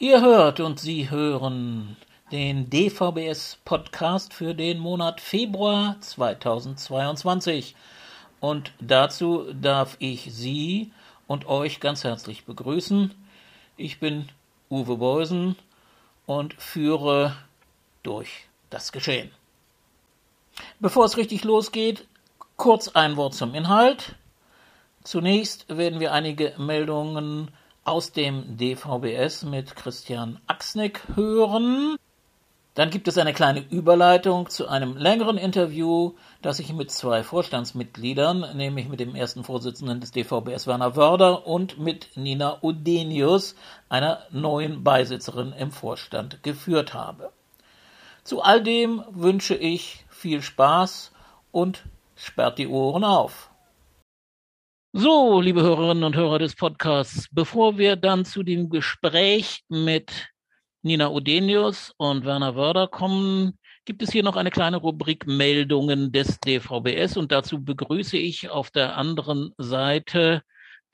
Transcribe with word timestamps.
Ihr 0.00 0.20
hört 0.20 0.58
und 0.58 0.80
Sie 0.80 1.08
hören 1.08 1.96
den 2.32 2.68
DVBS-Podcast 2.68 4.34
für 4.34 4.52
den 4.52 4.80
Monat 4.80 5.20
Februar 5.20 5.94
2022. 6.00 7.76
Und 8.40 8.72
dazu 8.80 9.52
darf 9.52 9.96
ich 10.00 10.34
Sie 10.34 10.90
und 11.28 11.46
euch 11.46 11.78
ganz 11.78 12.02
herzlich 12.02 12.44
begrüßen. 12.44 13.14
Ich 13.76 14.00
bin 14.00 14.28
Uwe 14.68 14.96
Beusen 14.96 15.54
und 16.26 16.54
führe 16.54 17.36
durch 18.02 18.48
das 18.70 18.90
Geschehen. 18.90 19.30
Bevor 20.80 21.04
es 21.04 21.16
richtig 21.16 21.44
losgeht, 21.44 22.04
kurz 22.56 22.88
ein 22.88 23.16
Wort 23.16 23.34
zum 23.34 23.54
Inhalt. 23.54 24.16
Zunächst 25.04 25.68
werden 25.68 26.00
wir 26.00 26.12
einige 26.12 26.52
Meldungen 26.58 27.52
aus 27.84 28.12
dem 28.12 28.56
DVBS 28.56 29.44
mit 29.44 29.76
Christian 29.76 30.40
Axnick 30.46 31.02
hören. 31.14 31.96
Dann 32.74 32.90
gibt 32.90 33.06
es 33.06 33.18
eine 33.18 33.32
kleine 33.32 33.60
Überleitung 33.60 34.48
zu 34.48 34.66
einem 34.66 34.96
längeren 34.96 35.38
Interview, 35.38 36.14
das 36.42 36.58
ich 36.58 36.72
mit 36.72 36.90
zwei 36.90 37.22
Vorstandsmitgliedern, 37.22 38.56
nämlich 38.56 38.88
mit 38.88 38.98
dem 38.98 39.14
ersten 39.14 39.44
Vorsitzenden 39.44 40.00
des 40.00 40.10
DVBS 40.10 40.66
Werner 40.66 40.96
Wörder 40.96 41.46
und 41.46 41.78
mit 41.78 42.08
Nina 42.16 42.58
Odenius, 42.62 43.54
einer 43.88 44.22
neuen 44.30 44.82
Beisitzerin 44.82 45.52
im 45.52 45.70
Vorstand, 45.70 46.42
geführt 46.42 46.94
habe. 46.94 47.30
Zu 48.24 48.42
all 48.42 48.62
dem 48.62 49.04
wünsche 49.10 49.54
ich 49.54 50.04
viel 50.08 50.42
Spaß 50.42 51.12
und 51.52 51.84
sperrt 52.16 52.58
die 52.58 52.66
Ohren 52.66 53.04
auf. 53.04 53.50
So, 54.96 55.40
liebe 55.40 55.60
Hörerinnen 55.60 56.04
und 56.04 56.14
Hörer 56.14 56.38
des 56.38 56.54
Podcasts, 56.54 57.26
bevor 57.32 57.78
wir 57.78 57.96
dann 57.96 58.24
zu 58.24 58.44
dem 58.44 58.70
Gespräch 58.70 59.64
mit 59.68 60.28
Nina 60.82 61.08
Odenius 61.08 61.92
und 61.96 62.24
Werner 62.24 62.54
Wörder 62.54 62.86
kommen, 62.86 63.58
gibt 63.86 64.04
es 64.04 64.12
hier 64.12 64.22
noch 64.22 64.36
eine 64.36 64.52
kleine 64.52 64.76
Rubrik 64.76 65.26
Meldungen 65.26 66.12
des 66.12 66.38
DVBS 66.38 67.16
und 67.16 67.32
dazu 67.32 67.64
begrüße 67.64 68.16
ich 68.16 68.50
auf 68.50 68.70
der 68.70 68.96
anderen 68.96 69.50
Seite 69.58 70.42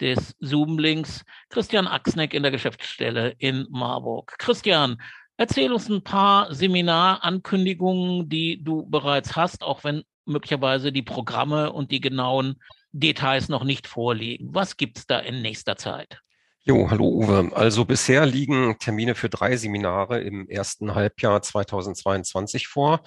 des 0.01 0.35
Zoom-Links 0.41 1.23
Christian 1.51 1.87
Axneck 1.87 2.33
in 2.33 2.43
der 2.43 2.53
Geschäftsstelle 2.53 3.35
in 3.37 3.67
Marburg. 3.69 4.35
Christian, 4.39 4.97
erzähl 5.37 5.75
uns 5.75 5.91
ein 5.91 6.03
paar 6.03 6.55
Seminarankündigungen, 6.55 8.31
die 8.31 8.65
du 8.65 8.87
bereits 8.89 9.37
hast, 9.37 9.63
auch 9.63 9.85
wenn 9.85 10.05
möglicherweise 10.25 10.91
die 10.91 11.03
Programme 11.03 11.71
und 11.71 11.91
die 11.91 12.01
genauen 12.01 12.57
Details 12.93 13.49
noch 13.49 13.65
nicht 13.65 13.87
vorliegen. 13.87 14.49
Was 14.53 14.77
gibt's 14.77 15.07
da 15.07 15.19
in 15.19 15.43
nächster 15.43 15.77
Zeit? 15.77 16.21
Jo, 16.63 16.91
hallo 16.91 17.09
Uwe. 17.09 17.51
Also 17.55 17.85
bisher 17.85 18.27
liegen 18.27 18.77
Termine 18.79 19.15
für 19.15 19.31
drei 19.31 19.57
Seminare 19.57 20.21
im 20.21 20.49
ersten 20.49 20.95
Halbjahr 20.95 21.41
2022 21.41 22.67
vor. 22.67 23.01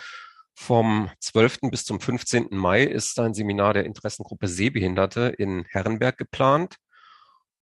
Vom 0.55 1.09
12. 1.19 1.69
bis 1.69 1.85
zum 1.85 1.99
15. 1.99 2.47
Mai 2.51 2.83
ist 2.83 3.19
ein 3.19 3.33
Seminar 3.33 3.73
der 3.73 3.85
Interessengruppe 3.85 4.47
Sehbehinderte 4.47 5.33
in 5.37 5.65
Herrenberg 5.69 6.17
geplant. 6.17 6.77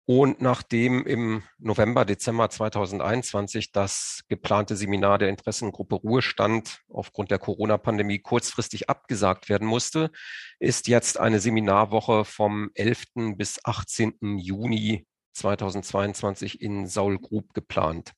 Und 0.07 0.39
nachdem 0.39 1.03
im 1.07 1.41
November, 1.57 2.05
Dezember 2.05 2.47
2021 2.51 3.71
das 3.71 4.21
geplante 4.27 4.75
Seminar 4.75 5.17
der 5.17 5.29
Interessengruppe 5.29 5.95
Ruhestand 5.95 6.81
aufgrund 6.89 7.31
der 7.31 7.39
Corona-Pandemie 7.39 8.19
kurzfristig 8.19 8.87
abgesagt 8.87 9.49
werden 9.49 9.67
musste, 9.67 10.11
ist 10.59 10.87
jetzt 10.87 11.19
eine 11.19 11.39
Seminarwoche 11.39 12.23
vom 12.23 12.69
11. 12.75 13.35
bis 13.35 13.59
18. 13.63 14.37
Juni 14.37 15.07
2022 15.33 16.61
in 16.61 16.85
Saulgrub 16.85 17.55
geplant. 17.55 18.13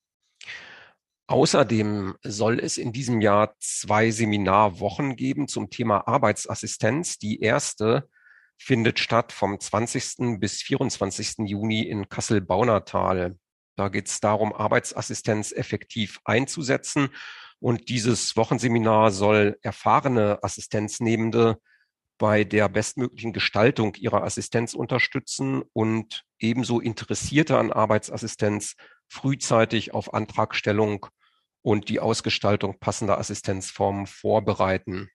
Außerdem 1.27 2.15
soll 2.21 2.59
es 2.59 2.77
in 2.77 2.91
diesem 2.91 3.21
Jahr 3.21 3.55
zwei 3.59 4.11
Seminarwochen 4.11 5.15
geben 5.15 5.47
zum 5.47 5.69
Thema 5.69 6.05
Arbeitsassistenz. 6.07 7.17
Die 7.17 7.39
erste 7.41 8.09
findet 8.57 8.99
statt 8.99 9.31
vom 9.31 9.59
20. 9.59 10.39
bis 10.39 10.61
24. 10.61 11.47
Juni 11.47 11.81
in 11.81 12.09
Kassel-Baunatal. 12.09 13.37
Da 13.75 13.89
geht 13.89 14.07
es 14.07 14.19
darum, 14.19 14.53
Arbeitsassistenz 14.53 15.51
effektiv 15.51 16.19
einzusetzen. 16.25 17.09
Und 17.59 17.89
dieses 17.89 18.35
Wochenseminar 18.35 19.11
soll 19.11 19.57
erfahrene 19.61 20.39
Assistenznehmende 20.43 21.59
bei 22.17 22.43
der 22.43 22.67
bestmöglichen 22.67 23.33
Gestaltung 23.33 23.93
ihrer 23.95 24.23
Assistenz 24.23 24.73
unterstützen 24.73 25.63
und 25.73 26.23
ebenso 26.39 26.79
Interessierte 26.79 27.57
an 27.57 27.71
Arbeitsassistenz 27.71 28.75
frühzeitig 29.07 29.93
auf 29.93 30.13
Antragstellung 30.13 31.05
und 31.61 31.89
die 31.89 31.99
Ausgestaltung 31.99 32.79
passender 32.79 33.17
Assistenzformen 33.19 34.07
vorbereiten. 34.07 35.09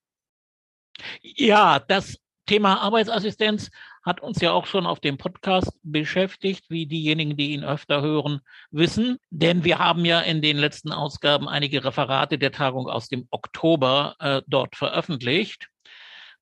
Ja, 1.22 1.78
das 1.80 2.18
Thema 2.46 2.80
Arbeitsassistenz 2.80 3.70
hat 4.02 4.20
uns 4.20 4.40
ja 4.40 4.50
auch 4.52 4.66
schon 4.66 4.86
auf 4.86 5.00
dem 5.00 5.16
Podcast 5.16 5.70
beschäftigt, 5.82 6.64
wie 6.68 6.86
diejenigen, 6.86 7.36
die 7.36 7.52
ihn 7.52 7.64
öfter 7.64 8.02
hören, 8.02 8.40
wissen. 8.70 9.18
Denn 9.30 9.64
wir 9.64 9.78
haben 9.78 10.04
ja 10.04 10.20
in 10.20 10.42
den 10.42 10.58
letzten 10.58 10.92
Ausgaben 10.92 11.48
einige 11.48 11.84
Referate 11.84 12.38
der 12.38 12.52
Tagung 12.52 12.88
aus 12.88 13.08
dem 13.08 13.28
Oktober 13.30 14.16
äh, 14.18 14.42
dort 14.46 14.74
veröffentlicht. 14.76 15.68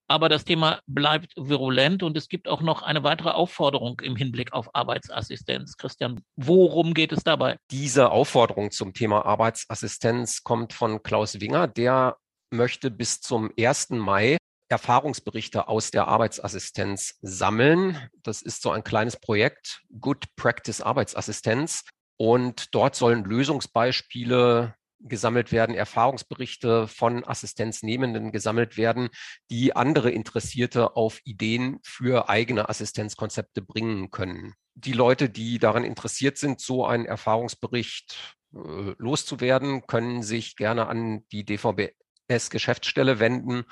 Aber 0.08 0.28
das 0.28 0.44
Thema 0.44 0.80
bleibt 0.88 1.34
virulent 1.36 2.02
und 2.02 2.16
es 2.16 2.28
gibt 2.28 2.48
auch 2.48 2.62
noch 2.62 2.82
eine 2.82 3.04
weitere 3.04 3.30
Aufforderung 3.30 4.00
im 4.00 4.16
Hinblick 4.16 4.52
auf 4.52 4.74
Arbeitsassistenz. 4.74 5.76
Christian, 5.76 6.22
worum 6.34 6.94
geht 6.94 7.12
es 7.12 7.22
dabei? 7.22 7.58
Diese 7.70 8.10
Aufforderung 8.10 8.72
zum 8.72 8.92
Thema 8.92 9.24
Arbeitsassistenz 9.24 10.42
kommt 10.42 10.72
von 10.72 11.04
Klaus 11.04 11.40
Winger. 11.40 11.68
Der 11.68 12.16
möchte 12.50 12.90
bis 12.90 13.20
zum 13.20 13.52
1. 13.56 13.90
Mai 13.90 14.38
Erfahrungsberichte 14.70 15.66
aus 15.68 15.90
der 15.90 16.06
Arbeitsassistenz 16.06 17.18
sammeln. 17.22 18.08
Das 18.22 18.40
ist 18.40 18.62
so 18.62 18.70
ein 18.70 18.84
kleines 18.84 19.16
Projekt, 19.16 19.82
Good 19.98 20.36
Practice 20.36 20.80
Arbeitsassistenz. 20.80 21.84
Und 22.16 22.74
dort 22.74 22.94
sollen 22.94 23.24
Lösungsbeispiele 23.24 24.74
gesammelt 25.00 25.50
werden, 25.50 25.74
Erfahrungsberichte 25.74 26.86
von 26.86 27.24
Assistenznehmenden 27.24 28.32
gesammelt 28.32 28.76
werden, 28.76 29.08
die 29.50 29.74
andere 29.74 30.10
Interessierte 30.10 30.94
auf 30.94 31.20
Ideen 31.24 31.80
für 31.82 32.28
eigene 32.28 32.68
Assistenzkonzepte 32.68 33.62
bringen 33.62 34.10
können. 34.10 34.54
Die 34.74 34.92
Leute, 34.92 35.30
die 35.30 35.58
daran 35.58 35.84
interessiert 35.84 36.38
sind, 36.38 36.60
so 36.60 36.84
einen 36.86 37.06
Erfahrungsbericht 37.06 38.36
äh, 38.54 38.94
loszuwerden, 38.98 39.86
können 39.86 40.22
sich 40.22 40.56
gerne 40.56 40.86
an 40.86 41.26
die 41.32 41.44
DVBS 41.44 42.50
Geschäftsstelle 42.50 43.18
wenden 43.18 43.64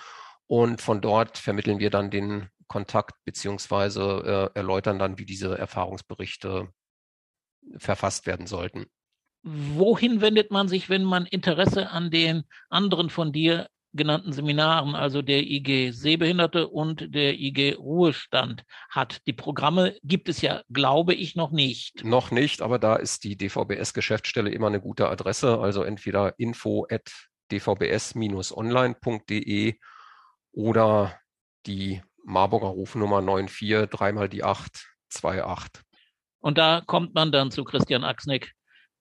und 0.49 0.81
von 0.81 1.01
dort 1.01 1.39
vermitteln 1.39 1.79
wir 1.79 1.91
dann 1.91 2.11
den 2.11 2.49
Kontakt 2.67 3.15
beziehungsweise 3.25 4.51
äh, 4.55 4.59
erläutern 4.59 4.99
dann, 4.99 5.19
wie 5.19 5.25
diese 5.25 5.57
Erfahrungsberichte 5.57 6.69
verfasst 7.77 8.27
werden 8.27 8.47
sollten. 8.47 8.87
Wohin 9.43 10.21
wendet 10.21 10.51
man 10.51 10.69
sich, 10.69 10.91
wenn 10.91 11.05
man 11.05 11.27
Interesse 11.27 11.91
an 11.91 12.11
den 12.11 12.45
anderen 12.69 13.09
von 13.09 13.33
dir 13.33 13.69
genannten 13.95 14.33
Seminaren, 14.33 14.95
also 14.95 15.23
der 15.23 15.43
IG 15.43 15.93
Sehbehinderte 15.93 16.69
und 16.69 17.15
der 17.15 17.39
IG 17.39 17.75
Ruhestand 17.75 18.65
hat. 18.91 19.27
Die 19.27 19.33
Programme 19.33 19.97
gibt 20.03 20.29
es 20.29 20.43
ja, 20.43 20.63
glaube 20.71 21.15
ich, 21.15 21.37
noch 21.37 21.51
nicht. 21.51 22.05
Noch 22.05 22.31
nicht, 22.31 22.61
aber 22.61 22.79
da 22.79 22.97
ist 22.97 23.25
die 23.25 23.37
DVBS-Geschäftsstelle 23.37 24.51
immer 24.51 24.67
eine 24.67 24.81
gute 24.81 25.09
Adresse, 25.09 25.59
also 25.59 25.83
entweder 25.83 26.39
info 26.39 26.87
at 26.91 27.11
dvbs-online.de 27.51 29.75
oder 30.59 31.21
die 31.67 32.03
Marburger 32.25 32.67
Rufnummer 32.67 33.23
94 33.23 33.89
dreimal 33.89 34.29
die 34.29 34.43
8 34.43 34.89
28. 35.15 35.85
Und 36.41 36.59
da 36.59 36.83
kommt 36.85 37.15
man 37.15 37.31
dann 37.31 37.53
zu 37.53 37.63
Christian 37.63 38.03
Axnick, 38.03 38.53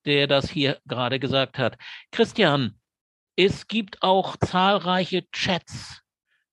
der 0.05 0.27
das 0.27 0.51
hier 0.51 0.79
gerade 0.85 1.19
gesagt 1.19 1.57
hat. 1.57 1.75
Christian, 2.11 2.79
es 3.35 3.67
gibt 3.67 4.03
auch 4.03 4.37
zahlreiche 4.37 5.27
Chats 5.31 6.03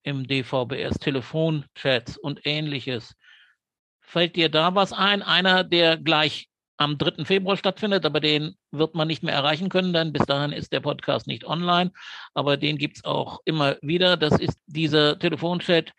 im 0.03 0.27
DVBS, 0.27 0.99
Telefonchats 0.99 2.17
und 2.17 2.41
ähnliches. 2.47 3.15
Fällt 4.01 4.37
dir 4.37 4.49
da 4.49 4.75
was 4.75 4.95
ein? 4.95 5.23
Einer, 5.23 5.65
der 5.65 5.99
gleich 5.99 6.49
am 6.77 6.99
3. 6.99 7.25
Februar 7.25 7.57
stattfindet, 7.57 8.05
aber 8.05 8.21
den 8.21 8.57
wird 8.73 8.95
man 8.95 9.09
nicht 9.09 9.23
mehr 9.23 9.35
erreichen 9.35 9.69
können, 9.69 9.93
denn 9.93 10.13
bis 10.13 10.27
dahin 10.27 10.53
ist 10.53 10.73
der 10.73 10.81
Podcast 10.81 11.27
nicht 11.27 11.45
online. 11.45 11.93
Aber 12.35 12.57
den 12.57 12.79
gibt's 12.79 13.05
auch 13.05 13.41
immer 13.45 13.77
wieder. 13.83 14.17
Das 14.17 14.39
ist 14.39 14.59
dieser 14.67 15.19
Telefonchat 15.19 15.93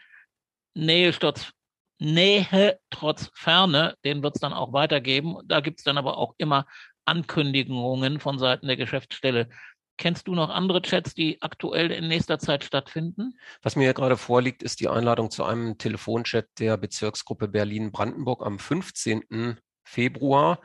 Nähe 0.73 1.13
trotz, 1.13 1.51
Nähe 1.99 2.77
trotz 2.89 3.31
Ferne. 3.33 3.95
Den 4.03 4.21
wird's 4.21 4.39
dann 4.39 4.53
auch 4.53 4.73
weitergeben. 4.73 5.37
Da 5.45 5.61
gibt's 5.61 5.83
dann 5.83 5.97
aber 5.97 6.17
auch 6.17 6.35
immer 6.37 6.65
Ankündigungen 7.05 8.19
von 8.19 8.39
Seiten 8.39 8.67
der 8.67 8.77
Geschäftsstelle. 8.77 9.49
Kennst 9.97 10.27
du 10.27 10.35
noch 10.35 10.49
andere 10.49 10.81
Chats, 10.81 11.13
die 11.13 11.41
aktuell 11.41 11.89
in 11.89 12.09
nächster 12.09 12.37
Zeit 12.37 12.65
stattfinden? 12.65 13.39
Was 13.61 13.77
mir 13.77 13.93
gerade 13.93 14.17
vorliegt, 14.17 14.61
ist 14.61 14.81
die 14.81 14.89
Einladung 14.89 15.31
zu 15.31 15.45
einem 15.45 15.77
Telefonchat 15.77 16.47
der 16.59 16.75
Bezirksgruppe 16.75 17.47
Berlin-Brandenburg 17.47 18.45
am 18.45 18.59
15. 18.59 19.57
Februar. 19.85 20.61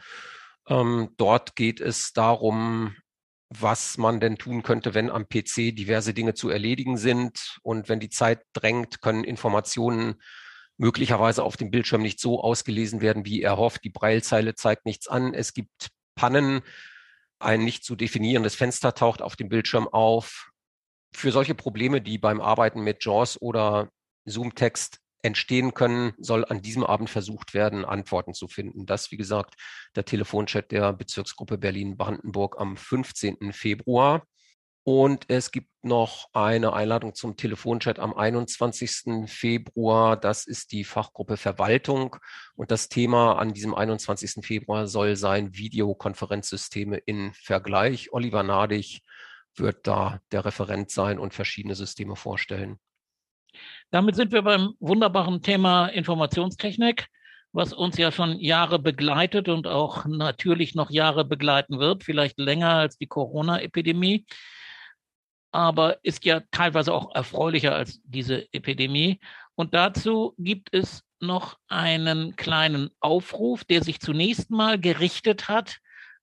Ähm, 0.68 1.10
dort 1.16 1.56
geht 1.56 1.80
es 1.80 2.12
darum, 2.12 2.96
was 3.50 3.98
man 3.98 4.20
denn 4.20 4.38
tun 4.38 4.62
könnte, 4.62 4.94
wenn 4.94 5.10
am 5.10 5.28
PC 5.28 5.74
diverse 5.74 6.14
Dinge 6.14 6.34
zu 6.34 6.48
erledigen 6.48 6.96
sind. 6.96 7.58
Und 7.62 7.88
wenn 7.88 8.00
die 8.00 8.08
Zeit 8.08 8.42
drängt, 8.52 9.02
können 9.02 9.24
Informationen 9.24 10.20
möglicherweise 10.78 11.42
auf 11.42 11.56
dem 11.56 11.70
Bildschirm 11.70 12.00
nicht 12.00 12.20
so 12.20 12.40
ausgelesen 12.42 13.00
werden, 13.00 13.26
wie 13.26 13.42
er 13.42 13.56
hofft. 13.56 13.84
Die 13.84 13.90
Breilzeile 13.90 14.54
zeigt 14.54 14.86
nichts 14.86 15.08
an. 15.08 15.34
Es 15.34 15.52
gibt 15.52 15.90
Pannen. 16.14 16.62
Ein 17.38 17.64
nicht 17.64 17.84
zu 17.84 17.96
definierendes 17.96 18.54
Fenster 18.54 18.94
taucht 18.94 19.20
auf 19.20 19.36
dem 19.36 19.48
Bildschirm 19.48 19.88
auf. 19.88 20.50
Für 21.12 21.32
solche 21.32 21.54
Probleme, 21.54 22.00
die 22.00 22.18
beim 22.18 22.40
Arbeiten 22.40 22.82
mit 22.82 23.04
JAWS 23.04 23.42
oder 23.42 23.90
Zoom-Text 24.26 25.00
entstehen 25.22 25.74
können, 25.74 26.12
soll 26.18 26.44
an 26.44 26.62
diesem 26.62 26.84
Abend 26.84 27.10
versucht 27.10 27.54
werden, 27.54 27.84
Antworten 27.84 28.34
zu 28.34 28.48
finden. 28.48 28.86
Das, 28.86 29.10
wie 29.10 29.16
gesagt, 29.16 29.54
der 29.96 30.04
Telefonchat 30.04 30.70
der 30.70 30.92
Bezirksgruppe 30.92 31.58
Berlin-Brandenburg 31.58 32.56
am 32.58 32.76
15. 32.76 33.52
Februar. 33.52 34.24
Und 34.82 35.26
es 35.28 35.50
gibt 35.52 35.68
noch 35.82 36.28
eine 36.32 36.72
Einladung 36.72 37.14
zum 37.14 37.36
Telefonchat 37.36 37.98
am 37.98 38.14
21. 38.14 39.30
Februar. 39.30 40.16
Das 40.16 40.46
ist 40.46 40.72
die 40.72 40.84
Fachgruppe 40.84 41.36
Verwaltung. 41.36 42.16
Und 42.56 42.70
das 42.70 42.88
Thema 42.88 43.38
an 43.38 43.52
diesem 43.52 43.74
21. 43.74 44.44
Februar 44.44 44.86
soll 44.88 45.16
sein 45.16 45.54
Videokonferenzsysteme 45.54 46.96
in 46.96 47.32
Vergleich. 47.34 48.12
Oliver 48.12 48.42
Nadig 48.42 49.02
wird 49.54 49.86
da 49.86 50.20
der 50.32 50.46
Referent 50.46 50.90
sein 50.90 51.18
und 51.18 51.34
verschiedene 51.34 51.74
Systeme 51.74 52.16
vorstellen. 52.16 52.78
Damit 53.90 54.14
sind 54.14 54.30
wir 54.30 54.42
beim 54.42 54.74
wunderbaren 54.78 55.42
Thema 55.42 55.88
Informationstechnik, 55.88 57.08
was 57.52 57.72
uns 57.72 57.98
ja 57.98 58.12
schon 58.12 58.38
Jahre 58.38 58.78
begleitet 58.78 59.48
und 59.48 59.66
auch 59.66 60.04
natürlich 60.04 60.76
noch 60.76 60.90
Jahre 60.90 61.24
begleiten 61.24 61.80
wird, 61.80 62.04
vielleicht 62.04 62.38
länger 62.38 62.70
als 62.70 62.98
die 62.98 63.08
Corona-Epidemie, 63.08 64.26
aber 65.50 65.98
ist 66.04 66.24
ja 66.24 66.40
teilweise 66.52 66.94
auch 66.94 67.12
erfreulicher 67.16 67.74
als 67.74 68.00
diese 68.04 68.46
Epidemie. 68.52 69.18
Und 69.56 69.74
dazu 69.74 70.34
gibt 70.38 70.72
es 70.72 71.02
noch 71.18 71.58
einen 71.66 72.36
kleinen 72.36 72.90
Aufruf, 73.00 73.64
der 73.64 73.82
sich 73.82 73.98
zunächst 73.98 74.50
mal 74.50 74.78
gerichtet 74.78 75.48
hat 75.48 75.80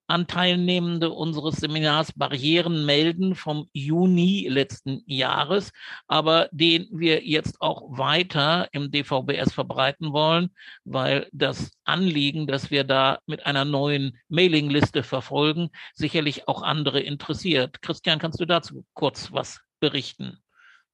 an 0.07 0.25
Teilnehmende 0.27 1.11
unseres 1.11 1.57
Seminars 1.57 2.13
Barrieren 2.13 2.85
melden 2.85 3.35
vom 3.35 3.69
Juni 3.73 4.47
letzten 4.49 5.03
Jahres, 5.05 5.71
aber 6.07 6.49
den 6.51 6.87
wir 6.91 7.25
jetzt 7.25 7.61
auch 7.61 7.97
weiter 7.97 8.69
im 8.71 8.89
DVBS 8.89 9.53
verbreiten 9.53 10.13
wollen, 10.13 10.49
weil 10.85 11.27
das 11.33 11.71
Anliegen, 11.83 12.47
das 12.47 12.71
wir 12.71 12.85
da 12.85 13.19
mit 13.25 13.45
einer 13.45 13.65
neuen 13.65 14.17
Mailingliste 14.29 15.03
verfolgen, 15.03 15.69
sicherlich 15.93 16.47
auch 16.47 16.61
andere 16.63 17.01
interessiert. 17.01 17.81
Christian, 17.81 18.19
kannst 18.19 18.39
du 18.39 18.45
dazu 18.45 18.85
kurz 18.93 19.31
was 19.33 19.59
berichten? 19.79 20.39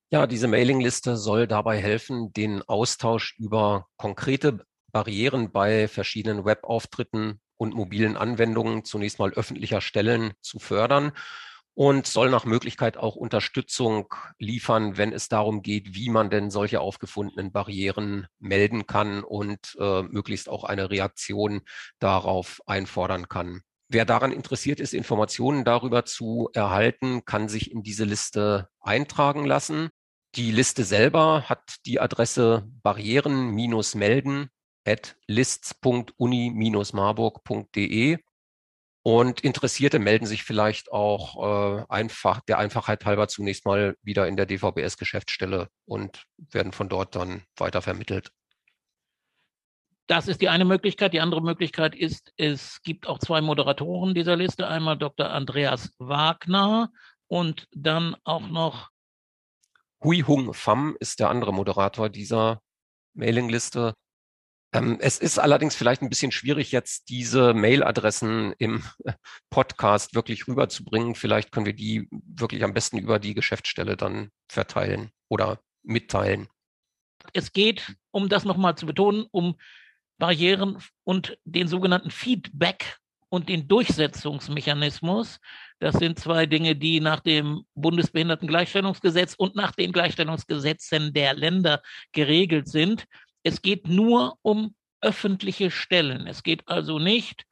Ja, 0.10 0.28
diese 0.28 0.48
Mailingliste 0.48 1.18
soll 1.18 1.48
dabei 1.48 1.78
helfen, 1.78 2.34
den 2.34 2.62
Austausch 2.64 3.36
über 3.40 3.88
konkrete 3.98 4.64
Barrieren 4.92 5.52
bei 5.52 5.88
verschiedenen 5.88 6.46
Webauftritten 6.46 7.42
und 7.58 7.74
mobilen 7.74 8.18
Anwendungen 8.18 8.84
zunächst 8.84 9.20
mal 9.20 9.32
öffentlicher 9.34 9.82
Stellen 9.82 10.34
zu 10.42 10.60
fördern 10.60 11.12
und 11.76 12.06
soll 12.06 12.30
nach 12.30 12.46
Möglichkeit 12.46 12.98
auch 12.98 13.16
Unterstützung 13.16 14.14
liefern, 14.38 14.98
wenn 14.98 15.12
es 15.12 15.28
darum 15.28 15.62
geht, 15.62 15.96
wie 15.96 16.10
man 16.10 16.30
denn 16.30 16.52
solche 16.52 16.82
aufgefundenen 16.82 17.52
Barrieren 17.52 18.28
melden 18.40 18.86
kann 18.86 19.24
und 19.24 19.76
äh, 19.80 20.04
möglichst 20.04 20.50
auch 20.50 20.64
eine 20.64 20.92
Reaktion 20.92 21.62
darauf 22.00 22.62
einfordern 22.68 23.28
kann. 23.28 23.62
Wer 23.90 24.06
daran 24.06 24.32
interessiert 24.32 24.80
ist, 24.80 24.94
Informationen 24.94 25.66
darüber 25.66 26.06
zu 26.06 26.50
erhalten, 26.54 27.26
kann 27.26 27.50
sich 27.50 27.72
in 27.72 27.84
diese 27.84 28.06
Liste 28.06 28.70
eintragen 28.80 29.46
lassen. 29.46 29.90
Die 30.36 30.52
Liste 30.52 30.84
selber 30.84 31.44
hat 31.48 31.76
die 31.86 32.00
Adresse 32.00 32.68
barrieren-melden 32.82 34.50
at 34.86 35.16
lists.uni-marburg.de. 35.28 38.18
Und 39.06 39.42
Interessierte 39.42 40.00
melden 40.00 40.26
sich 40.26 40.44
vielleicht 40.44 40.90
auch 40.92 41.80
äh, 41.80 41.86
einfach 41.90 42.40
der 42.42 42.58
Einfachheit 42.58 43.06
halber 43.06 43.28
zunächst 43.28 43.66
mal 43.66 43.98
wieder 44.02 44.30
in 44.30 44.38
der 44.38 44.46
DVBS-Geschäftsstelle 44.46 45.68
und 45.86 46.24
werden 46.38 46.72
von 46.72 46.88
dort 46.88 47.14
dann 47.16 47.44
weiter 47.58 47.82
vermittelt. 47.82 48.32
Das 50.08 50.28
ist 50.28 50.42
die 50.42 50.50
eine 50.50 50.66
Möglichkeit. 50.66 51.14
Die 51.14 51.20
andere 51.20 51.42
Möglichkeit 51.42 51.96
ist, 51.96 52.32
es 52.38 52.82
gibt 52.84 53.08
auch 53.08 53.20
zwei 53.20 53.42
Moderatoren 53.42 54.14
dieser 54.14 54.38
Liste. 54.38 54.68
Einmal 54.68 54.98
Dr. 54.98 55.30
Andreas 55.30 55.94
Wagner 55.98 56.90
und 57.28 57.68
dann 57.72 58.16
auch 58.24 58.48
noch 58.48 58.90
Hui 60.04 60.22
Hung 60.28 60.54
Pham 60.54 60.98
ist 61.00 61.22
der 61.22 61.30
andere 61.30 61.54
Moderator 61.54 62.10
dieser 62.10 62.62
Mailingliste. 63.14 63.94
Ähm, 64.74 64.98
es 65.00 65.20
ist 65.20 65.38
allerdings 65.38 65.76
vielleicht 65.76 66.02
ein 66.02 66.10
bisschen 66.10 66.32
schwierig, 66.32 66.72
jetzt 66.72 67.10
diese 67.10 67.54
Mailadressen 67.54 68.54
im 68.58 68.84
Podcast 69.50 70.16
wirklich 70.16 70.48
rüberzubringen. 70.48 71.16
Vielleicht 71.16 71.52
können 71.52 71.68
wir 71.68 71.74
die 71.74 72.08
wirklich 72.12 72.64
am 72.64 72.74
besten 72.74 72.98
über 72.98 73.20
die 73.20 73.36
Geschäftsstelle 73.36 73.96
dann 73.96 74.32
verteilen 74.50 75.12
oder 75.30 75.60
mitteilen. 75.84 76.48
Es 77.34 77.54
geht, 77.54 77.96
um 78.12 78.30
das 78.30 78.46
nochmal 78.46 78.76
zu 78.76 78.86
betonen, 78.86 79.26
um 79.32 79.56
Barrieren 80.18 80.82
und 81.04 81.38
den 81.46 81.68
sogenannten 81.68 82.12
Feedback 82.12 82.98
und 83.30 83.50
den 83.50 83.68
Durchsetzungsmechanismus. 83.68 85.40
Das 85.80 85.96
sind 85.96 86.20
zwei 86.20 86.46
Dinge, 86.46 86.76
die 86.76 87.00
nach 87.00 87.20
dem 87.20 87.66
Bundesbehindertengleichstellungsgesetz 87.74 89.34
und 89.36 89.56
nach 89.56 89.72
den 89.72 89.92
Gleichstellungsgesetzen 89.92 91.14
der 91.14 91.34
Länder 91.34 91.82
geregelt 92.12 92.68
sind. 92.68 93.06
Es 93.44 93.62
geht 93.62 93.88
nur 93.88 94.38
um 94.42 94.76
öffentliche 95.02 95.70
Stellen. 95.70 96.28
Es 96.28 96.44
geht 96.44 96.68
also 96.68 96.98
nicht, 96.98 97.46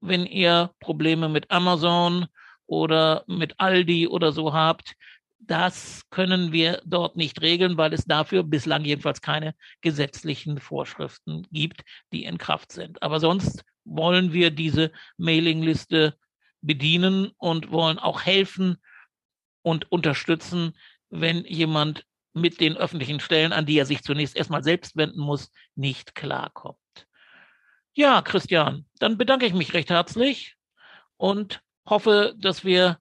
wenn 0.00 0.26
ihr 0.26 0.70
Probleme 0.80 1.28
mit 1.28 1.50
Amazon 1.50 2.26
oder 2.66 3.24
mit 3.26 3.60
Aldi 3.60 4.08
oder 4.08 4.32
so 4.32 4.52
habt, 4.52 4.94
das 5.40 6.02
können 6.10 6.52
wir 6.52 6.82
dort 6.84 7.16
nicht 7.16 7.40
regeln, 7.40 7.76
weil 7.76 7.94
es 7.94 8.04
dafür 8.04 8.42
bislang 8.42 8.84
jedenfalls 8.84 9.22
keine 9.22 9.54
gesetzlichen 9.80 10.60
Vorschriften 10.60 11.46
gibt, 11.50 11.84
die 12.12 12.24
in 12.24 12.38
Kraft 12.38 12.72
sind. 12.72 13.02
Aber 13.02 13.18
sonst 13.20 13.64
wollen 13.84 14.32
wir 14.32 14.50
diese 14.50 14.92
Mailingliste 15.16 16.16
bedienen 16.60 17.30
und 17.38 17.70
wollen 17.70 17.98
auch 17.98 18.22
helfen 18.22 18.76
und 19.62 19.90
unterstützen, 19.90 20.76
wenn 21.08 21.44
jemand 21.44 22.04
mit 22.38 22.60
den 22.60 22.76
öffentlichen 22.76 23.20
Stellen, 23.20 23.52
an 23.52 23.66
die 23.66 23.78
er 23.78 23.86
sich 23.86 24.02
zunächst 24.02 24.36
erstmal 24.36 24.62
selbst 24.62 24.96
wenden 24.96 25.20
muss, 25.20 25.50
nicht 25.74 26.14
klarkommt. 26.14 26.78
Ja, 27.94 28.22
Christian, 28.22 28.86
dann 28.98 29.18
bedanke 29.18 29.46
ich 29.46 29.54
mich 29.54 29.74
recht 29.74 29.90
herzlich 29.90 30.56
und 31.16 31.62
hoffe, 31.88 32.34
dass 32.38 32.64
wir 32.64 32.98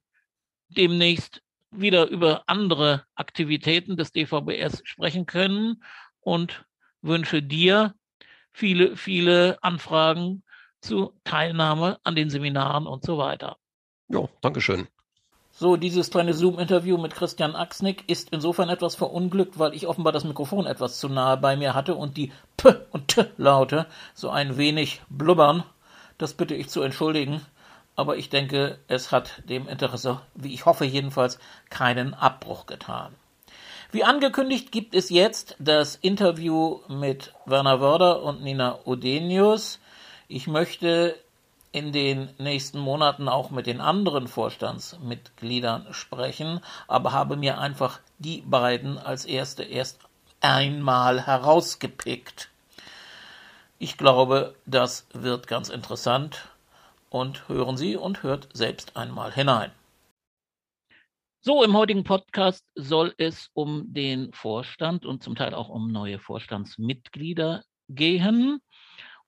demnächst 0.69 1.41
wieder 1.71 2.07
über 2.07 2.43
andere 2.47 3.05
Aktivitäten 3.15 3.97
des 3.97 4.11
DVBS 4.11 4.81
sprechen 4.83 5.25
können 5.25 5.83
und 6.19 6.65
wünsche 7.01 7.43
dir 7.43 7.93
viele, 8.51 8.97
viele 8.97 9.61
Anfragen 9.61 10.43
zu 10.81 11.13
Teilnahme 11.23 11.99
an 12.03 12.15
den 12.15 12.29
Seminaren 12.29 12.87
und 12.87 13.03
so 13.03 13.17
weiter. 13.17 13.57
Ja, 14.07 14.27
Dankeschön. 14.41 14.87
So, 15.59 15.75
dieses 15.75 16.11
kleine 16.11 16.35
Zoom-Interview 16.35 16.99
mit 16.99 17.15
Christian 17.15 17.55
Axnick 17.55 18.07
ist 18.07 18.29
insofern 18.29 18.69
etwas 18.69 18.93
verunglückt, 18.93 19.57
weil 19.57 19.73
ich 19.73 19.87
offenbar 19.87 20.13
das 20.13 20.23
Mikrofon 20.23 20.67
etwas 20.67 20.99
zu 20.99 21.09
nahe 21.09 21.35
bei 21.35 21.55
mir 21.55 21.73
hatte 21.73 21.95
und 21.95 22.15
die 22.15 22.31
P 22.57 22.75
und 22.91 23.07
T 23.07 23.25
Laute 23.37 23.87
so 24.13 24.29
ein 24.29 24.57
wenig 24.57 25.01
blubbern. 25.09 25.63
Das 26.19 26.35
bitte 26.35 26.53
ich 26.53 26.69
zu 26.69 26.83
entschuldigen. 26.83 27.41
Aber 27.95 28.17
ich 28.17 28.29
denke, 28.29 28.77
es 28.87 29.11
hat 29.11 29.41
dem 29.49 29.67
Interesse, 29.67 30.21
wie 30.35 30.53
ich 30.53 30.67
hoffe 30.67 30.85
jedenfalls, 30.85 31.39
keinen 31.71 32.13
Abbruch 32.13 32.67
getan. 32.67 33.15
Wie 33.91 34.03
angekündigt 34.03 34.71
gibt 34.71 34.93
es 34.93 35.09
jetzt 35.09 35.55
das 35.57 35.95
Interview 35.95 36.81
mit 36.87 37.33
Werner 37.47 37.81
Wörder 37.81 38.21
und 38.21 38.43
Nina 38.43 38.77
Odenius. 38.85 39.79
Ich 40.27 40.45
möchte 40.45 41.15
in 41.77 41.91
den 41.91 42.29
nächsten 42.39 42.79
Monaten 42.79 43.29
auch 43.29 43.51
mit 43.51 43.67
den 43.67 43.81
anderen 43.81 44.27
Vorstandsmitgliedern 44.27 45.93
sprechen, 45.93 46.59
aber 46.87 47.11
habe 47.11 47.35
mir 47.35 47.59
einfach 47.59 47.99
die 48.17 48.41
beiden 48.41 48.97
als 48.97 49.25
erste 49.25 49.63
erst 49.63 49.99
einmal 50.41 51.27
herausgepickt. 51.27 52.49
Ich 53.77 53.95
glaube, 53.95 54.55
das 54.65 55.05
wird 55.13 55.45
ganz 55.45 55.69
interessant 55.69 56.47
und 57.11 57.47
hören 57.47 57.77
Sie 57.77 57.95
und 57.95 58.23
hört 58.23 58.49
selbst 58.53 58.97
einmal 58.97 59.31
hinein. 59.31 59.71
So, 61.41 61.63
im 61.63 61.77
heutigen 61.77 62.03
Podcast 62.03 62.65
soll 62.73 63.13
es 63.19 63.51
um 63.53 63.93
den 63.93 64.33
Vorstand 64.33 65.05
und 65.05 65.21
zum 65.21 65.35
Teil 65.35 65.53
auch 65.53 65.69
um 65.69 65.91
neue 65.91 66.17
Vorstandsmitglieder 66.17 67.63
gehen. 67.87 68.61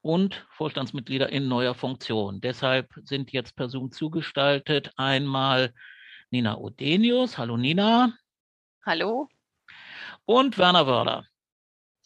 Und 0.01 0.45
Vorstandsmitglieder 0.51 1.29
in 1.29 1.47
neuer 1.47 1.75
Funktion. 1.75 2.41
Deshalb 2.41 2.93
sind 3.03 3.31
jetzt 3.31 3.55
per 3.55 3.69
Zoom 3.69 3.91
zugestaltet 3.91 4.91
einmal 4.95 5.73
Nina 6.31 6.57
Odenius. 6.57 7.37
Hallo 7.37 7.57
Nina. 7.57 8.13
Hallo. 8.85 9.27
Und 10.25 10.57
Werner 10.57 10.87
Wörder. 10.87 11.25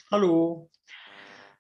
Hallo. 0.09 0.69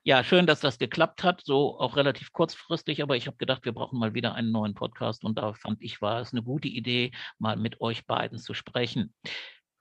Ja, 0.05 0.23
schön, 0.23 0.45
dass 0.45 0.59
das 0.59 0.79
geklappt 0.79 1.23
hat, 1.23 1.41
so 1.45 1.79
auch 1.79 1.95
relativ 1.95 2.33
kurzfristig, 2.33 3.01
aber 3.01 3.15
ich 3.15 3.27
habe 3.27 3.37
gedacht, 3.37 3.63
wir 3.63 3.71
brauchen 3.71 3.97
mal 3.99 4.13
wieder 4.13 4.33
einen 4.35 4.51
neuen 4.51 4.73
Podcast 4.73 5.23
und 5.23 5.37
da 5.37 5.53
fand 5.53 5.81
ich, 5.81 6.01
war 6.01 6.19
es 6.19 6.33
eine 6.33 6.43
gute 6.43 6.67
Idee, 6.67 7.11
mal 7.39 7.55
mit 7.55 7.79
euch 7.79 8.05
beiden 8.05 8.37
zu 8.37 8.53
sprechen. 8.53 9.13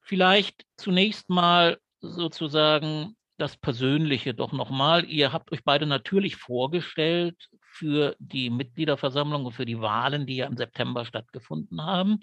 Vielleicht 0.00 0.64
zunächst 0.76 1.28
mal 1.28 1.78
sozusagen 2.00 3.16
das 3.42 3.56
Persönliche 3.56 4.34
doch 4.34 4.52
nochmal. 4.52 5.04
Ihr 5.04 5.32
habt 5.32 5.52
euch 5.52 5.64
beide 5.64 5.84
natürlich 5.84 6.36
vorgestellt 6.36 7.50
für 7.60 8.14
die 8.20 8.50
Mitgliederversammlung 8.50 9.44
und 9.46 9.52
für 9.52 9.64
die 9.64 9.80
Wahlen, 9.80 10.26
die 10.26 10.36
ja 10.36 10.46
im 10.46 10.56
September 10.56 11.04
stattgefunden 11.04 11.82
haben. 11.82 12.20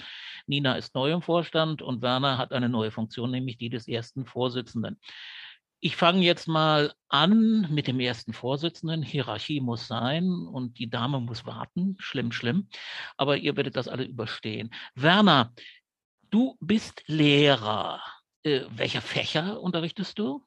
Nina 0.47 0.75
ist 0.75 0.95
neu 0.95 1.11
im 1.11 1.21
Vorstand 1.21 1.81
und 1.81 2.01
Werner 2.01 2.38
hat 2.38 2.53
eine 2.53 2.69
neue 2.69 2.91
Funktion, 2.91 3.31
nämlich 3.31 3.57
die 3.57 3.69
des 3.69 3.88
ersten 3.88 4.25
Vorsitzenden. 4.25 4.97
Ich 5.81 5.97
fange 5.97 6.21
jetzt 6.21 6.47
mal 6.47 6.93
an 7.09 7.67
mit 7.69 7.88
dem 7.88 7.99
ersten 7.99 8.31
Vorsitzenden. 8.31 9.03
Hierarchie 9.03 9.59
muss 9.59 9.88
sein 9.88 10.31
und 10.31 10.79
die 10.79 10.89
Dame 10.89 11.19
muss 11.19 11.45
warten. 11.45 11.97
Schlimm, 11.99 12.31
schlimm. 12.31 12.69
Aber 13.17 13.38
ihr 13.38 13.57
werdet 13.57 13.75
das 13.75 13.89
alle 13.89 14.05
überstehen. 14.05 14.71
Werner, 14.95 15.53
du 16.29 16.57
bist 16.61 17.03
Lehrer. 17.07 18.01
Äh, 18.43 18.61
welche 18.69 19.01
Fächer 19.01 19.61
unterrichtest 19.61 20.17
du? 20.17 20.45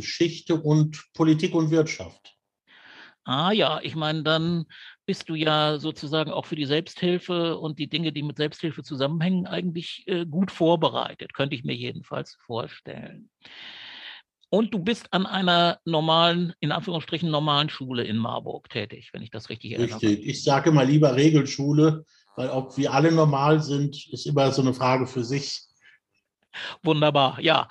Geschichte 0.00 0.60
und 0.60 1.04
Politik 1.14 1.54
und 1.54 1.70
Wirtschaft. 1.70 2.34
Ah 3.24 3.52
ja, 3.52 3.80
ich 3.82 3.94
meine, 3.94 4.22
dann 4.22 4.64
bist 5.04 5.28
du 5.28 5.34
ja 5.34 5.78
sozusagen 5.78 6.30
auch 6.30 6.46
für 6.46 6.56
die 6.56 6.64
Selbsthilfe 6.64 7.58
und 7.58 7.78
die 7.78 7.88
Dinge, 7.88 8.10
die 8.10 8.22
mit 8.22 8.38
Selbsthilfe 8.38 8.82
zusammenhängen, 8.82 9.46
eigentlich 9.46 10.04
äh, 10.06 10.24
gut 10.24 10.50
vorbereitet, 10.50 11.34
könnte 11.34 11.54
ich 11.54 11.62
mir 11.62 11.74
jedenfalls 11.74 12.38
vorstellen. 12.46 13.28
Und 14.50 14.72
du 14.72 14.78
bist 14.78 15.12
an 15.12 15.26
einer 15.26 15.78
normalen, 15.84 16.54
in 16.60 16.72
Anführungsstrichen 16.72 17.30
normalen 17.30 17.68
Schule 17.68 18.04
in 18.04 18.16
Marburg 18.16 18.70
tätig, 18.70 19.10
wenn 19.12 19.22
ich 19.22 19.30
das 19.30 19.50
richtig 19.50 19.72
erinnere. 19.72 20.00
Richtig. 20.00 20.26
Ich 20.26 20.42
sage 20.42 20.72
mal 20.72 20.86
lieber 20.86 21.14
Regelschule, 21.14 22.06
weil 22.34 22.48
ob 22.48 22.78
wir 22.78 22.94
alle 22.94 23.12
normal 23.12 23.60
sind, 23.60 24.08
ist 24.10 24.26
immer 24.26 24.50
so 24.52 24.62
eine 24.62 24.72
Frage 24.72 25.06
für 25.06 25.24
sich. 25.24 25.64
Wunderbar, 26.82 27.38
ja. 27.40 27.68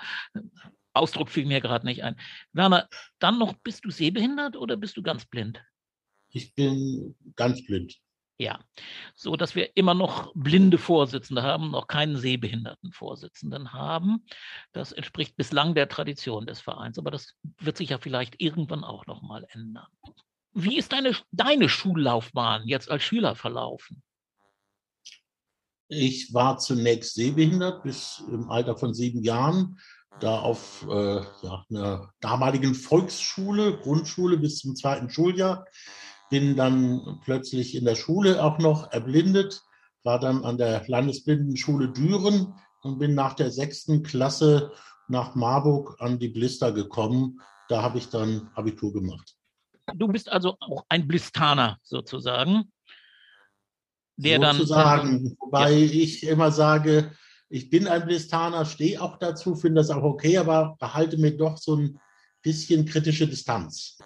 Ausdruck 0.98 1.30
fiel 1.30 1.46
mir 1.46 1.62
gerade 1.62 1.86
nicht 1.86 2.04
ein. 2.04 2.20
Werner, 2.54 2.88
dann 3.20 3.39
noch, 3.39 3.54
bist 3.63 3.86
du 3.86 3.92
sehbehindert 3.92 4.56
oder 4.56 4.77
bist 4.77 4.98
du 4.98 5.04
ganz 5.04 5.25
blind? 5.25 5.63
Ich 6.30 6.54
bin 6.54 7.16
ganz 7.36 7.66
blind. 7.66 7.98
Ja, 8.39 8.60
so 9.16 9.36
dass 9.36 9.56
wir 9.56 9.75
immer 9.75 9.96
noch 9.96 10.32
blinde 10.36 10.77
Vorsitzende 10.77 11.42
haben, 11.42 11.72
noch 11.72 11.88
keinen 11.88 12.18
sehbehinderten 12.18 12.92
Vorsitzenden 12.92 13.74
haben. 13.74 14.25
Das 14.74 14.92
entspricht 14.92 15.36
bislang 15.38 15.74
der 15.74 15.89
Tradition 15.89 16.46
des 16.46 16.62
Vereins, 16.62 17.00
aber 17.00 17.10
das 17.10 17.34
wird 17.60 17.77
sich 17.77 17.89
ja 17.89 17.98
vielleicht 17.98 18.39
irgendwann 18.39 18.84
auch 18.84 19.08
noch 19.08 19.24
mal 19.24 19.48
ändern. 19.50 19.88
Wie 20.54 20.77
ist 20.77 20.92
deine, 20.92 21.16
deine 21.32 21.68
Schullaufbahn 21.68 22.68
jetzt 22.68 22.92
als 22.92 23.04
Schüler 23.04 23.36
verlaufen? 23.36 24.04
Ich 25.88 26.34
war 26.34 26.58
zunächst 26.60 27.16
sehbehindert 27.16 27.82
bis 27.84 28.22
im 28.30 28.50
Alter 28.50 28.77
von 28.77 28.94
sieben 28.94 29.24
Jahren, 29.24 29.80
da 30.19 30.39
auf 30.39 30.86
äh, 30.89 31.21
ja, 31.43 31.63
einer 31.69 32.09
damaligen 32.19 32.75
Volksschule, 32.75 33.77
Grundschule 33.77 34.38
bis 34.38 34.59
zum 34.59 34.75
zweiten 34.75 35.09
Schuljahr 35.09 35.65
bin 36.29 36.55
dann 36.55 37.19
plötzlich 37.24 37.75
in 37.75 37.86
der 37.86 37.95
Schule 37.95 38.43
auch 38.43 38.59
noch 38.59 38.91
erblindet, 38.91 39.62
war 40.03 40.19
dann 40.19 40.43
an 40.43 40.57
der 40.57 40.83
Landesblindenschule 40.88 41.89
Düren 41.89 42.53
und 42.81 43.00
bin 43.00 43.15
nach 43.15 43.33
der 43.33 43.51
sechsten 43.51 44.03
Klasse 44.03 44.71
nach 45.07 45.36
Marburg 45.36 45.95
an 46.00 46.19
die 46.19 46.29
Blister 46.29 46.71
gekommen. 46.71 47.41
Da 47.69 47.81
habe 47.81 47.97
ich 47.97 48.09
dann 48.09 48.50
Abitur 48.55 48.93
gemacht. 48.93 49.36
Du 49.95 50.07
bist 50.07 50.29
also 50.29 50.57
auch 50.59 50.86
ein 50.89 51.07
Blistaner 51.07 51.77
sozusagen. 51.81 52.71
Der 54.17 54.41
sozusagen, 54.53 55.24
dann, 55.24 55.38
wobei 55.39 55.71
ja. 55.71 55.77
ich 55.77 56.24
immer 56.24 56.51
sage, 56.51 57.12
ich 57.50 57.70
bin 57.70 57.88
ein 57.88 58.06
Blistaner, 58.06 58.66
stehe 58.66 59.01
auch 59.01 59.18
dazu, 59.18 59.56
finde 59.56 59.82
das 59.82 59.89
auch 59.89 60.04
okay, 60.04 60.38
aber 60.38 60.75
behalte 60.80 61.18
mir 61.18 61.36
doch 61.36 61.58
so 61.58 61.75
ein 61.75 62.00
bisschen 62.42 62.86
kritische 62.86 63.27
Distanz. 63.27 63.98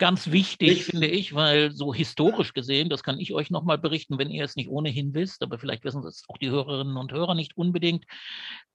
Ganz 0.00 0.30
wichtig, 0.30 0.70
ich, 0.70 0.84
finde 0.84 1.08
ich, 1.08 1.34
weil 1.34 1.72
so 1.72 1.92
historisch 1.92 2.54
gesehen, 2.54 2.88
das 2.88 3.02
kann 3.02 3.18
ich 3.18 3.34
euch 3.34 3.50
nochmal 3.50 3.78
berichten, 3.78 4.16
wenn 4.16 4.30
ihr 4.30 4.44
es 4.44 4.54
nicht 4.54 4.68
ohnehin 4.68 5.12
wisst, 5.12 5.42
aber 5.42 5.58
vielleicht 5.58 5.82
wissen 5.82 6.04
es 6.04 6.22
auch 6.28 6.38
die 6.38 6.50
Hörerinnen 6.50 6.96
und 6.96 7.10
Hörer 7.10 7.34
nicht 7.34 7.56
unbedingt. 7.56 8.04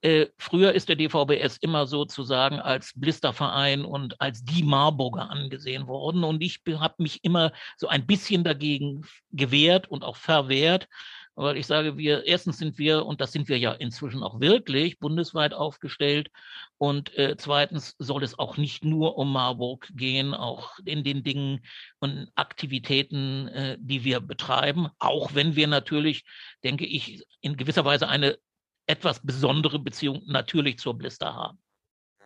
Äh, 0.02 0.28
früher 0.38 0.74
ist 0.74 0.90
der 0.90 0.98
DVBS 0.98 1.56
immer 1.62 1.88
sozusagen 1.88 2.60
als 2.60 2.92
Blisterverein 2.94 3.86
und 3.86 4.20
als 4.20 4.44
die 4.44 4.64
Marburger 4.64 5.30
angesehen 5.30 5.88
worden. 5.88 6.26
Und 6.26 6.44
ich 6.44 6.60
habe 6.68 6.96
mich 7.02 7.24
immer 7.24 7.54
so 7.78 7.88
ein 7.88 8.06
bisschen 8.06 8.44
dagegen 8.44 9.06
gewehrt 9.32 9.90
und 9.90 10.04
auch 10.04 10.18
verwehrt, 10.18 10.90
weil 11.36 11.58
ich 11.58 11.66
sage, 11.66 11.98
wir, 11.98 12.26
erstens 12.26 12.58
sind 12.58 12.78
wir, 12.78 13.06
und 13.06 13.22
das 13.22 13.32
sind 13.32 13.48
wir 13.50 13.58
ja 13.58 13.72
inzwischen 13.72 14.22
auch 14.22 14.40
wirklich, 14.40 15.00
bundesweit 15.00 15.54
aufgestellt. 15.54 16.30
Und 16.78 17.16
äh, 17.18 17.36
zweitens 17.38 17.96
soll 17.98 18.24
es 18.24 18.38
auch 18.38 18.58
nicht 18.58 18.84
nur 18.84 19.18
um 19.18 19.32
Marburg 19.32 19.90
gehen, 19.96 20.34
auch 20.34 20.78
in 20.86 21.04
den 21.04 21.24
Dingen 21.24 21.66
und 22.00 22.30
Aktivitäten, 22.36 23.48
äh, 23.48 23.78
die 23.80 24.04
wir 24.04 24.20
betreiben, 24.20 24.90
auch 25.00 25.34
wenn 25.34 25.56
wir 25.56 25.68
natürlich, 25.68 26.24
denke 26.64 26.86
ich, 26.86 27.24
in 27.42 27.58
gewisser 27.58 27.86
Weise 27.86 28.08
eine 28.08 28.38
etwas 28.86 29.22
besondere 29.26 29.80
Beziehung 29.80 30.22
natürlich 30.26 30.78
zur 30.78 30.98
Blister 30.98 31.34
haben. 31.34 31.60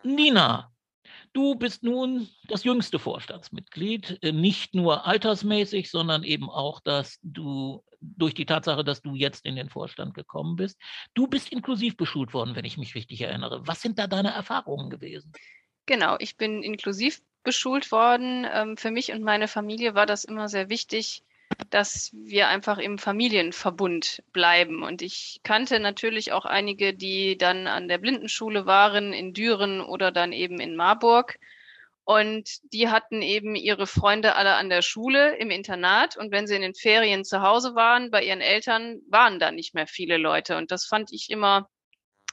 Nina, 0.02 0.72
Du 1.32 1.54
bist 1.54 1.82
nun 1.82 2.28
das 2.48 2.64
jüngste 2.64 2.98
Vorstandsmitglied, 2.98 4.18
äh, 4.22 4.32
nicht 4.32 4.74
nur 4.74 5.06
altersmäßig, 5.06 5.90
sondern 5.90 6.24
eben 6.24 6.48
auch, 6.48 6.80
dass 6.80 7.18
du 7.22 7.84
durch 8.00 8.34
die 8.34 8.46
Tatsache, 8.46 8.84
dass 8.84 9.02
du 9.02 9.14
jetzt 9.14 9.44
in 9.44 9.56
den 9.56 9.68
Vorstand 9.68 10.14
gekommen 10.14 10.56
bist. 10.56 10.78
Du 11.14 11.26
bist 11.26 11.50
inklusiv 11.52 11.96
beschult 11.96 12.32
worden, 12.32 12.54
wenn 12.54 12.64
ich 12.64 12.78
mich 12.78 12.94
richtig 12.94 13.20
erinnere. 13.20 13.66
Was 13.66 13.82
sind 13.82 13.98
da 13.98 14.06
deine 14.06 14.30
Erfahrungen 14.30 14.90
gewesen? 14.90 15.32
Genau, 15.86 16.16
ich 16.18 16.36
bin 16.36 16.62
inklusiv 16.62 17.20
beschult 17.42 17.90
worden. 17.92 18.46
Ähm, 18.52 18.76
für 18.76 18.90
mich 18.90 19.12
und 19.12 19.22
meine 19.22 19.48
Familie 19.48 19.94
war 19.94 20.06
das 20.06 20.24
immer 20.24 20.48
sehr 20.48 20.68
wichtig, 20.68 21.22
dass 21.70 22.10
wir 22.12 22.48
einfach 22.48 22.78
im 22.78 22.98
Familienverbund 22.98 24.22
bleiben. 24.32 24.82
Und 24.82 25.02
ich 25.02 25.40
kannte 25.42 25.80
natürlich 25.80 26.32
auch 26.32 26.44
einige, 26.44 26.94
die 26.94 27.38
dann 27.38 27.66
an 27.66 27.88
der 27.88 27.98
Blindenschule 27.98 28.66
waren, 28.66 29.12
in 29.12 29.32
Düren 29.32 29.80
oder 29.80 30.12
dann 30.12 30.32
eben 30.32 30.60
in 30.60 30.76
Marburg. 30.76 31.38
Und 32.04 32.48
die 32.72 32.88
hatten 32.88 33.20
eben 33.20 33.54
ihre 33.54 33.86
Freunde 33.86 34.34
alle 34.34 34.54
an 34.54 34.70
der 34.70 34.82
Schule 34.82 35.36
im 35.36 35.50
Internat. 35.50 36.16
Und 36.16 36.32
wenn 36.32 36.46
sie 36.46 36.56
in 36.56 36.62
den 36.62 36.74
Ferien 36.74 37.24
zu 37.24 37.42
Hause 37.42 37.74
waren, 37.74 38.10
bei 38.10 38.22
ihren 38.22 38.40
Eltern, 38.40 39.00
waren 39.08 39.38
da 39.38 39.50
nicht 39.50 39.74
mehr 39.74 39.86
viele 39.86 40.16
Leute. 40.16 40.56
Und 40.56 40.70
das 40.70 40.86
fand 40.86 41.12
ich 41.12 41.28
immer 41.30 41.68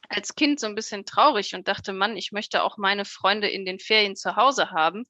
als 0.08 0.36
Kind 0.36 0.60
so 0.60 0.68
ein 0.68 0.76
bisschen 0.76 1.06
traurig 1.06 1.56
und 1.56 1.68
dachte, 1.68 1.92
Mann, 1.92 2.16
ich 2.16 2.32
möchte 2.32 2.64
auch 2.64 2.78
meine 2.78 3.06
Freunde 3.06 3.50
in 3.50 3.66
den 3.66 3.80
Ferien 3.80 4.16
zu 4.16 4.36
Hause 4.36 4.72
haben 4.72 5.06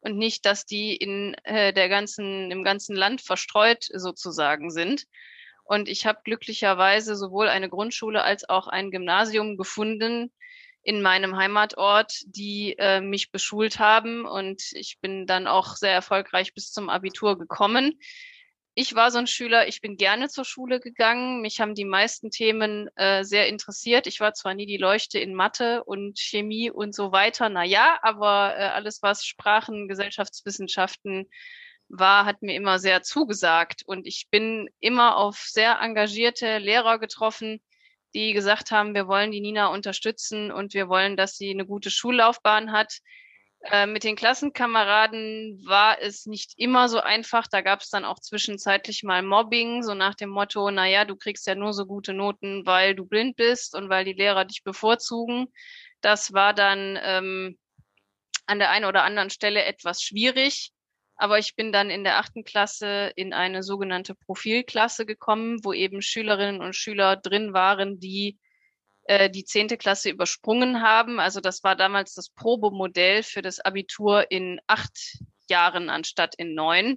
und 0.00 0.16
nicht, 0.16 0.46
dass 0.46 0.66
die 0.66 0.96
in 0.96 1.34
äh, 1.44 1.72
der 1.72 1.88
ganzen, 1.88 2.50
im 2.50 2.64
ganzen 2.64 2.96
Land 2.96 3.20
verstreut 3.20 3.88
sozusagen 3.92 4.70
sind. 4.70 5.06
Und 5.64 5.88
ich 5.88 6.06
habe 6.06 6.20
glücklicherweise 6.24 7.14
sowohl 7.16 7.48
eine 7.48 7.68
Grundschule 7.68 8.22
als 8.22 8.48
auch 8.48 8.66
ein 8.66 8.90
Gymnasium 8.90 9.56
gefunden 9.56 10.32
in 10.82 11.02
meinem 11.02 11.36
Heimatort, 11.36 12.22
die 12.26 12.74
äh, 12.78 13.00
mich 13.00 13.30
beschult 13.30 13.78
haben. 13.78 14.24
Und 14.24 14.62
ich 14.72 14.98
bin 15.00 15.26
dann 15.26 15.46
auch 15.46 15.76
sehr 15.76 15.92
erfolgreich 15.92 16.54
bis 16.54 16.72
zum 16.72 16.88
Abitur 16.88 17.38
gekommen 17.38 17.98
ich 18.74 18.94
war 18.94 19.10
so 19.10 19.18
ein 19.18 19.26
Schüler, 19.26 19.66
ich 19.68 19.80
bin 19.80 19.96
gerne 19.96 20.28
zur 20.28 20.44
Schule 20.44 20.80
gegangen. 20.80 21.40
Mich 21.40 21.60
haben 21.60 21.74
die 21.74 21.84
meisten 21.84 22.30
Themen 22.30 22.88
äh, 22.96 23.24
sehr 23.24 23.48
interessiert. 23.48 24.06
Ich 24.06 24.20
war 24.20 24.32
zwar 24.32 24.54
nie 24.54 24.66
die 24.66 24.76
Leuchte 24.76 25.18
in 25.18 25.34
Mathe 25.34 25.84
und 25.84 26.18
Chemie 26.18 26.70
und 26.70 26.94
so 26.94 27.12
weiter, 27.12 27.48
na 27.48 27.64
ja, 27.64 27.98
aber 28.02 28.54
äh, 28.56 28.62
alles, 28.62 29.02
was 29.02 29.24
Sprachen, 29.26 29.88
Gesellschaftswissenschaften 29.88 31.28
war, 31.88 32.24
hat 32.24 32.42
mir 32.42 32.54
immer 32.54 32.78
sehr 32.78 33.02
zugesagt. 33.02 33.82
Und 33.84 34.06
ich 34.06 34.28
bin 34.30 34.70
immer 34.78 35.16
auf 35.16 35.38
sehr 35.38 35.80
engagierte 35.80 36.58
Lehrer 36.58 36.98
getroffen, 36.98 37.60
die 38.14 38.32
gesagt 38.32 38.70
haben, 38.70 38.94
wir 38.94 39.08
wollen 39.08 39.32
die 39.32 39.40
Nina 39.40 39.66
unterstützen 39.68 40.50
und 40.52 40.74
wir 40.74 40.88
wollen, 40.88 41.16
dass 41.16 41.36
sie 41.36 41.50
eine 41.50 41.66
gute 41.66 41.90
Schullaufbahn 41.90 42.72
hat. 42.72 43.00
Äh, 43.62 43.86
mit 43.86 44.04
den 44.04 44.16
Klassenkameraden 44.16 45.62
war 45.66 46.00
es 46.00 46.26
nicht 46.26 46.54
immer 46.56 46.88
so 46.88 47.00
einfach. 47.00 47.46
Da 47.46 47.60
gab 47.60 47.80
es 47.80 47.90
dann 47.90 48.04
auch 48.04 48.18
zwischenzeitlich 48.18 49.02
mal 49.02 49.22
Mobbing, 49.22 49.82
so 49.82 49.94
nach 49.94 50.14
dem 50.14 50.30
Motto, 50.30 50.70
naja, 50.70 51.04
du 51.04 51.14
kriegst 51.16 51.46
ja 51.46 51.54
nur 51.54 51.74
so 51.74 51.84
gute 51.84 52.14
Noten, 52.14 52.64
weil 52.64 52.94
du 52.94 53.04
blind 53.04 53.36
bist 53.36 53.74
und 53.74 53.90
weil 53.90 54.04
die 54.04 54.14
Lehrer 54.14 54.46
dich 54.46 54.64
bevorzugen. 54.64 55.52
Das 56.00 56.32
war 56.32 56.54
dann 56.54 56.98
ähm, 57.02 57.58
an 58.46 58.58
der 58.58 58.70
einen 58.70 58.86
oder 58.86 59.04
anderen 59.04 59.30
Stelle 59.30 59.64
etwas 59.64 60.02
schwierig. 60.02 60.72
Aber 61.16 61.38
ich 61.38 61.54
bin 61.54 61.70
dann 61.70 61.90
in 61.90 62.02
der 62.02 62.16
achten 62.16 62.44
Klasse 62.44 63.12
in 63.14 63.34
eine 63.34 63.62
sogenannte 63.62 64.14
Profilklasse 64.14 65.04
gekommen, 65.04 65.62
wo 65.62 65.74
eben 65.74 66.00
Schülerinnen 66.00 66.62
und 66.62 66.74
Schüler 66.74 67.16
drin 67.16 67.52
waren, 67.52 68.00
die 68.00 68.38
äh, 69.10 69.28
die 69.28 69.44
zehnte 69.44 69.76
Klasse 69.76 70.08
übersprungen 70.08 70.82
haben. 70.82 71.18
Also 71.18 71.40
das 71.40 71.64
war 71.64 71.74
damals 71.74 72.14
das 72.14 72.30
Probemodell 72.30 73.24
für 73.24 73.42
das 73.42 73.58
Abitur 73.58 74.30
in 74.30 74.60
acht 74.68 75.18
Jahren 75.48 75.90
anstatt 75.90 76.36
in 76.36 76.54
neun. 76.54 76.96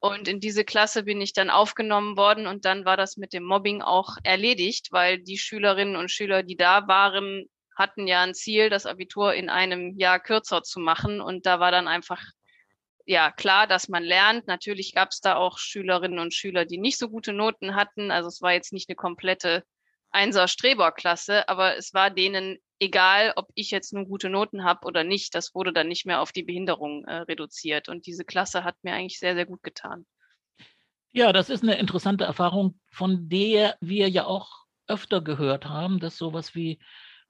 Und 0.00 0.26
in 0.26 0.40
diese 0.40 0.64
Klasse 0.64 1.04
bin 1.04 1.20
ich 1.20 1.34
dann 1.34 1.48
aufgenommen 1.48 2.16
worden 2.16 2.48
und 2.48 2.64
dann 2.64 2.84
war 2.84 2.96
das 2.96 3.16
mit 3.16 3.32
dem 3.32 3.44
Mobbing 3.44 3.82
auch 3.82 4.16
erledigt, 4.24 4.88
weil 4.90 5.20
die 5.20 5.38
Schülerinnen 5.38 5.94
und 5.94 6.10
Schüler, 6.10 6.42
die 6.42 6.56
da 6.56 6.88
waren, 6.88 7.44
hatten 7.76 8.08
ja 8.08 8.22
ein 8.22 8.34
Ziel, 8.34 8.68
das 8.68 8.84
Abitur 8.84 9.32
in 9.34 9.48
einem 9.48 9.96
Jahr 9.96 10.18
kürzer 10.18 10.64
zu 10.64 10.80
machen. 10.80 11.20
Und 11.20 11.46
da 11.46 11.60
war 11.60 11.70
dann 11.70 11.86
einfach 11.86 12.20
ja 13.06 13.30
klar, 13.30 13.68
dass 13.68 13.88
man 13.88 14.02
lernt. 14.02 14.48
Natürlich 14.48 14.92
gab 14.92 15.10
es 15.10 15.20
da 15.20 15.36
auch 15.36 15.58
Schülerinnen 15.58 16.18
und 16.18 16.34
Schüler, 16.34 16.64
die 16.64 16.78
nicht 16.78 16.98
so 16.98 17.08
gute 17.08 17.32
Noten 17.32 17.76
hatten. 17.76 18.10
Also 18.10 18.26
es 18.26 18.42
war 18.42 18.54
jetzt 18.54 18.72
nicht 18.72 18.88
eine 18.88 18.96
komplette 18.96 19.62
Einser-Streber-Klasse, 20.10 21.48
aber 21.48 21.76
es 21.76 21.94
war 21.94 22.10
denen 22.10 22.58
egal, 22.80 23.32
ob 23.36 23.48
ich 23.54 23.70
jetzt 23.70 23.92
nur 23.92 24.06
gute 24.06 24.30
Noten 24.30 24.64
habe 24.64 24.86
oder 24.86 25.04
nicht. 25.04 25.34
Das 25.34 25.54
wurde 25.54 25.72
dann 25.72 25.88
nicht 25.88 26.06
mehr 26.06 26.20
auf 26.20 26.32
die 26.32 26.42
Behinderung 26.42 27.04
äh, 27.04 27.16
reduziert. 27.16 27.88
Und 27.88 28.06
diese 28.06 28.24
Klasse 28.24 28.64
hat 28.64 28.76
mir 28.82 28.94
eigentlich 28.94 29.18
sehr, 29.18 29.34
sehr 29.34 29.46
gut 29.46 29.62
getan. 29.62 30.06
Ja, 31.10 31.32
das 31.32 31.50
ist 31.50 31.62
eine 31.62 31.78
interessante 31.78 32.24
Erfahrung, 32.24 32.78
von 32.90 33.28
der 33.28 33.76
wir 33.80 34.08
ja 34.08 34.26
auch 34.26 34.66
öfter 34.86 35.20
gehört 35.20 35.66
haben, 35.66 36.00
dass 36.00 36.16
sowas 36.16 36.54
wie 36.54 36.78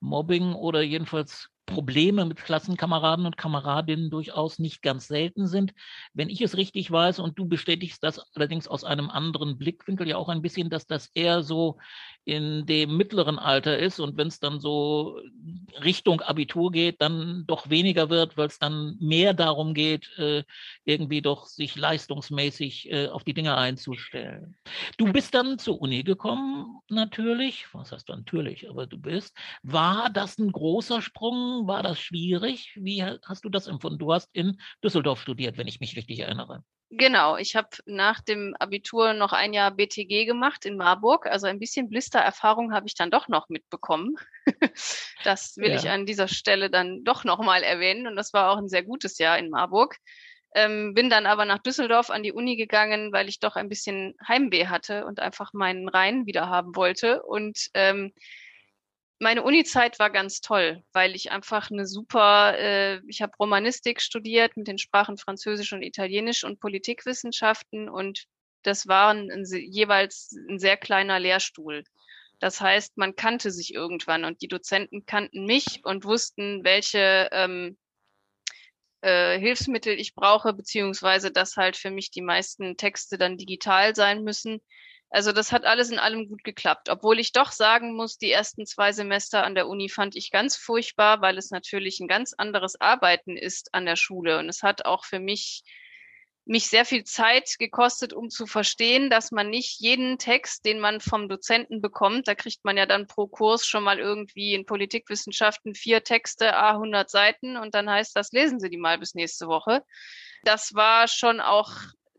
Mobbing 0.00 0.54
oder 0.54 0.82
jedenfalls 0.82 1.49
Probleme 1.69 2.25
mit 2.25 2.43
Klassenkameraden 2.43 3.27
und 3.27 3.37
Kameradinnen 3.37 4.09
durchaus 4.09 4.59
nicht 4.59 4.81
ganz 4.81 5.07
selten 5.07 5.47
sind. 5.47 5.75
Wenn 6.15 6.31
ich 6.31 6.41
es 6.41 6.57
richtig 6.57 6.91
weiß 6.91 7.19
und 7.19 7.39
du 7.39 7.47
bestätigst 7.47 8.03
das 8.03 8.21
allerdings 8.35 8.67
aus 8.67 8.85
einem 8.85 9.11
anderen 9.11 9.59
Blickwinkel 9.59 10.09
ja 10.09 10.17
auch 10.17 10.31
ein 10.31 10.41
bisschen, 10.41 10.71
dass 10.71 10.87
das 10.87 11.11
eher 11.13 11.43
so 11.43 11.77
in 12.25 12.67
dem 12.67 12.97
mittleren 12.97 13.39
Alter 13.39 13.79
ist 13.79 14.01
und 14.01 14.17
wenn 14.19 14.29
es 14.29 14.39
dann 14.39 14.61
so 14.61 15.19
Richtung 15.83 16.21
Abitur 16.21 16.71
geht, 16.73 17.01
dann 17.01 17.45
doch 17.47 17.71
weniger 17.71 18.11
wird, 18.11 18.37
weil 18.37 18.49
es 18.49 18.59
dann 18.59 18.97
mehr 19.01 19.33
darum 19.33 19.73
geht, 19.73 20.11
äh, 20.19 20.45
irgendwie 20.85 21.23
doch 21.23 21.47
sich 21.47 21.77
leistungsmäßig 21.77 22.91
äh, 22.91 23.09
auf 23.09 23.25
die 23.25 23.33
Dinge 23.33 23.57
einzustellen. 23.57 24.57
Du 24.99 25.11
bist 25.11 25.35
dann 25.35 25.59
zur 25.59 25.81
Uni 25.81 26.03
gekommen, 26.03 26.81
natürlich. 26.91 27.67
Was 27.73 27.93
heißt 27.93 28.09
natürlich, 28.11 28.69
aber 28.69 28.87
du 28.87 28.99
bist. 28.99 29.35
War 29.63 30.11
das 30.11 30.39
ein 30.39 30.53
großer 30.53 31.01
Sprung? 31.01 31.58
War 31.67 31.83
das 31.83 31.99
schwierig? 31.99 32.73
Wie 32.77 33.03
hast 33.03 33.45
du 33.45 33.49
das 33.49 33.67
empfunden? 33.67 33.99
Du 33.99 34.12
hast 34.12 34.29
in 34.33 34.61
Düsseldorf 34.85 35.21
studiert, 35.21 35.59
wenn 35.59 35.67
ich 35.67 35.81
mich 35.81 35.97
richtig 35.97 36.21
erinnere. 36.21 36.62
Genau, 36.91 37.37
ich 37.37 37.55
habe 37.55 37.69
nach 37.85 38.23
dem 38.23 38.57
Abitur 38.59 39.12
noch 39.12 39.35
ein 39.35 39.53
Jahr 39.53 39.71
BTG 39.71 40.25
gemacht 40.25 40.65
in 40.65 40.79
Marburg. 40.79 41.27
Also 41.27 41.47
ein 41.47 41.59
bisschen 41.59 41.91
Blister-Erfahrung 41.91 42.73
habe 42.73 42.87
ich 42.87 42.95
dann 42.95 43.11
doch 43.11 43.29
noch 43.29 43.50
mitbekommen. 43.50 44.17
das 45.25 45.59
will 45.59 45.71
ja. 45.71 45.77
ich 45.77 45.91
an 45.91 46.07
dieser 46.07 46.29
Stelle 46.29 46.71
dann 46.71 47.05
doch 47.05 47.25
nochmal 47.25 47.62
erwähnen. 47.62 48.07
Und 48.07 48.17
das 48.17 48.33
war 48.33 48.50
auch 48.50 48.57
ein 48.57 48.69
sehr 48.69 48.83
gutes 48.85 49.19
Jahr 49.19 49.38
in 49.38 49.50
Marburg. 49.50 49.99
Ähm, 50.55 50.95
bin 50.95 51.11
dann 51.11 51.27
aber 51.27 51.45
nach 51.45 51.59
Düsseldorf 51.59 52.09
an 52.09 52.23
die 52.23 52.33
Uni 52.33 52.57
gegangen, 52.57 53.12
weil 53.12 53.29
ich 53.29 53.38
doch 53.38 53.57
ein 53.57 53.69
bisschen 53.69 54.15
Heimweh 54.27 54.69
hatte 54.69 55.05
und 55.05 55.21
einfach 55.21 55.53
meinen 55.53 55.91
Rhein 55.91 56.25
wieder 56.25 56.49
haben 56.49 56.75
wollte. 56.75 57.23
Und 57.23 57.69
ähm, 57.75 58.12
meine 59.21 59.43
Uni-Zeit 59.43 59.99
war 59.99 60.11
ganz 60.11 60.41
toll, 60.41 60.83
weil 60.93 61.15
ich 61.15 61.33
einfach 61.33 61.71
eine 61.71 61.87
super, 61.87 62.57
äh, 62.59 63.01
ich 63.07 63.23
habe 63.23 63.37
Romanistik 63.39 64.01
studiert 64.01 64.57
mit 64.57 64.69
den 64.69 64.79
Sprachen 64.79 65.19
Französisch 65.19 65.73
und 65.73 65.83
Italienisch 65.83 66.45
und 66.45 66.61
Politikwissenschaften 66.61 67.89
und 67.89 68.25
das 68.63 68.87
war 68.87 69.11
ein, 69.11 69.31
ein, 69.31 69.45
jeweils 69.45 70.33
ein 70.49 70.59
sehr 70.59 70.77
kleiner 70.77 71.19
Lehrstuhl. 71.19 71.85
Das 72.41 72.61
heißt, 72.61 72.97
man 72.97 73.17
kannte 73.17 73.51
sich 73.51 73.75
irgendwann 73.75 74.25
und 74.25 74.43
die 74.43 74.49
Dozenten 74.49 75.07
kannten 75.07 75.47
mich 75.47 75.81
und 75.85 76.04
wussten, 76.04 76.63
welche 76.65 77.28
ähm, 77.33 77.76
äh, 79.00 79.39
Hilfsmittel 79.39 79.99
ich 79.99 80.15
brauche, 80.15 80.52
beziehungsweise 80.52 81.31
dass 81.33 81.57
halt 81.57 81.76
für 81.76 81.91
mich 81.91 82.11
die 82.11 82.23
meisten 82.23 82.76
Texte 82.76 83.19
dann 83.19 83.37
digital 83.37 83.95
sein 83.95 84.23
müssen. 84.23 84.61
Also 85.10 85.32
das 85.32 85.52
hat 85.52 85.64
alles 85.64 85.90
in 85.90 85.99
allem 85.99 86.28
gut 86.28 86.44
geklappt, 86.44 86.90
obwohl 86.90 87.18
ich 87.18 87.32
doch 87.32 87.50
sagen 87.50 87.94
muss, 87.94 88.18
die 88.18 88.30
ersten 88.30 88.66
zwei 88.66 88.92
Semester 88.92 89.42
an 89.42 89.54
der 89.54 89.66
Uni 89.66 89.88
fand 89.88 90.16
ich 90.16 90.30
ganz 90.30 90.56
furchtbar, 90.56 91.23
weil 91.23 91.38
es 91.38 91.50
natürlich 91.50 91.99
ein 92.00 92.08
ganz 92.08 92.34
anderes 92.34 92.78
Arbeiten 92.80 93.36
ist 93.36 93.75
an 93.75 93.86
der 93.86 93.97
Schule 93.97 94.38
und 94.38 94.49
es 94.49 94.62
hat 94.62 94.84
auch 94.84 95.04
für 95.04 95.18
mich 95.18 95.62
mich 96.49 96.68
sehr 96.68 96.86
viel 96.86 97.04
Zeit 97.04 97.56
gekostet, 97.58 98.14
um 98.14 98.30
zu 98.30 98.47
verstehen, 98.47 99.10
dass 99.10 99.30
man 99.32 99.50
nicht 99.50 99.80
jeden 99.80 100.16
Text, 100.16 100.64
den 100.64 100.80
man 100.80 101.00
vom 101.00 101.28
Dozenten 101.28 101.82
bekommt, 101.82 102.26
da 102.26 102.34
kriegt 102.34 102.64
man 102.64 102.78
ja 102.78 102.86
dann 102.86 103.06
pro 103.06 103.26
Kurs 103.26 103.66
schon 103.66 103.84
mal 103.84 103.99
irgendwie 103.99 104.54
in 104.54 104.64
Politikwissenschaften 104.64 105.75
vier 105.75 106.02
Texte, 106.04 106.56
a 106.56 106.71
100 106.73 107.10
Seiten 107.10 107.58
und 107.58 107.75
dann 107.75 107.90
heißt 107.90 108.16
das, 108.16 108.32
lesen 108.32 108.60
Sie 108.60 108.71
die 108.71 108.78
mal 108.78 108.99
bis 108.99 109.14
nächste 109.14 109.47
Woche. 109.47 109.84
Das 110.42 110.73
war 110.75 111.06
schon 111.06 111.40
auch 111.40 111.71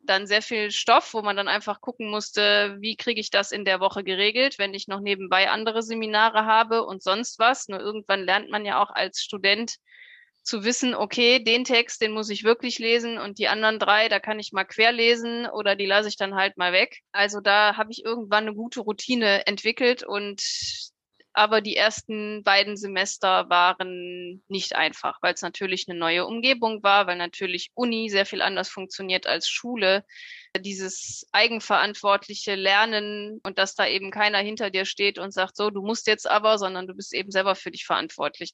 dann 0.10 0.28
sehr 0.28 0.42
viel 0.42 0.72
Stoff, 0.72 1.14
wo 1.14 1.22
man 1.22 1.38
dann 1.38 1.48
einfach 1.48 1.82
gucken 1.82 2.10
musste, 2.10 2.78
wie 2.80 2.96
kriege 2.96 3.22
ich 3.22 3.30
das 3.30 3.52
in 3.52 3.66
der 3.66 3.80
Woche 3.80 4.04
geregelt, 4.04 4.58
wenn 4.58 4.74
ich 4.74 4.88
noch 4.88 5.00
nebenbei 5.00 5.50
andere 5.50 5.84
Seminare 5.84 6.46
habe 6.46 6.86
und 6.86 7.04
sonst 7.04 7.40
was. 7.40 7.68
Nur 7.68 7.80
irgendwann 7.80 8.24
lernt 8.24 8.50
man 8.50 8.66
ja 8.66 8.82
auch 8.82 8.90
als 8.90 9.22
Student 9.22 9.78
zu 10.42 10.64
wissen, 10.64 10.96
okay, 10.96 11.44
den 11.44 11.64
Text, 11.64 12.02
den 12.02 12.12
muss 12.12 12.30
ich 12.30 12.44
wirklich 12.44 12.80
lesen 12.80 13.18
und 13.18 13.38
die 13.38 13.48
anderen 13.48 13.78
drei, 13.78 14.10
da 14.10 14.20
kann 14.20 14.40
ich 14.40 14.52
mal 14.52 14.64
querlesen 14.64 15.46
oder 15.46 15.76
die 15.76 15.86
lasse 15.86 16.10
ich 16.10 16.18
dann 16.18 16.36
halt 16.36 16.58
mal 16.58 16.74
weg. 16.74 17.00
Also 17.12 17.40
da 17.40 17.78
habe 17.78 17.92
ich 17.92 18.04
irgendwann 18.04 18.48
eine 18.48 18.56
gute 18.56 18.80
Routine 18.82 19.46
entwickelt 19.46 20.04
und 20.04 20.42
aber 21.34 21.62
die 21.62 21.76
ersten 21.76 22.44
beiden 22.44 22.76
Semester 22.76 23.50
waren 23.50 24.44
nicht 24.48 24.76
einfach, 24.76 25.20
weil 25.22 25.34
es 25.34 25.42
natürlich 25.42 25.88
eine 25.88 25.98
neue 25.98 26.26
Umgebung 26.26 26.84
war, 26.84 27.08
weil 27.08 27.18
natürlich 27.18 27.72
Uni 27.76 28.10
sehr 28.10 28.26
viel 28.26 28.42
anders 28.42 28.70
funktioniert 28.70 29.28
als 29.28 29.48
Schule. 29.48 30.04
Dieses 30.58 31.28
eigenverantwortliche 31.32 32.56
Lernen 32.56 33.40
und 33.44 33.60
dass 33.60 33.76
da 33.76 33.88
eben 33.88 34.12
keiner 34.12 34.40
hinter 34.40 34.70
dir 34.70 34.86
steht 34.86 35.20
und 35.20 35.32
sagt, 35.32 35.56
so, 35.56 35.70
du 35.70 35.82
musst 35.82 36.08
jetzt 36.08 36.30
aber, 36.30 36.58
sondern 36.58 36.88
du 36.88 36.96
bist 36.96 37.14
eben 37.14 37.32
selber 37.32 37.56
für 37.56 37.72
dich 37.72 37.86
verantwortlich 37.86 38.54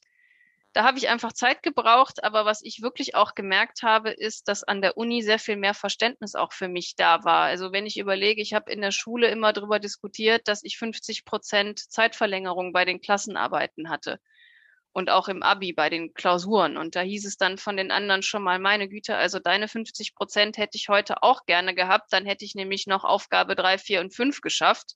da 0.76 0.84
habe 0.84 0.98
ich 0.98 1.08
einfach 1.08 1.32
Zeit 1.32 1.62
gebraucht, 1.62 2.22
aber 2.22 2.44
was 2.44 2.60
ich 2.62 2.82
wirklich 2.82 3.14
auch 3.14 3.34
gemerkt 3.34 3.82
habe, 3.82 4.10
ist, 4.10 4.46
dass 4.46 4.62
an 4.62 4.82
der 4.82 4.98
Uni 4.98 5.22
sehr 5.22 5.38
viel 5.38 5.56
mehr 5.56 5.72
Verständnis 5.72 6.34
auch 6.34 6.52
für 6.52 6.68
mich 6.68 6.96
da 6.96 7.24
war. 7.24 7.44
Also 7.44 7.72
wenn 7.72 7.86
ich 7.86 7.98
überlege, 7.98 8.42
ich 8.42 8.52
habe 8.52 8.70
in 8.70 8.82
der 8.82 8.90
Schule 8.90 9.28
immer 9.28 9.54
darüber 9.54 9.78
diskutiert, 9.78 10.48
dass 10.48 10.62
ich 10.62 10.76
50 10.76 11.24
Prozent 11.24 11.78
Zeitverlängerung 11.78 12.74
bei 12.74 12.84
den 12.84 13.00
Klassenarbeiten 13.00 13.88
hatte 13.88 14.20
und 14.96 15.10
auch 15.10 15.28
im 15.28 15.42
Abi 15.42 15.74
bei 15.74 15.90
den 15.90 16.14
Klausuren. 16.14 16.78
Und 16.78 16.96
da 16.96 17.02
hieß 17.02 17.26
es 17.26 17.36
dann 17.36 17.58
von 17.58 17.76
den 17.76 17.90
anderen 17.90 18.22
schon 18.22 18.42
mal, 18.42 18.58
meine 18.58 18.88
Güte, 18.88 19.14
also 19.14 19.38
deine 19.38 19.68
50 19.68 20.14
Prozent 20.14 20.56
hätte 20.56 20.78
ich 20.78 20.88
heute 20.88 21.22
auch 21.22 21.44
gerne 21.44 21.74
gehabt, 21.74 22.14
dann 22.14 22.24
hätte 22.24 22.46
ich 22.46 22.54
nämlich 22.54 22.86
noch 22.86 23.04
Aufgabe 23.04 23.56
drei, 23.56 23.76
vier 23.76 24.00
und 24.00 24.14
fünf 24.14 24.40
geschafft 24.40 24.94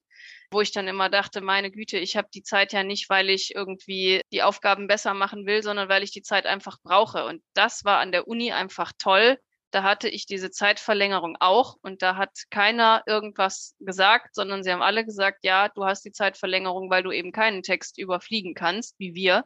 wo 0.51 0.61
ich 0.61 0.73
dann 0.73 0.89
immer 0.89 1.09
dachte, 1.09 1.41
meine 1.41 1.71
Güte, 1.71 1.97
ich 1.99 2.17
habe 2.17 2.29
die 2.35 2.43
Zeit 2.43 2.73
ja 2.73 2.83
nicht, 2.83 3.09
weil 3.09 3.31
ich 3.31 3.55
irgendwie 3.55 4.21
die 4.33 4.43
Aufgaben 4.43 4.89
besser 4.89 5.15
machen 5.15 5.47
will, 5.47 5.63
sondern 5.63 5.89
weil 5.89 6.03
ich 6.03 6.11
die 6.11 6.23
Zeit 6.23 6.45
einfach 6.45 6.79
brauche. 6.83 7.25
Und 7.25 7.43
das 7.55 7.85
war 7.85 8.01
an 8.01 8.13
der 8.13 8.27
Uni 8.27 8.53
einfach 8.53 8.93
toll. 8.99 9.39
Da 9.71 9.85
hatte 9.85 10.09
ich 10.09 10.27
diese 10.27 10.51
Zeitverlängerung 10.51 11.37
auch 11.39 11.77
und 11.83 12.03
da 12.03 12.17
hat 12.17 12.37
keiner 12.51 13.05
irgendwas 13.07 13.77
gesagt, 13.79 14.35
sondern 14.35 14.65
sie 14.65 14.73
haben 14.73 14.83
alle 14.83 15.05
gesagt, 15.05 15.39
ja, 15.45 15.69
du 15.69 15.85
hast 15.85 16.05
die 16.05 16.11
Zeitverlängerung, 16.11 16.91
weil 16.91 17.05
du 17.05 17.13
eben 17.13 17.31
keinen 17.31 17.63
Text 17.63 17.97
überfliegen 17.97 18.55
kannst, 18.55 18.99
wie 18.99 19.15
wir, 19.15 19.45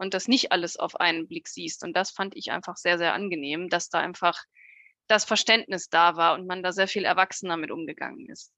und 0.00 0.14
das 0.14 0.28
nicht 0.28 0.50
alles 0.50 0.78
auf 0.78 0.98
einen 0.98 1.28
Blick 1.28 1.46
siehst. 1.46 1.84
Und 1.84 1.94
das 1.94 2.10
fand 2.10 2.34
ich 2.34 2.50
einfach 2.50 2.76
sehr, 2.76 2.96
sehr 2.96 3.12
angenehm, 3.12 3.68
dass 3.68 3.90
da 3.90 3.98
einfach 3.98 4.42
das 5.08 5.24
Verständnis 5.24 5.88
da 5.90 6.16
war 6.16 6.34
und 6.34 6.46
man 6.46 6.62
da 6.62 6.72
sehr 6.72 6.88
viel 6.88 7.04
erwachsener 7.04 7.58
mit 7.58 7.70
umgegangen 7.70 8.26
ist. 8.28 8.50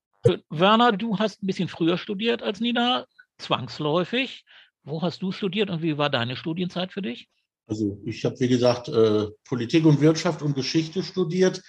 Werner, 0.51 0.93
du 0.93 1.19
hast 1.19 1.43
ein 1.43 1.47
bisschen 1.47 1.69
früher 1.69 1.99
studiert 1.99 2.43
als 2.43 2.61
Nina, 2.61 3.07
zwangsläufig. 3.39 4.45
Wo 4.85 5.03
hast 5.03 5.21
du 5.23 5.33
studiert 5.33 5.69
und 5.69 5.83
wie 5.83 5.99
war 5.99 6.11
deine 6.11 6.37
Studienzeit 6.37 6.93
für 6.93 7.03
dich? 7.03 7.29
Also 7.67 8.01
ich 8.05 8.25
habe, 8.25 8.39
wie 8.39 8.49
gesagt, 8.49 8.89
äh, 8.89 9.27
Politik 9.45 9.85
und 9.85 10.01
Wirtschaft 10.01 10.43
und 10.43 10.55
Geschichte 10.55 11.03
studiert. 11.03 11.63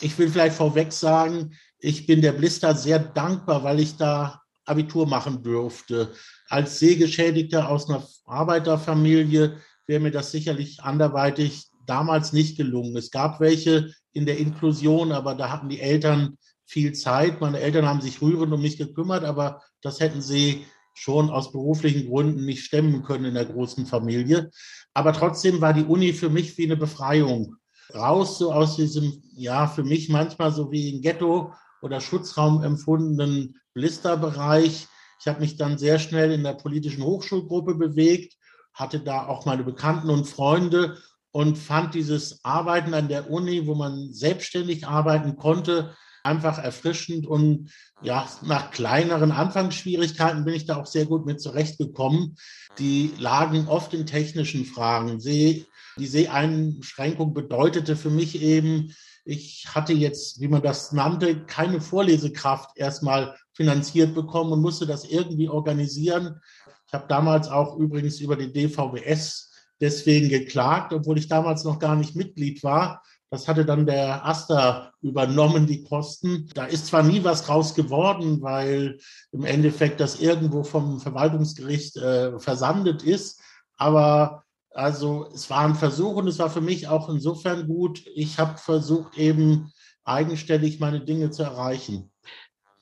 Ich 0.00 0.18
will 0.18 0.28
vielleicht 0.28 0.56
vorweg 0.56 0.92
sagen, 0.92 1.56
ich 1.78 2.06
bin 2.06 2.20
der 2.20 2.32
Blister 2.32 2.74
sehr 2.74 2.98
dankbar, 2.98 3.64
weil 3.64 3.80
ich 3.80 3.96
da 3.96 4.42
Abitur 4.66 5.06
machen 5.06 5.42
durfte. 5.42 6.12
Als 6.48 6.78
Sehgeschädigter 6.78 7.68
aus 7.68 7.88
einer 7.88 8.06
Arbeiterfamilie 8.26 9.56
wäre 9.86 10.00
mir 10.00 10.10
das 10.10 10.32
sicherlich 10.32 10.82
anderweitig 10.82 11.68
damals 11.86 12.32
nicht 12.32 12.56
gelungen. 12.56 12.96
Es 12.96 13.10
gab 13.10 13.40
welche 13.40 13.92
in 14.12 14.26
der 14.26 14.38
Inklusion, 14.38 15.12
aber 15.12 15.34
da 15.34 15.50
hatten 15.50 15.68
die 15.68 15.80
Eltern 15.80 16.36
viel 16.64 16.92
Zeit. 16.92 17.40
Meine 17.40 17.60
Eltern 17.60 17.86
haben 17.86 18.00
sich 18.00 18.20
rührend 18.20 18.52
um 18.52 18.60
mich 18.60 18.76
gekümmert, 18.76 19.24
aber 19.24 19.62
das 19.82 20.00
hätten 20.00 20.20
sie 20.20 20.66
schon 20.94 21.30
aus 21.30 21.52
beruflichen 21.52 22.08
Gründen 22.08 22.44
nicht 22.44 22.64
stemmen 22.64 23.02
können 23.02 23.26
in 23.26 23.34
der 23.34 23.44
großen 23.44 23.86
Familie. 23.86 24.50
Aber 24.94 25.12
trotzdem 25.12 25.60
war 25.60 25.74
die 25.74 25.84
Uni 25.84 26.12
für 26.12 26.30
mich 26.30 26.56
wie 26.58 26.64
eine 26.64 26.76
Befreiung. 26.76 27.56
raus 27.94 28.38
so 28.38 28.52
aus 28.52 28.76
diesem, 28.76 29.22
ja, 29.36 29.68
für 29.68 29.84
mich 29.84 30.08
manchmal 30.08 30.50
so 30.50 30.72
wie 30.72 30.90
ein 30.90 31.02
Ghetto 31.02 31.52
oder 31.86 32.00
Schutzraum 32.00 32.62
empfundenen 32.62 33.60
Blisterbereich. 33.72 34.88
Ich 35.20 35.26
habe 35.26 35.40
mich 35.40 35.56
dann 35.56 35.78
sehr 35.78 35.98
schnell 35.98 36.32
in 36.32 36.42
der 36.42 36.54
politischen 36.54 37.04
Hochschulgruppe 37.04 37.76
bewegt, 37.76 38.34
hatte 38.74 39.00
da 39.00 39.26
auch 39.26 39.46
meine 39.46 39.64
Bekannten 39.64 40.10
und 40.10 40.26
Freunde 40.26 40.98
und 41.30 41.56
fand 41.56 41.94
dieses 41.94 42.44
Arbeiten 42.44 42.92
an 42.92 43.08
der 43.08 43.30
Uni, 43.30 43.66
wo 43.66 43.74
man 43.74 44.12
selbstständig 44.12 44.86
arbeiten 44.86 45.36
konnte, 45.36 45.94
einfach 46.22 46.58
erfrischend 46.58 47.26
und 47.26 47.70
ja, 48.02 48.28
nach 48.42 48.72
kleineren 48.72 49.30
Anfangsschwierigkeiten 49.30 50.44
bin 50.44 50.54
ich 50.54 50.66
da 50.66 50.76
auch 50.76 50.86
sehr 50.86 51.06
gut 51.06 51.24
mit 51.24 51.40
zurechtgekommen. 51.40 52.36
Die 52.78 53.12
lagen 53.18 53.68
oft 53.68 53.94
in 53.94 54.06
technischen 54.06 54.64
Fragen. 54.64 55.20
Die 55.20 55.66
Seheinschränkung 55.98 57.32
bedeutete 57.32 57.96
für 57.96 58.10
mich 58.10 58.42
eben, 58.42 58.92
ich 59.26 59.66
hatte 59.74 59.92
jetzt, 59.92 60.40
wie 60.40 60.46
man 60.46 60.62
das 60.62 60.92
nannte, 60.92 61.44
keine 61.44 61.80
Vorlesekraft 61.80 62.70
erstmal 62.76 63.36
finanziert 63.52 64.14
bekommen 64.14 64.52
und 64.52 64.62
musste 64.62 64.86
das 64.86 65.04
irgendwie 65.04 65.48
organisieren. 65.48 66.40
Ich 66.86 66.94
habe 66.94 67.06
damals 67.08 67.48
auch 67.48 67.76
übrigens 67.76 68.20
über 68.20 68.36
die 68.36 68.52
DVBS 68.52 69.50
deswegen 69.80 70.28
geklagt, 70.28 70.92
obwohl 70.92 71.18
ich 71.18 71.26
damals 71.26 71.64
noch 71.64 71.80
gar 71.80 71.96
nicht 71.96 72.14
Mitglied 72.14 72.62
war. 72.62 73.02
Das 73.28 73.48
hatte 73.48 73.64
dann 73.64 73.84
der 73.84 74.24
Aster 74.24 74.92
übernommen, 75.02 75.66
die 75.66 75.82
Kosten. 75.82 76.48
Da 76.54 76.66
ist 76.66 76.86
zwar 76.86 77.02
nie 77.02 77.24
was 77.24 77.44
draus 77.44 77.74
geworden, 77.74 78.40
weil 78.42 78.98
im 79.32 79.44
Endeffekt 79.44 79.98
das 79.98 80.20
irgendwo 80.20 80.62
vom 80.62 81.00
Verwaltungsgericht 81.00 81.96
äh, 81.96 82.38
versandet 82.38 83.02
ist, 83.02 83.40
aber 83.76 84.45
also 84.76 85.28
es 85.32 85.48
war 85.48 85.60
ein 85.60 85.74
Versuch 85.74 86.16
und 86.16 86.28
es 86.28 86.38
war 86.38 86.50
für 86.50 86.60
mich 86.60 86.86
auch 86.86 87.08
insofern 87.08 87.66
gut. 87.66 88.02
Ich 88.14 88.38
habe 88.38 88.58
versucht, 88.58 89.16
eben 89.16 89.72
eigenständig 90.04 90.80
meine 90.80 91.00
Dinge 91.00 91.30
zu 91.30 91.42
erreichen. 91.42 92.12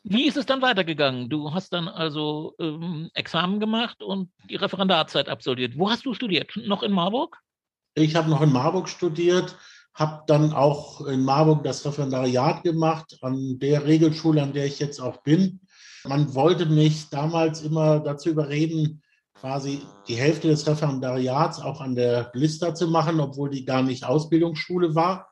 Wie 0.03 0.27
ist 0.27 0.37
es 0.37 0.45
dann 0.45 0.61
weitergegangen? 0.61 1.31
Du 1.31 1.55
hast 1.55 1.73
dann 1.73 1.89
also 1.89 2.55
ähm, 2.59 3.11
Examen 3.15 3.61
gemacht 3.61 4.03
und 4.03 4.31
die 4.51 4.57
Referendarzeit 4.57 5.29
absolviert. 5.29 5.79
Wo 5.79 5.89
hast 5.89 6.05
du 6.05 6.13
studiert? 6.13 6.53
Noch 6.57 6.83
in 6.83 6.93
Marburg? 6.93 7.39
Ich 7.95 8.17
habe 8.17 8.29
noch 8.29 8.43
in 8.43 8.53
Marburg 8.53 8.89
studiert, 8.89 9.57
habe 9.95 10.25
dann 10.27 10.53
auch 10.53 11.07
in 11.07 11.25
Marburg 11.25 11.63
das 11.63 11.87
Referendariat 11.87 12.65
gemacht 12.65 13.17
an 13.23 13.59
der 13.61 13.87
Regelschule, 13.87 14.43
an 14.43 14.53
der 14.53 14.67
ich 14.67 14.81
jetzt 14.81 15.01
auch 15.01 15.23
bin. 15.23 15.61
Man 16.05 16.35
wollte 16.35 16.67
mich 16.67 17.09
damals 17.09 17.63
immer 17.63 18.01
dazu 18.01 18.31
überreden, 18.31 19.01
quasi 19.35 19.83
die 20.09 20.17
Hälfte 20.17 20.49
des 20.49 20.67
Referendariats 20.67 21.61
auch 21.61 21.81
an 21.81 21.95
der 21.95 22.31
Blister 22.33 22.75
zu 22.75 22.89
machen, 22.89 23.21
obwohl 23.21 23.51
die 23.51 23.65
gar 23.65 23.83
nicht 23.83 24.05
Ausbildungsschule 24.05 24.95
war. 24.95 25.29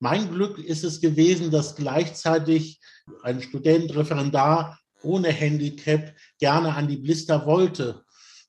Mein 0.00 0.30
Glück 0.30 0.58
ist 0.58 0.84
es 0.84 1.00
gewesen, 1.00 1.50
dass 1.50 1.74
gleichzeitig 1.74 2.80
ein 3.22 3.42
Student, 3.42 3.94
Referendar 3.96 4.78
ohne 5.02 5.28
Handicap 5.28 6.14
gerne 6.38 6.74
an 6.74 6.88
die 6.88 6.98
Blister 6.98 7.46
wollte. 7.46 8.04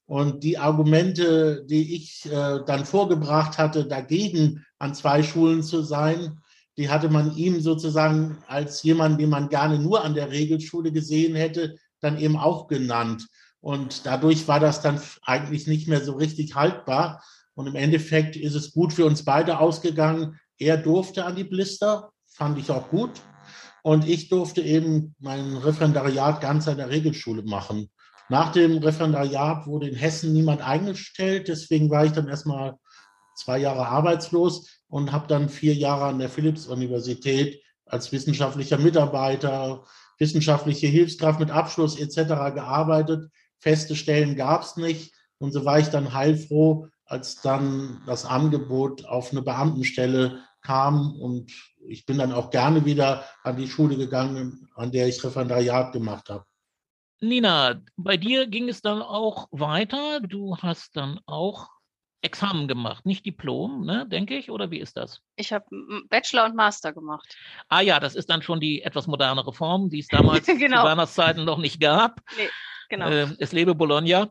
Und 0.06 0.44
die 0.44 0.58
Argumente, 0.58 1.66
die 1.66 1.96
ich 1.96 2.26
äh, 2.26 2.60
dann 2.66 2.86
vorgebracht 2.86 3.58
hatte, 3.58 3.86
dagegen 3.86 4.66
an 4.80 4.96
zwei 4.96 5.22
Schulen 5.22 5.62
zu 5.62 5.84
sein, 5.84 6.40
die 6.78 6.90
hatte 6.90 7.10
man 7.10 7.36
ihm 7.36 7.62
sozusagen 7.62 8.38
als 8.48 8.82
jemand, 8.84 9.20
den 9.20 9.30
man 9.30 9.50
gerne 9.50 9.78
nur 9.78 10.04
an 10.04 10.16
der 10.16 10.32
Regelschule 10.32 10.92
gesehen 10.92 11.36
hätte, 11.36 11.76
dann 12.00 12.18
eben 12.18 12.38
auch 12.38 12.68
genannt. 12.68 13.28
Und 13.62 14.06
dadurch 14.06 14.48
war 14.48 14.60
das 14.60 14.82
dann 14.82 15.02
eigentlich 15.24 15.68
nicht 15.68 15.88
mehr 15.88 16.04
so 16.04 16.14
richtig 16.14 16.56
haltbar. 16.56 17.24
Und 17.56 17.68
im 17.68 17.76
Endeffekt 17.76 18.36
ist 18.36 18.56
es 18.56 18.72
gut 18.72 18.94
für 18.94 19.06
uns 19.06 19.26
beide 19.26 19.60
ausgegangen. 19.60 20.40
Er 20.58 20.78
durfte 20.78 21.26
an 21.26 21.36
die 21.36 21.44
Blister, 21.44 22.12
fand 22.28 22.58
ich 22.58 22.72
auch 22.72 22.90
gut. 22.90 23.12
Und 23.84 24.08
ich 24.08 24.30
durfte 24.30 24.62
eben 24.62 25.16
mein 25.20 25.58
Referendariat 25.58 26.42
ganz 26.42 26.68
an 26.68 26.78
der 26.78 26.90
Regelschule 26.90 27.44
machen. 27.44 27.90
Nach 28.30 28.52
dem 28.52 28.78
Referendariat 28.78 29.66
wurde 29.66 29.90
in 29.90 29.96
Hessen 29.96 30.34
niemand 30.34 30.62
eingestellt. 30.62 31.48
Deswegen 31.48 31.90
war 31.90 32.06
ich 32.06 32.12
dann 32.12 32.28
erstmal 32.28 32.76
zwei 33.36 33.58
Jahre 33.58 33.88
arbeitslos 33.88 34.84
und 34.88 35.12
habe 35.12 35.28
dann 35.28 35.50
vier 35.50 35.74
Jahre 35.74 36.06
an 36.06 36.20
der 36.20 36.30
Philipps-Universität 36.30 37.62
als 37.86 38.12
wissenschaftlicher 38.12 38.78
Mitarbeiter, 38.78 39.84
wissenschaftliche 40.20 40.88
Hilfskraft 40.88 41.40
mit 41.40 41.50
Abschluss 41.50 42.00
etc. 42.00 42.54
gearbeitet. 42.54 43.32
Feste 43.60 43.96
Stellen 43.96 44.36
gab 44.36 44.64
es 44.64 44.76
nicht. 44.78 45.14
Und 45.38 45.52
so 45.52 45.66
war 45.66 45.80
ich 45.80 45.88
dann 45.88 46.14
heilfroh, 46.14 46.88
als 47.06 47.42
dann 47.42 48.02
das 48.06 48.26
Angebot 48.26 49.06
auf 49.06 49.32
eine 49.32 49.42
Beamtenstelle 49.42 50.44
kam. 50.62 51.16
Und 51.20 51.52
ich 51.88 52.06
bin 52.06 52.18
dann 52.18 52.34
auch 52.34 52.50
gerne 52.50 52.86
wieder 52.86 53.26
an 53.44 53.58
die 53.58 53.68
Schule 53.68 53.98
gegangen, 53.98 54.70
an 54.76 54.92
der 54.92 55.08
ich 55.08 55.24
Referendariat 55.24 55.94
gemacht 55.94 56.30
habe. 56.30 56.46
Nina, 57.22 57.82
bei 57.98 58.16
dir 58.18 58.48
ging 58.48 58.70
es 58.70 58.82
dann 58.82 59.02
auch 59.02 59.48
weiter. 59.52 60.22
Du 60.22 60.58
hast 60.58 60.96
dann 60.96 61.20
auch 61.26 61.70
Examen 62.22 62.68
gemacht, 62.68 63.06
nicht 63.06 63.26
Diplom, 63.26 63.86
ne, 63.86 64.06
denke 64.08 64.36
ich, 64.36 64.52
oder 64.52 64.72
wie 64.72 64.80
ist 64.80 64.98
das? 64.98 65.22
Ich 65.36 65.54
habe 65.54 65.66
Bachelor 66.10 66.46
und 66.46 66.56
Master 66.56 66.92
gemacht. 66.92 67.38
Ah 67.70 67.80
ja, 67.80 68.00
das 68.00 68.16
ist 68.16 68.30
dann 68.30 68.42
schon 68.42 68.60
die 68.60 68.82
etwas 68.82 69.08
modernere 69.08 69.54
Form, 69.54 69.90
die 69.90 70.00
es 70.00 70.08
damals 70.08 70.46
genau. 70.46 70.82
zu 70.82 70.88
Weihnachtszeiten 70.88 71.46
noch 71.46 71.58
nicht 71.58 71.80
gab. 71.80 72.22
Nee. 72.38 72.50
Genau. 72.90 73.10
Äh, 73.10 73.28
es 73.40 73.52
lebe 73.52 73.76
Bologna. 73.76 74.30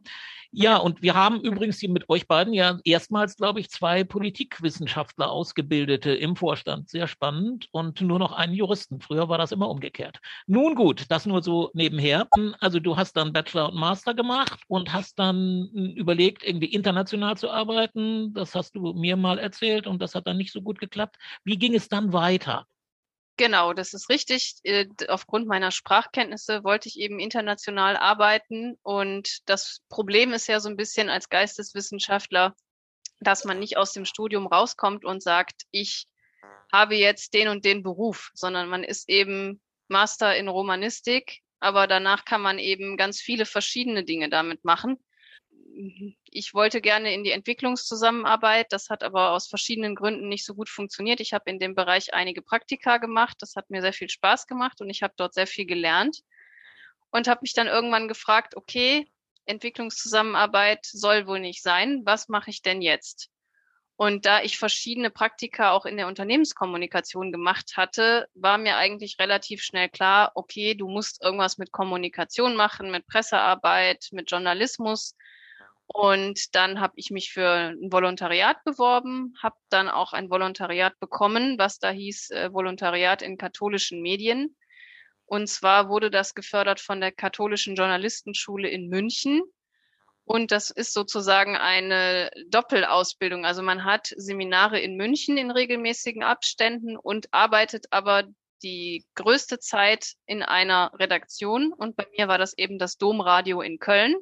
Ja, 0.51 0.79
und 0.79 1.03
wir 1.03 1.15
haben 1.15 1.43
übrigens 1.43 1.79
hier 1.79 1.91
mit 1.91 2.09
euch 2.09 2.27
beiden 2.27 2.55
ja 2.55 2.79
erstmals, 2.85 3.37
glaube 3.37 3.61
ich, 3.61 3.69
zwei 3.69 4.03
Politikwissenschaftler 4.03 5.31
ausgebildete 5.31 6.13
im 6.13 6.37
Vorstand. 6.37 6.89
Sehr 6.89 7.07
spannend. 7.07 7.69
Und 7.71 8.01
nur 8.01 8.19
noch 8.19 8.33
einen 8.33 8.55
Juristen. 8.55 9.01
Früher 9.03 9.29
war 9.29 9.37
das 9.37 9.53
immer 9.53 9.69
umgekehrt. 9.69 10.21
Nun 10.47 10.75
gut, 10.75 11.05
das 11.11 11.27
nur 11.27 11.43
so 11.43 11.71
nebenher. 11.75 12.27
Also 12.61 12.81
du 12.81 12.97
hast 12.97 13.15
dann 13.19 13.35
Bachelor 13.35 13.69
und 13.69 13.79
Master 13.79 14.15
gemacht 14.15 14.59
und 14.69 14.91
hast 14.93 15.19
dann 15.19 15.69
überlegt, 15.97 16.43
irgendwie 16.43 16.73
international 16.73 17.37
zu 17.37 17.51
arbeiten. 17.51 18.33
Das 18.33 18.55
hast 18.55 18.75
du 18.75 18.95
mir 18.95 19.17
mal 19.17 19.39
erzählt 19.39 19.87
und 19.87 20.01
das 20.01 20.15
hat 20.15 20.27
dann 20.27 20.39
nicht 20.39 20.53
so 20.53 20.63
gut 20.63 20.79
geklappt. 20.81 21.17
Wie 21.45 21.59
ging 21.59 21.75
es 21.75 21.89
dann 21.91 22.15
weiter? 22.15 22.67
Genau, 23.39 23.73
das 23.73 23.95
ist 23.95 24.11
richtig. 24.11 24.57
Äh, 24.65 24.89
aufgrund 25.07 25.47
meiner 25.47 25.71
Sprachkenntnisse 25.71 26.65
wollte 26.65 26.89
ich 26.89 26.99
eben 26.99 27.21
international 27.21 27.97
arbeiten. 27.97 28.77
Und 28.83 29.49
das 29.49 29.81
Problem 29.89 30.33
ist 30.33 30.49
ja 30.49 30.59
so 30.59 30.69
ein 30.69 30.77
bisschen 30.77 31.09
als 31.09 31.29
Geisteswissenschaftler, 31.29 32.57
dass 33.21 33.45
man 33.45 33.61
nicht 33.61 33.77
aus 33.77 33.93
dem 33.93 34.05
Studium 34.05 34.49
rauskommt 34.49 35.05
und 35.05 35.23
sagt, 35.23 35.63
ich 35.71 36.07
habe 36.73 36.97
jetzt 36.97 37.33
den 37.33 37.47
und 37.47 37.65
den 37.65 37.85
Beruf, 37.85 38.31
sondern 38.35 38.69
man 38.69 38.83
ist 38.83 39.09
eben 39.09 39.63
Master 39.87 40.37
in 40.37 40.49
Romanistik, 40.49 41.39
aber 41.61 41.87
danach 41.87 42.25
kann 42.25 42.43
man 42.43 42.59
eben 42.59 42.97
ganz 42.97 43.21
viele 43.21 43.47
verschiedene 43.47 44.03
Dinge 44.03 44.29
damit 44.31 44.65
machen 44.65 44.99
ich 46.25 46.55
wollte 46.55 46.81
gerne 46.81 47.13
in 47.13 47.25
die 47.25 47.31
Entwicklungszusammenarbeit. 47.31 48.73
Das 48.73 48.91
hat 48.91 49.03
aber 49.03 49.33
aus 49.33 49.49
verschiedenen 49.49 49.95
Gründen 49.95 50.29
nicht 50.29 50.45
so 50.45 50.55
gut 50.55 50.69
funktioniert. 50.69 51.21
Ich 51.21 51.33
habe 51.33 51.51
in 51.51 51.59
dem 51.59 51.75
Bereich 51.75 52.15
einige 52.15 52.43
Praktika 52.43 52.99
gemacht. 52.99 53.37
Das 53.41 53.55
hat 53.57 53.71
mir 53.71 53.81
sehr 53.81 53.93
viel 53.93 54.09
Spaß 54.09 54.47
gemacht 54.47 54.81
und 54.81 54.91
ich 54.91 55.03
habe 55.03 55.15
dort 55.17 55.35
sehr 55.35 55.47
viel 55.47 55.67
gelernt 55.67 56.23
und 57.11 57.29
habe 57.29 57.41
mich 57.43 57.55
dann 57.55 57.67
irgendwann 57.67 58.09
gefragt, 58.09 58.57
okay, 58.57 59.07
Entwicklungszusammenarbeit 59.47 60.85
soll 60.85 61.27
wohl 61.27 61.41
nicht 61.41 61.63
sein. 61.63 62.03
Was 62.05 62.29
mache 62.29 62.51
ich 62.51 62.63
denn 62.63 62.83
jetzt? 62.83 63.31
Und 64.01 64.27
da 64.27 64.43
ich 64.43 64.59
verschiedene 64.59 65.11
Praktika 65.11 65.73
auch 65.73 65.85
in 65.85 65.97
der 65.97 66.07
Unternehmenskommunikation 66.07 67.33
gemacht 67.33 67.77
hatte, 67.77 68.29
war 68.35 68.57
mir 68.57 68.77
eigentlich 68.77 69.19
relativ 69.19 69.61
schnell 69.61 69.89
klar, 69.89 70.31
okay, 70.37 70.77
du 70.77 70.87
musst 70.89 71.21
irgendwas 71.21 71.59
mit 71.59 71.73
Kommunikation 71.73 72.55
machen, 72.55 72.93
mit 72.93 73.09
Pressearbeit, 73.09 74.07
mit 74.13 74.31
Journalismus. 74.31 75.17
Und 75.91 76.55
dann 76.55 76.81
habe 76.81 76.93
ich 76.97 77.11
mich 77.11 77.33
für 77.33 77.49
ein 77.49 77.91
Volontariat 77.91 78.63
beworben, 78.63 79.35
habe 79.43 79.57
dann 79.71 79.89
auch 79.89 80.13
ein 80.13 80.31
Volontariat 80.31 80.99
bekommen, 81.01 81.59
was 81.59 81.79
da 81.79 81.91
hieß 81.91 82.31
äh, 82.31 82.53
Volontariat 82.53 83.23
in 83.23 83.39
katholischen 83.39 84.03
Medien. 84.03 84.55
Und 85.25 85.49
zwar 85.49 85.89
wurde 85.89 86.11
das 86.11 86.35
gefördert 86.35 86.81
von 86.81 87.01
der 87.01 87.11
katholischen 87.11 87.75
Journalistenschule 87.75 88.69
in 88.69 88.89
München. 88.89 89.43
Und 90.25 90.53
das 90.53 90.71
ist 90.71 90.93
sozusagen 90.93 91.57
eine 91.57 92.31
Doppelausbildung. 92.49 93.47
Also 93.47 93.63
man 93.63 93.85
hat 93.85 94.13
Seminare 94.15 94.79
in 94.79 94.97
München 94.97 95.39
in 95.39 95.51
regelmäßigen 95.51 96.23
Abständen 96.23 96.99
und 96.99 97.29
arbeitet 97.33 97.87
aber 97.91 98.25
die 98.63 99.07
größte 99.15 99.59
Zeit 99.59 100.13
in 100.27 100.43
einer 100.43 100.93
Redaktion. 100.95 101.73
Und 101.73 101.97
bei 101.97 102.07
mir 102.17 102.29
war 102.29 102.37
das 102.37 102.57
eben 102.59 102.79
das 102.79 102.99
Domradio 102.99 103.63
in 103.63 103.79
Köln. 103.79 104.17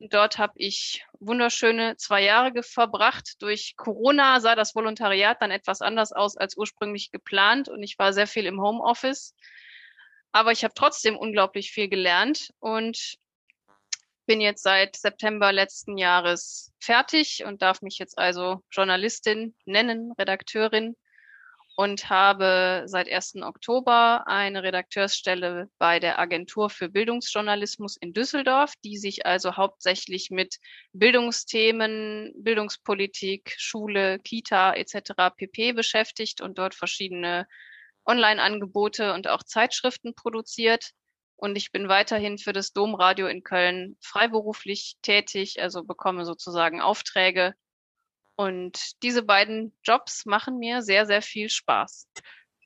Dort 0.00 0.38
habe 0.38 0.52
ich 0.56 1.04
wunderschöne 1.18 1.96
zwei 1.96 2.22
Jahre 2.22 2.62
verbracht. 2.62 3.42
Durch 3.42 3.74
Corona 3.76 4.40
sah 4.40 4.54
das 4.54 4.74
Volontariat 4.74 5.42
dann 5.42 5.50
etwas 5.50 5.80
anders 5.80 6.12
aus 6.12 6.36
als 6.36 6.56
ursprünglich 6.56 7.10
geplant 7.10 7.68
und 7.68 7.82
ich 7.82 7.98
war 7.98 8.12
sehr 8.12 8.28
viel 8.28 8.46
im 8.46 8.60
Homeoffice. 8.60 9.34
Aber 10.30 10.52
ich 10.52 10.62
habe 10.62 10.74
trotzdem 10.74 11.16
unglaublich 11.16 11.72
viel 11.72 11.88
gelernt 11.88 12.52
und 12.60 13.18
bin 14.26 14.40
jetzt 14.40 14.62
seit 14.62 14.94
September 14.94 15.52
letzten 15.52 15.98
Jahres 15.98 16.72
fertig 16.78 17.44
und 17.44 17.62
darf 17.62 17.82
mich 17.82 17.98
jetzt 17.98 18.18
also 18.18 18.62
Journalistin 18.70 19.56
nennen, 19.64 20.12
Redakteurin 20.12 20.96
und 21.78 22.10
habe 22.10 22.82
seit 22.86 23.08
1. 23.08 23.36
Oktober 23.42 24.24
eine 24.26 24.64
Redakteursstelle 24.64 25.70
bei 25.78 26.00
der 26.00 26.18
Agentur 26.18 26.70
für 26.70 26.88
Bildungsjournalismus 26.88 27.96
in 27.96 28.12
Düsseldorf, 28.12 28.72
die 28.82 28.98
sich 28.98 29.26
also 29.26 29.56
hauptsächlich 29.56 30.30
mit 30.32 30.56
Bildungsthemen, 30.92 32.32
Bildungspolitik, 32.36 33.54
Schule, 33.58 34.18
Kita 34.18 34.72
etc. 34.72 35.30
pp 35.36 35.72
beschäftigt 35.72 36.40
und 36.40 36.58
dort 36.58 36.74
verschiedene 36.74 37.46
Online-Angebote 38.04 39.14
und 39.14 39.28
auch 39.28 39.44
Zeitschriften 39.44 40.16
produziert. 40.16 40.90
Und 41.36 41.54
ich 41.54 41.70
bin 41.70 41.88
weiterhin 41.88 42.38
für 42.38 42.52
das 42.52 42.72
Domradio 42.72 43.28
in 43.28 43.44
Köln 43.44 43.96
freiberuflich 44.00 44.96
tätig, 45.02 45.62
also 45.62 45.84
bekomme 45.84 46.24
sozusagen 46.24 46.80
Aufträge 46.80 47.54
und 48.38 49.02
diese 49.02 49.24
beiden 49.24 49.72
Jobs 49.82 50.24
machen 50.24 50.58
mir 50.58 50.80
sehr, 50.82 51.06
sehr 51.06 51.22
viel 51.22 51.50
Spaß. 51.50 52.06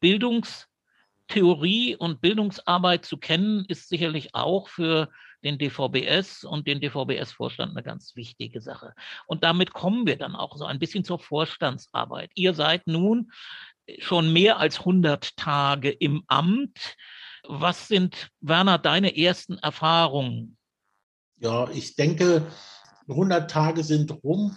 Bildungstheorie 0.01 1.97
und 1.97 2.21
Bildungsarbeit 2.21 3.07
zu 3.07 3.17
kennen, 3.17 3.65
ist 3.69 3.89
sicherlich 3.89 4.35
auch 4.35 4.69
für 4.69 5.09
den 5.43 5.59
DVBS 5.59 6.45
und 6.45 6.67
den 6.67 6.81
DVBS-Vorstand 6.81 7.71
eine 7.73 7.83
ganz 7.83 8.15
wichtige 8.17 8.61
Sache. 8.61 8.93
Und 9.27 9.45
damit 9.45 9.73
kommen 9.73 10.07
wir 10.07 10.19
dann 10.19 10.37
auch 10.37 10.59
so 10.59 10.67
ein 10.67 10.79
bisschen 10.79 11.05
zur 11.05 11.19
Vorstandsarbeit. 11.19 12.31
Ihr 12.35 12.53
seid 12.53 12.87
nun 12.87 13.33
schon 13.99 14.31
mehr 14.31 14.59
als 14.59 14.81
100 14.81 15.39
Tage 15.39 15.89
im 15.91 16.23
Amt. 16.27 16.97
Was 17.45 17.89
sind, 17.89 18.29
Werner, 18.41 18.77
deine 18.77 19.17
ersten 19.17 19.57
Erfahrungen? 19.57 20.59
Ja, 21.39 21.71
ich 21.71 21.97
denke, 21.97 22.47
100 23.09 23.51
Tage 23.51 23.83
sind 23.83 24.23
rum 24.23 24.55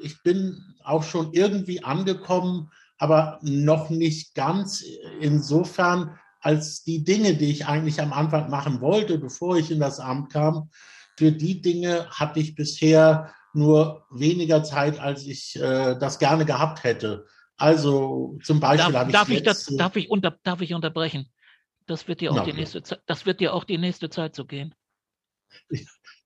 ich 0.00 0.22
bin 0.22 0.74
auch 0.84 1.02
schon 1.02 1.32
irgendwie 1.32 1.82
angekommen, 1.82 2.70
aber 2.98 3.38
noch 3.42 3.90
nicht 3.90 4.34
ganz 4.34 4.84
insofern, 5.20 6.18
als 6.40 6.84
die 6.84 7.04
Dinge, 7.04 7.34
die 7.34 7.50
ich 7.50 7.66
eigentlich 7.66 8.00
am 8.00 8.12
Anfang 8.12 8.50
machen 8.50 8.80
wollte, 8.80 9.18
bevor 9.18 9.56
ich 9.56 9.70
in 9.70 9.80
das 9.80 9.98
Amt 9.98 10.32
kam, 10.32 10.70
für 11.16 11.32
die 11.32 11.60
Dinge 11.60 12.08
hatte 12.10 12.40
ich 12.40 12.54
bisher 12.54 13.32
nur 13.54 14.06
weniger 14.10 14.64
Zeit, 14.64 14.98
als 14.98 15.26
ich 15.26 15.56
äh, 15.56 15.96
das 15.98 16.18
gerne 16.18 16.44
gehabt 16.44 16.82
hätte. 16.82 17.26
Also 17.56 18.38
zum 18.42 18.60
Beispiel 18.60 18.92
darf, 18.92 19.00
habe 19.00 19.10
ich. 19.10 19.14
Darf 19.14 19.28
ich, 19.28 19.42
das, 19.42 19.66
darf, 19.76 19.96
ich 19.96 20.10
unter, 20.10 20.36
darf 20.42 20.60
ich 20.60 20.74
unterbrechen? 20.74 21.30
Das 21.86 22.08
wird 22.08 22.20
dir 22.20 22.32
auch, 22.32 22.44
die 22.44 22.52
nächste, 22.52 22.82
das 23.06 23.26
wird 23.26 23.40
dir 23.40 23.54
auch 23.54 23.64
die 23.64 23.78
nächste 23.78 24.10
Zeit 24.10 24.34
so 24.34 24.44
gehen. 24.44 24.74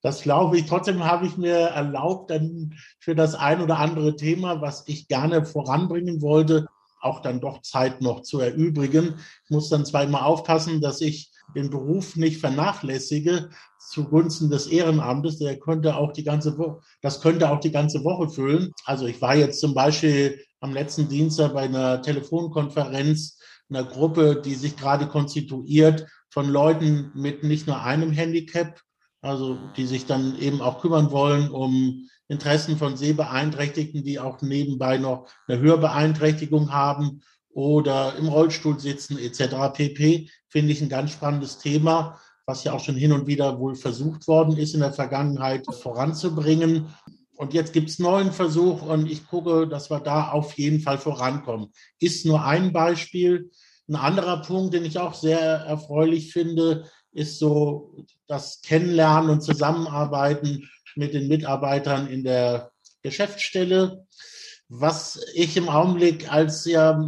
Das 0.03 0.23
glaube 0.23 0.59
ich. 0.59 0.67
Trotzdem 0.67 1.05
habe 1.05 1.27
ich 1.27 1.37
mir 1.37 1.57
erlaubt, 1.57 2.31
dann 2.31 2.75
für 3.01 3.15
das 3.15 3.35
ein 3.35 3.61
oder 3.61 3.79
andere 3.79 4.17
Thema, 4.17 4.61
was 4.61 4.85
ich 4.87 5.09
gerne 5.09 5.45
voranbringen 5.45 6.23
wollte, 6.23 6.67
auch 7.01 7.21
dann 7.21 7.41
doch 7.41 7.63
Zeit 7.63 8.01
noch 8.01 8.23
zu 8.23 8.41
erübrigen. 8.41 9.15
Ich 9.45 9.51
muss 9.51 9.69
dann 9.69 9.87
zwar 9.87 10.05
immer 10.05 10.25
aufpassen, 10.25 10.81
dass 10.81 11.01
ich 11.01 11.31
den 11.55 11.71
Beruf 11.71 12.17
nicht 12.17 12.41
vernachlässige 12.41 13.51
zugunsten 13.79 14.51
des 14.51 14.67
Ehrenamtes. 14.67 15.39
Der 15.39 15.59
könnte 15.59 15.97
auch 15.97 16.13
die 16.13 16.25
ganze 16.25 16.59
Woche, 16.59 16.81
das 17.03 17.21
könnte 17.21 17.51
auch 17.51 17.61
die 17.61 17.73
ganze 17.73 18.05
Woche 18.05 18.29
füllen. 18.29 18.73
Also 18.85 19.07
ich 19.07 19.21
war 19.21 19.35
jetzt 19.35 19.61
zum 19.61 19.75
Beispiel 19.75 20.41
am 20.61 20.73
letzten 20.73 21.09
Dienstag 21.09 21.55
bei 21.55 21.63
einer 21.63 22.03
Telefonkonferenz 22.03 23.39
einer 23.71 23.85
Gruppe, 23.85 24.41
die 24.45 24.55
sich 24.55 24.77
gerade 24.77 25.07
konstituiert 25.07 26.07
von 26.31 26.49
Leuten 26.49 27.11
mit 27.15 27.43
nicht 27.43 27.67
nur 27.67 27.83
einem 27.83 28.13
Handicap, 28.13 28.81
also 29.21 29.59
die 29.77 29.87
sich 29.87 30.07
dann 30.07 30.39
eben 30.39 30.61
auch 30.61 30.81
kümmern 30.81 31.11
wollen 31.11 31.51
um 31.51 32.09
Interessen 32.29 32.77
von 32.77 32.97
Sehbeeinträchtigten, 32.97 34.05
die 34.05 34.19
auch 34.19 34.43
nebenbei 34.43 34.99
noch 34.99 35.29
eine 35.47 35.61
Hörbeeinträchtigung 35.61 36.73
haben 36.73 37.23
oder 37.51 38.15
im 38.17 38.29
Rollstuhl 38.29 38.79
sitzen 38.79 39.19
etc. 39.19 39.73
pp. 39.73 40.29
Finde 40.49 40.73
ich 40.73 40.83
ein 40.83 40.91
ganz 40.91 41.13
spannendes 41.13 41.59
Thema, 41.59 42.21
was 42.47 42.65
ja 42.65 42.73
auch 42.73 42.85
schon 42.85 42.97
hin 42.97 43.13
und 43.13 43.27
wieder 43.27 43.59
wohl 43.59 43.75
versucht 43.75 44.29
worden 44.29 44.57
ist 44.57 44.75
in 44.75 44.81
der 44.81 44.93
Vergangenheit 44.93 45.67
voranzubringen. 45.75 46.95
Und 47.35 47.55
jetzt 47.55 47.73
gibt 47.73 47.89
es 47.89 47.99
neuen 47.99 48.33
Versuch 48.33 48.83
und 48.83 49.11
ich 49.11 49.27
gucke, 49.27 49.67
dass 49.67 49.91
wir 49.91 50.01
da 50.01 50.31
auf 50.31 50.59
jeden 50.59 50.81
Fall 50.81 50.99
vorankommen. 50.99 51.73
Ist 51.99 52.27
nur 52.27 52.45
ein 52.45 52.73
Beispiel. 52.73 53.51
Ein 53.89 53.97
anderer 53.97 54.43
Punkt, 54.43 54.75
den 54.75 54.85
ich 54.85 54.99
auch 54.99 55.15
sehr 55.15 55.41
erfreulich 55.41 56.33
finde, 56.33 56.85
ist 57.19 57.39
so 57.39 57.95
das 58.29 58.63
Kennenlernen 58.63 59.31
und 59.31 59.43
Zusammenarbeiten 59.43 60.71
mit 60.95 61.15
den 61.15 61.29
Mitarbeitern 61.29 62.07
in 62.07 62.23
der 62.23 62.71
Geschäftsstelle. 63.03 64.07
Was 64.69 65.21
ich 65.35 65.57
im 65.57 65.69
Augenblick 65.69 66.33
als 66.33 66.63
sehr 66.63 67.05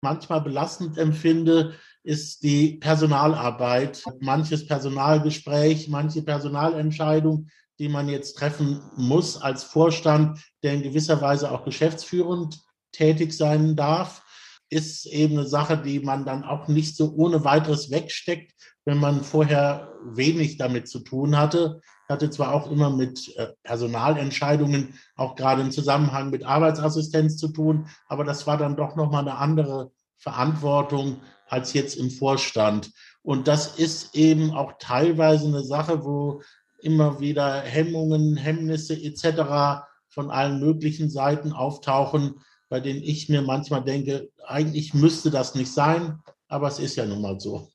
manchmal 0.00 0.42
belastend 0.42 0.96
empfinde, 0.96 1.74
ist 2.04 2.42
die 2.42 2.76
Personalarbeit. 2.76 4.04
Manches 4.20 4.66
Personalgespräch, 4.66 5.88
manche 5.88 6.22
Personalentscheidung, 6.22 7.48
die 7.78 7.88
man 7.88 8.08
jetzt 8.08 8.38
treffen 8.38 8.80
muss 8.96 9.36
als 9.36 9.64
Vorstand, 9.64 10.38
der 10.62 10.74
in 10.74 10.82
gewisser 10.82 11.20
Weise 11.20 11.50
auch 11.50 11.64
geschäftsführend 11.64 12.60
tätig 12.92 13.32
sein 13.32 13.74
darf, 13.74 14.22
ist 14.70 15.06
eben 15.06 15.38
eine 15.38 15.46
Sache, 15.46 15.78
die 15.78 16.00
man 16.00 16.24
dann 16.24 16.44
auch 16.44 16.68
nicht 16.68 16.96
so 16.96 17.12
ohne 17.14 17.44
weiteres 17.44 17.90
wegsteckt, 17.90 18.52
wenn 18.88 19.00
man 19.00 19.22
vorher 19.22 19.92
wenig 20.02 20.56
damit 20.56 20.88
zu 20.88 21.00
tun 21.00 21.36
hatte. 21.36 21.82
Hatte 22.08 22.30
zwar 22.30 22.54
auch 22.54 22.70
immer 22.70 22.88
mit 22.88 23.36
äh, 23.36 23.48
Personalentscheidungen, 23.62 24.94
auch 25.14 25.36
gerade 25.36 25.60
im 25.60 25.70
Zusammenhang 25.70 26.30
mit 26.30 26.46
Arbeitsassistenz 26.46 27.36
zu 27.36 27.48
tun, 27.48 27.86
aber 28.06 28.24
das 28.24 28.46
war 28.46 28.56
dann 28.56 28.76
doch 28.76 28.96
nochmal 28.96 29.20
eine 29.28 29.36
andere 29.36 29.92
Verantwortung 30.16 31.20
als 31.48 31.74
jetzt 31.74 31.98
im 31.98 32.10
Vorstand. 32.10 32.90
Und 33.20 33.46
das 33.46 33.78
ist 33.78 34.14
eben 34.14 34.52
auch 34.52 34.72
teilweise 34.78 35.48
eine 35.48 35.64
Sache, 35.64 36.02
wo 36.02 36.40
immer 36.80 37.20
wieder 37.20 37.60
Hemmungen, 37.60 38.38
Hemmnisse 38.38 38.94
etc. 38.94 39.84
von 40.08 40.30
allen 40.30 40.60
möglichen 40.60 41.10
Seiten 41.10 41.52
auftauchen, 41.52 42.40
bei 42.70 42.80
denen 42.80 43.02
ich 43.02 43.28
mir 43.28 43.42
manchmal 43.42 43.84
denke, 43.84 44.30
eigentlich 44.46 44.94
müsste 44.94 45.30
das 45.30 45.54
nicht 45.54 45.74
sein, 45.74 46.20
aber 46.48 46.68
es 46.68 46.78
ist 46.78 46.96
ja 46.96 47.04
nun 47.04 47.20
mal 47.20 47.38
so. 47.38 47.68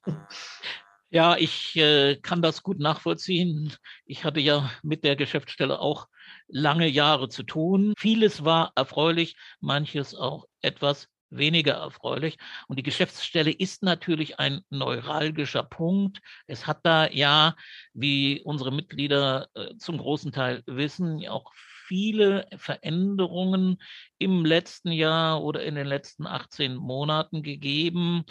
Ja, 1.13 1.37
ich 1.37 1.75
äh, 1.75 2.15
kann 2.17 2.41
das 2.41 2.63
gut 2.63 2.79
nachvollziehen. 2.79 3.71
Ich 4.05 4.23
hatte 4.23 4.39
ja 4.39 4.71
mit 4.81 5.03
der 5.03 5.15
Geschäftsstelle 5.15 5.79
auch 5.79 6.07
lange 6.47 6.87
Jahre 6.87 7.29
zu 7.29 7.43
tun. 7.43 7.93
Vieles 7.99 8.43
war 8.45 8.71
erfreulich, 8.75 9.35
manches 9.59 10.15
auch 10.15 10.45
etwas 10.61 11.07
weniger 11.29 11.73
erfreulich. 11.73 12.37
Und 12.67 12.79
die 12.79 12.83
Geschäftsstelle 12.83 13.51
ist 13.51 13.83
natürlich 13.83 14.39
ein 14.39 14.61
neuralgischer 14.71 15.61
Punkt. 15.63 16.19
Es 16.47 16.65
hat 16.65 16.79
da 16.81 17.07
ja, 17.07 17.55
wie 17.93 18.41
unsere 18.43 18.71
Mitglieder 18.71 19.49
äh, 19.53 19.75
zum 19.77 19.99
großen 19.99 20.31
Teil 20.31 20.63
wissen, 20.65 21.27
auch 21.27 21.51
viele 21.87 22.47
Veränderungen 22.57 23.77
im 24.17 24.45
letzten 24.45 24.91
Jahr 24.91 25.43
oder 25.43 25.63
in 25.63 25.75
den 25.75 25.85
letzten 25.85 26.25
18 26.25 26.75
Monaten 26.75 27.43
gegeben. 27.43 28.23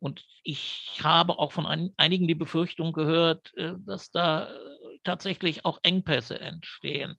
Und 0.00 0.24
ich 0.42 0.98
habe 1.04 1.38
auch 1.38 1.52
von 1.52 1.66
ein, 1.66 1.92
einigen 1.98 2.26
die 2.26 2.34
Befürchtung 2.34 2.92
gehört, 2.92 3.52
äh, 3.56 3.74
dass 3.86 4.10
da 4.10 4.48
äh, 4.48 4.48
tatsächlich 5.04 5.64
auch 5.64 5.78
Engpässe 5.82 6.40
entstehen. 6.40 7.16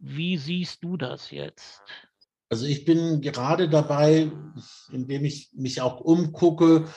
Wie 0.00 0.36
siehst 0.36 0.82
du 0.82 0.96
das 0.96 1.30
jetzt? 1.30 1.80
Also 2.50 2.66
ich 2.66 2.84
bin 2.84 3.20
gerade 3.20 3.68
dabei, 3.68 4.32
indem 4.90 5.24
ich 5.24 5.50
mich 5.52 5.80
auch 5.80 6.00
umgucke 6.00 6.88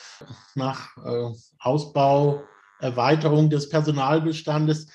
nach 0.55 0.97
äh, 0.97 1.31
Ausbau, 1.59 2.43
Erweiterung 2.79 3.49
des 3.49 3.69
Personalbestandes, 3.69 4.87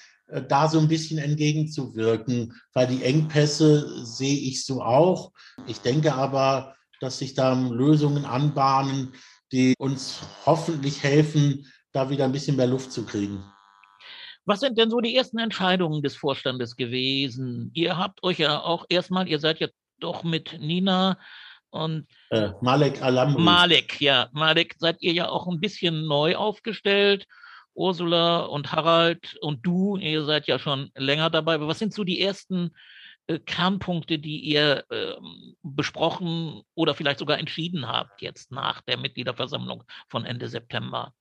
da 0.49 0.69
so 0.69 0.81
ein 0.81 0.89
bisschen 0.89 1.19
entgegenzuwirken, 1.19 2.53
weil 2.73 2.89
die 2.89 3.05
Engpässe 3.05 4.05
sehe 4.05 4.37
ich 4.37 4.65
so 4.65 4.83
auch. 4.83 5.31
Ich 5.69 5.83
denke 5.83 6.15
aber, 6.15 6.75
dass 7.01 7.19
sich 7.19 7.35
da 7.35 7.53
Lösungen 7.53 8.25
anbahnen, 8.25 9.15
die 9.53 9.75
uns 9.79 10.21
hoffentlich 10.45 11.03
helfen, 11.03 11.71
da 11.93 12.11
wieder 12.11 12.25
ein 12.25 12.33
bisschen 12.33 12.57
mehr 12.57 12.67
Luft 12.67 12.93
zu 12.93 13.05
kriegen. 13.05 13.45
Was 14.45 14.61
sind 14.61 14.79
denn 14.79 14.91
so 14.91 15.01
die 15.01 15.17
ersten 15.17 15.39
Entscheidungen 15.39 16.03
des 16.03 16.15
Vorstandes 16.15 16.77
gewesen? 16.77 17.71
Ihr 17.75 17.99
habt 17.99 18.23
euch 18.23 18.39
ja 18.39 18.61
auch 18.61 18.87
erstmal, 18.89 19.29
ihr 19.29 19.41
seid 19.41 19.59
ja 19.59 19.69
doch 19.99 20.23
mit 20.23 20.59
Nina 20.61 21.19
und 21.71 22.07
äh, 22.31 22.51
Malek 22.61 23.03
Alamri. 23.03 23.43
Malek, 23.43 24.01
ja, 24.01 24.29
Malek 24.33 24.77
seid 24.79 25.03
ihr 25.03 25.13
ja 25.13 25.29
auch 25.29 25.49
ein 25.49 25.61
bisschen 25.61 26.07
neu 26.07 26.37
aufgestellt. 26.37 27.27
Ursula 27.75 28.41
und 28.41 28.73
Harald 28.73 29.37
und 29.43 29.67
du, 29.67 29.97
ihr 29.97 30.25
seid 30.25 30.47
ja 30.47 30.59
schon 30.59 30.91
länger 30.95 31.29
dabei. 31.29 31.57
Aber 31.57 31.69
was 31.69 31.79
sind 31.79 31.93
so 31.93 32.05
die 32.05 32.23
ersten 32.23 32.71
äh, 33.27 33.39
Kernpunkte, 33.39 34.19
die 34.19 34.41
ihr 34.41 34.85
äh, 34.91 35.15
besprochen 35.63 36.63
oder 36.75 36.95
vielleicht 36.95 37.19
sogar 37.19 37.39
entschieden 37.39 37.87
habt 37.87 38.23
jetzt 38.23 38.53
nach 38.53 38.83
der 38.83 38.99
Mitgliederversammlung 38.99 39.83
von 40.09 40.25
Ende 40.25 40.49
September? 40.49 41.13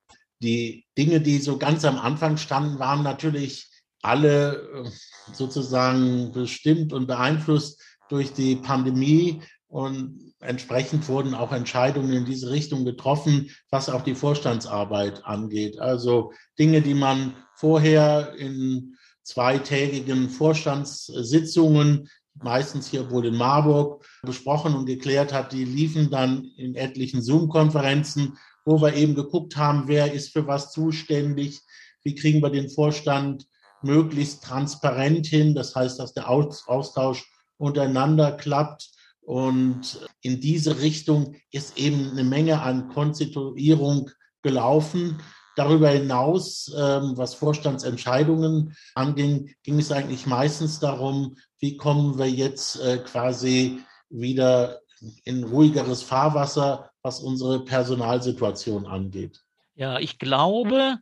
Die 0.42 0.86
Dinge, 0.98 1.22
die 1.22 1.38
so 1.38 1.58
ganz 1.58 1.86
am 1.86 1.98
Anfang 1.98 2.38
standen, 2.38 2.80
waren 2.80 3.04
natürlich 3.04 3.68
alle 4.02 4.56
äh, 4.56 4.90
sozusagen 5.34 6.32
bestimmt 6.32 6.94
und 6.94 7.08
beeinflusst 7.08 7.82
durch 8.10 8.34
die 8.34 8.56
Pandemie 8.56 9.42
Und 9.68 10.34
entsprechend 10.40 11.08
wurden 11.10 11.34
auch 11.34 11.52
Entscheidungen 11.52 12.14
in 12.14 12.26
diese 12.26 12.50
Richtung 12.50 12.86
getroffen, 12.86 13.50
was 13.72 13.90
auch 13.90 14.04
die 14.04 14.16
Vorstandsarbeit 14.16 15.26
angeht. 15.26 15.80
Also 15.80 16.32
Dinge, 16.58 16.82
die 16.82 16.94
man 16.94 17.36
vorher 17.56 18.34
in 18.38 18.96
zweitägigen 19.26 20.30
Vorstandssitzungen, 20.30 22.10
meistens 22.36 22.88
hier 22.88 23.10
wohl 23.12 23.26
in 23.26 23.36
Marburg, 23.36 24.06
besprochen 24.22 24.76
und 24.76 24.86
geklärt 24.86 25.34
hat, 25.34 25.52
die 25.52 25.66
liefen 25.66 26.10
dann 26.10 26.46
in 26.58 26.76
etlichen 26.76 27.22
Zoom-Konferenzen, 27.22 28.38
wo 28.66 28.82
wir 28.82 28.94
eben 28.94 29.16
geguckt 29.16 29.58
haben, 29.58 29.88
wer 29.88 30.14
ist 30.14 30.32
für 30.32 30.48
was 30.48 30.72
zuständig, 30.72 31.62
wie 32.04 32.16
kriegen 32.16 32.42
wir 32.42 32.50
den 32.52 32.70
Vorstand 32.70 33.48
möglichst 33.82 34.44
transparent 34.44 35.28
hin, 35.28 35.56
das 35.56 35.76
heißt, 35.76 36.00
dass 36.00 36.14
der 36.14 36.30
Austausch 36.30 37.26
untereinander 37.58 38.32
klappt. 38.32 38.90
Und 39.22 40.08
in 40.22 40.40
diese 40.40 40.82
Richtung 40.82 41.36
ist 41.52 41.78
eben 41.78 42.12
eine 42.12 42.24
Menge 42.24 42.62
an 42.62 42.90
Konstituierung 42.90 44.12
gelaufen. 44.44 45.20
Darüber 45.56 45.90
hinaus, 45.90 46.74
ähm, 46.78 47.14
was 47.16 47.36
Vorstandsentscheidungen 47.36 48.76
anging, 48.94 49.56
ging 49.64 49.80
es 49.80 49.92
eigentlich 49.92 50.26
meistens 50.26 50.80
darum, 50.80 51.38
wie 51.60 51.78
kommen 51.78 52.18
wir 52.18 52.30
jetzt 52.30 52.80
äh, 52.82 52.98
quasi 52.98 53.80
wieder 54.10 54.82
in 55.24 55.44
ruhigeres 55.44 56.04
Fahrwasser, 56.04 56.92
was 57.02 57.20
unsere 57.20 57.64
Personalsituation 57.64 58.86
angeht. 58.86 59.44
Ja, 59.76 60.00
ich 60.00 60.20
glaube, 60.20 60.98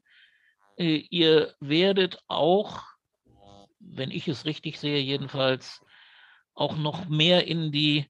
äh, 0.78 1.04
ihr 1.10 1.54
werdet 1.60 2.20
auch, 2.28 2.82
wenn 3.80 4.12
ich 4.12 4.28
es 4.28 4.46
richtig 4.46 4.80
sehe, 4.80 5.00
jedenfalls 5.00 5.82
auch 6.56 6.78
noch 6.78 7.08
mehr 7.08 7.48
in 7.48 7.72
die 7.72 8.08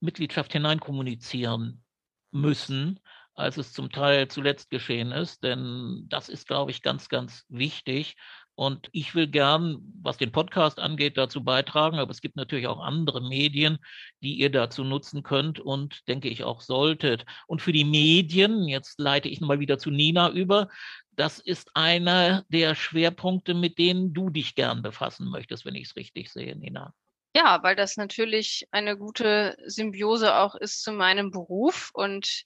Mitgliedschaft 0.00 0.52
hineinkommunizieren 0.52 1.82
müssen, 2.30 3.00
als 3.40 3.56
es 3.56 3.72
zum 3.72 3.90
Teil 3.90 4.28
zuletzt 4.28 4.70
geschehen 4.70 5.12
ist. 5.12 5.42
Denn 5.42 6.04
das 6.08 6.28
ist, 6.28 6.46
glaube 6.46 6.70
ich, 6.70 6.82
ganz, 6.82 7.08
ganz 7.08 7.44
wichtig. 7.48 8.16
Und 8.54 8.90
ich 8.92 9.14
will 9.14 9.26
gern, 9.26 9.78
was 10.02 10.18
den 10.18 10.32
Podcast 10.32 10.78
angeht, 10.78 11.16
dazu 11.16 11.42
beitragen. 11.42 11.98
Aber 11.98 12.10
es 12.10 12.20
gibt 12.20 12.36
natürlich 12.36 12.66
auch 12.66 12.80
andere 12.80 13.22
Medien, 13.22 13.78
die 14.22 14.34
ihr 14.34 14.50
dazu 14.50 14.84
nutzen 14.84 15.22
könnt 15.22 15.60
und 15.60 16.06
denke 16.08 16.28
ich 16.28 16.44
auch 16.44 16.60
solltet. 16.60 17.24
Und 17.46 17.62
für 17.62 17.72
die 17.72 17.84
Medien, 17.84 18.68
jetzt 18.68 19.00
leite 19.00 19.28
ich 19.28 19.40
mal 19.40 19.60
wieder 19.60 19.78
zu 19.78 19.90
Nina 19.90 20.30
über. 20.30 20.68
Das 21.12 21.38
ist 21.38 21.70
einer 21.74 22.44
der 22.50 22.74
Schwerpunkte, 22.74 23.54
mit 23.54 23.78
denen 23.78 24.12
du 24.12 24.28
dich 24.28 24.54
gern 24.54 24.82
befassen 24.82 25.30
möchtest, 25.30 25.64
wenn 25.64 25.74
ich 25.74 25.88
es 25.88 25.96
richtig 25.96 26.30
sehe, 26.30 26.54
Nina. 26.54 26.92
Ja, 27.34 27.62
weil 27.62 27.76
das 27.76 27.96
natürlich 27.96 28.66
eine 28.72 28.96
gute 28.98 29.56
Symbiose 29.64 30.36
auch 30.36 30.54
ist 30.54 30.82
zu 30.82 30.92
meinem 30.92 31.30
Beruf. 31.30 31.90
Und 31.94 32.44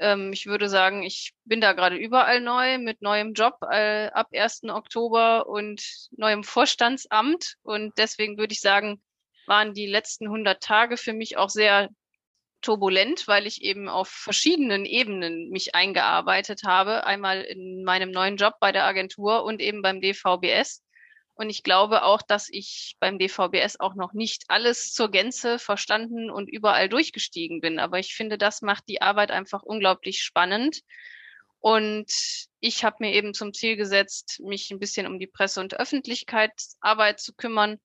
ähm, 0.00 0.32
ich 0.32 0.46
würde 0.46 0.68
sagen, 0.68 1.02
ich 1.02 1.34
bin 1.44 1.60
da 1.60 1.72
gerade 1.72 1.96
überall 1.96 2.40
neu 2.40 2.78
mit 2.78 3.02
neuem 3.02 3.34
Job 3.34 3.58
äh, 3.70 4.06
ab 4.08 4.28
1. 4.34 4.64
Oktober 4.64 5.46
und 5.46 5.82
neuem 6.12 6.42
Vorstandsamt. 6.42 7.56
Und 7.62 7.96
deswegen 7.98 8.38
würde 8.38 8.52
ich 8.52 8.60
sagen, 8.60 9.02
waren 9.46 9.74
die 9.74 9.86
letzten 9.86 10.26
100 10.26 10.62
Tage 10.62 10.96
für 10.96 11.12
mich 11.12 11.36
auch 11.36 11.50
sehr 11.50 11.90
turbulent, 12.62 13.26
weil 13.28 13.46
ich 13.46 13.62
eben 13.62 13.88
auf 13.88 14.08
verschiedenen 14.08 14.84
Ebenen 14.84 15.50
mich 15.50 15.74
eingearbeitet 15.74 16.62
habe. 16.64 17.04
Einmal 17.04 17.42
in 17.42 17.84
meinem 17.84 18.10
neuen 18.10 18.36
Job 18.36 18.54
bei 18.60 18.72
der 18.72 18.84
Agentur 18.84 19.44
und 19.44 19.60
eben 19.60 19.82
beim 19.82 20.00
DVBS. 20.00 20.82
Und 21.34 21.48
ich 21.48 21.62
glaube 21.62 22.02
auch, 22.02 22.22
dass 22.22 22.48
ich 22.50 22.96
beim 23.00 23.18
DVBS 23.18 23.80
auch 23.80 23.94
noch 23.94 24.12
nicht 24.12 24.44
alles 24.48 24.92
zur 24.92 25.10
Gänze 25.10 25.58
verstanden 25.58 26.30
und 26.30 26.48
überall 26.48 26.88
durchgestiegen 26.88 27.60
bin. 27.60 27.78
Aber 27.78 27.98
ich 27.98 28.14
finde, 28.14 28.36
das 28.36 28.60
macht 28.62 28.84
die 28.88 29.00
Arbeit 29.00 29.30
einfach 29.30 29.62
unglaublich 29.62 30.22
spannend. 30.22 30.80
Und 31.60 32.10
ich 32.60 32.84
habe 32.84 32.96
mir 33.00 33.12
eben 33.12 33.34
zum 33.34 33.52
Ziel 33.52 33.76
gesetzt, 33.76 34.40
mich 34.42 34.70
ein 34.70 34.78
bisschen 34.78 35.06
um 35.06 35.18
die 35.18 35.26
Presse- 35.26 35.60
und 35.60 35.78
Öffentlichkeitsarbeit 35.78 37.20
zu 37.20 37.34
kümmern, 37.34 37.78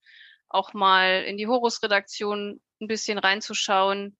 auch 0.50 0.74
mal 0.74 1.24
in 1.24 1.38
die 1.38 1.48
Horus-Redaktion 1.48 2.62
ein 2.82 2.88
bisschen 2.88 3.18
reinzuschauen 3.18 4.18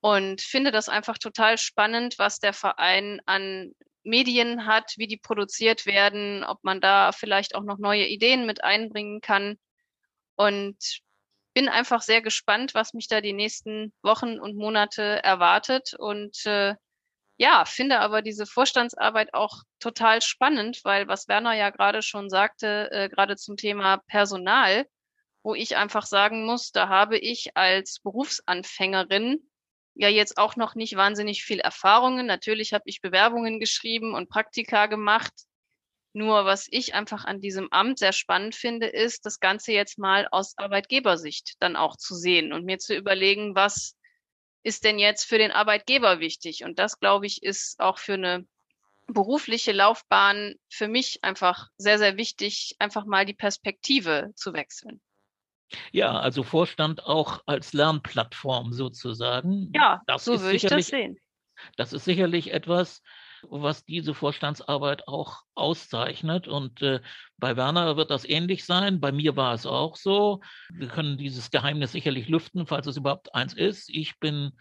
und 0.00 0.42
finde 0.42 0.72
das 0.72 0.88
einfach 0.88 1.16
total 1.16 1.58
spannend, 1.58 2.18
was 2.18 2.40
der 2.40 2.52
Verein 2.52 3.20
an 3.24 3.72
Medien 4.04 4.66
hat, 4.66 4.94
wie 4.96 5.06
die 5.06 5.16
produziert 5.16 5.86
werden, 5.86 6.44
ob 6.44 6.62
man 6.62 6.80
da 6.80 7.12
vielleicht 7.12 7.54
auch 7.54 7.62
noch 7.62 7.78
neue 7.78 8.06
Ideen 8.06 8.46
mit 8.46 8.64
einbringen 8.64 9.20
kann. 9.20 9.58
Und 10.36 10.76
bin 11.54 11.68
einfach 11.68 12.02
sehr 12.02 12.22
gespannt, 12.22 12.74
was 12.74 12.94
mich 12.94 13.08
da 13.08 13.20
die 13.20 13.32
nächsten 13.32 13.92
Wochen 14.02 14.38
und 14.40 14.56
Monate 14.56 15.22
erwartet. 15.22 15.94
Und 15.98 16.46
äh, 16.46 16.74
ja, 17.36 17.64
finde 17.64 18.00
aber 18.00 18.22
diese 18.22 18.46
Vorstandsarbeit 18.46 19.34
auch 19.34 19.62
total 19.78 20.22
spannend, 20.22 20.80
weil 20.84 21.08
was 21.08 21.28
Werner 21.28 21.54
ja 21.54 21.70
gerade 21.70 22.02
schon 22.02 22.30
sagte, 22.30 22.88
äh, 22.90 23.08
gerade 23.08 23.36
zum 23.36 23.56
Thema 23.56 23.98
Personal, 24.06 24.86
wo 25.42 25.54
ich 25.54 25.76
einfach 25.76 26.06
sagen 26.06 26.46
muss, 26.46 26.72
da 26.72 26.88
habe 26.88 27.18
ich 27.18 27.56
als 27.56 28.00
Berufsanfängerin 28.00 29.40
ja 29.94 30.08
jetzt 30.08 30.38
auch 30.38 30.56
noch 30.56 30.74
nicht 30.74 30.96
wahnsinnig 30.96 31.44
viel 31.44 31.60
Erfahrungen. 31.60 32.26
Natürlich 32.26 32.72
habe 32.72 32.84
ich 32.86 33.00
Bewerbungen 33.00 33.60
geschrieben 33.60 34.14
und 34.14 34.28
Praktika 34.28 34.86
gemacht. 34.86 35.32
Nur 36.14 36.44
was 36.44 36.66
ich 36.70 36.94
einfach 36.94 37.24
an 37.24 37.40
diesem 37.40 37.72
Amt 37.72 37.98
sehr 37.98 38.12
spannend 38.12 38.54
finde, 38.54 38.86
ist, 38.86 39.24
das 39.24 39.40
Ganze 39.40 39.72
jetzt 39.72 39.98
mal 39.98 40.28
aus 40.30 40.56
Arbeitgebersicht 40.58 41.54
dann 41.60 41.74
auch 41.74 41.96
zu 41.96 42.14
sehen 42.14 42.52
und 42.52 42.64
mir 42.64 42.78
zu 42.78 42.94
überlegen, 42.94 43.54
was 43.54 43.96
ist 44.62 44.84
denn 44.84 44.98
jetzt 44.98 45.24
für 45.24 45.38
den 45.38 45.50
Arbeitgeber 45.50 46.20
wichtig? 46.20 46.64
Und 46.64 46.78
das, 46.78 46.98
glaube 47.00 47.26
ich, 47.26 47.42
ist 47.42 47.80
auch 47.80 47.98
für 47.98 48.14
eine 48.14 48.46
berufliche 49.06 49.72
Laufbahn 49.72 50.54
für 50.68 50.88
mich 50.88 51.24
einfach 51.24 51.68
sehr, 51.76 51.98
sehr 51.98 52.16
wichtig, 52.16 52.76
einfach 52.78 53.04
mal 53.04 53.24
die 53.24 53.34
Perspektive 53.34 54.32
zu 54.36 54.52
wechseln. 54.52 55.00
Ja, 55.92 56.18
also 56.18 56.42
Vorstand 56.42 57.04
auch 57.04 57.40
als 57.46 57.72
Lernplattform 57.72 58.72
sozusagen. 58.72 59.70
Ja, 59.74 60.00
das 60.06 60.24
so 60.24 60.40
würde 60.40 60.56
ich 60.56 60.62
das 60.62 60.86
sehen. 60.86 61.18
Das 61.76 61.92
ist 61.92 62.04
sicherlich 62.04 62.52
etwas, 62.52 63.02
was 63.48 63.84
diese 63.84 64.14
Vorstandsarbeit 64.14 65.08
auch 65.08 65.42
auszeichnet. 65.54 66.48
Und 66.48 66.82
äh, 66.82 67.00
bei 67.38 67.56
Werner 67.56 67.96
wird 67.96 68.10
das 68.10 68.28
ähnlich 68.28 68.64
sein. 68.64 69.00
Bei 69.00 69.12
mir 69.12 69.36
war 69.36 69.54
es 69.54 69.66
auch 69.66 69.96
so. 69.96 70.40
Wir 70.72 70.88
können 70.88 71.18
dieses 71.18 71.50
Geheimnis 71.50 71.92
sicherlich 71.92 72.28
lüften, 72.28 72.66
falls 72.66 72.86
es 72.86 72.96
überhaupt 72.96 73.34
eins 73.34 73.54
ist. 73.54 73.88
Ich 73.88 74.18
bin 74.18 74.52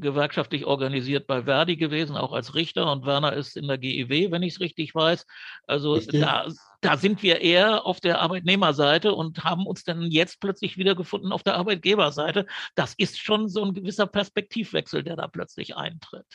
gewerkschaftlich 0.00 0.64
organisiert 0.64 1.26
bei 1.26 1.44
Verdi 1.44 1.76
gewesen, 1.76 2.16
auch 2.16 2.32
als 2.32 2.54
Richter. 2.54 2.90
Und 2.90 3.06
Werner 3.06 3.32
ist 3.32 3.56
in 3.56 3.68
der 3.68 3.78
GEW, 3.78 4.30
wenn 4.30 4.42
ich 4.42 4.54
es 4.54 4.60
richtig 4.60 4.94
weiß. 4.94 5.26
Also 5.66 5.98
da, 5.98 6.46
da 6.80 6.96
sind 6.96 7.22
wir 7.22 7.40
eher 7.40 7.86
auf 7.86 8.00
der 8.00 8.20
Arbeitnehmerseite 8.20 9.12
und 9.12 9.44
haben 9.44 9.66
uns 9.66 9.84
dann 9.84 10.02
jetzt 10.10 10.40
plötzlich 10.40 10.76
wiedergefunden 10.76 11.32
auf 11.32 11.42
der 11.42 11.56
Arbeitgeberseite. 11.56 12.46
Das 12.74 12.94
ist 12.94 13.18
schon 13.18 13.48
so 13.48 13.64
ein 13.64 13.74
gewisser 13.74 14.06
Perspektivwechsel, 14.06 15.02
der 15.02 15.16
da 15.16 15.28
plötzlich 15.28 15.76
eintritt. 15.76 16.26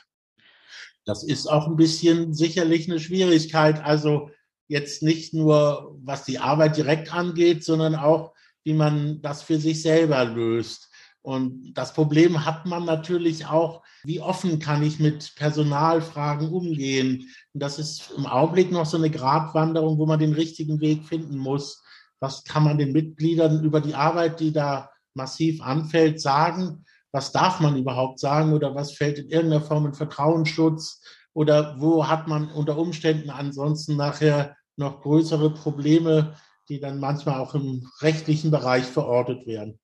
Das 1.05 1.23
ist 1.23 1.47
auch 1.47 1.67
ein 1.67 1.75
bisschen 1.75 2.33
sicherlich 2.33 2.89
eine 2.89 2.99
Schwierigkeit. 2.99 3.83
Also 3.83 4.29
jetzt 4.67 5.03
nicht 5.03 5.33
nur, 5.33 5.97
was 6.03 6.25
die 6.25 6.39
Arbeit 6.39 6.77
direkt 6.77 7.13
angeht, 7.13 7.63
sondern 7.63 7.95
auch, 7.95 8.33
wie 8.63 8.73
man 8.73 9.21
das 9.21 9.43
für 9.43 9.59
sich 9.59 9.81
selber 9.81 10.23
löst. 10.23 10.89
Und 11.23 11.73
das 11.73 11.93
Problem 11.93 12.45
hat 12.45 12.65
man 12.65 12.83
natürlich 12.83 13.45
auch, 13.45 13.81
wie 14.03 14.19
offen 14.19 14.59
kann 14.59 14.83
ich 14.83 14.99
mit 14.99 15.35
Personalfragen 15.37 16.49
umgehen? 16.49 17.29
Und 17.53 17.63
das 17.63 17.79
ist 17.79 18.11
im 18.17 18.25
Augenblick 18.25 18.71
noch 18.71 18.85
so 18.85 18.97
eine 18.97 19.09
Gratwanderung, 19.09 19.97
wo 19.97 20.05
man 20.05 20.19
den 20.19 20.33
richtigen 20.33 20.81
Weg 20.81 21.05
finden 21.05 21.37
muss. 21.37 21.81
Was 22.19 22.43
kann 22.43 22.65
man 22.65 22.77
den 22.77 22.91
Mitgliedern 22.91 23.63
über 23.63 23.79
die 23.79 23.95
Arbeit, 23.95 24.41
die 24.41 24.51
da 24.51 24.89
massiv 25.13 25.61
anfällt, 25.61 26.19
sagen? 26.19 26.83
Was 27.13 27.31
darf 27.31 27.61
man 27.61 27.77
überhaupt 27.77 28.19
sagen 28.19 28.51
oder 28.51 28.75
was 28.75 28.91
fällt 28.91 29.17
in 29.17 29.29
irgendeiner 29.29 29.63
Form 29.63 29.85
in 29.85 29.93
Vertrauensschutz? 29.93 31.01
Oder 31.33 31.77
wo 31.79 32.05
hat 32.05 32.27
man 32.27 32.51
unter 32.51 32.77
Umständen 32.77 33.29
ansonsten 33.29 33.95
nachher 33.95 34.57
noch 34.75 35.01
größere 35.01 35.53
Probleme, 35.53 36.35
die 36.67 36.81
dann 36.81 36.99
manchmal 36.99 37.39
auch 37.39 37.55
im 37.55 37.89
rechtlichen 38.01 38.51
Bereich 38.51 38.83
verortet 38.83 39.47
werden? 39.47 39.79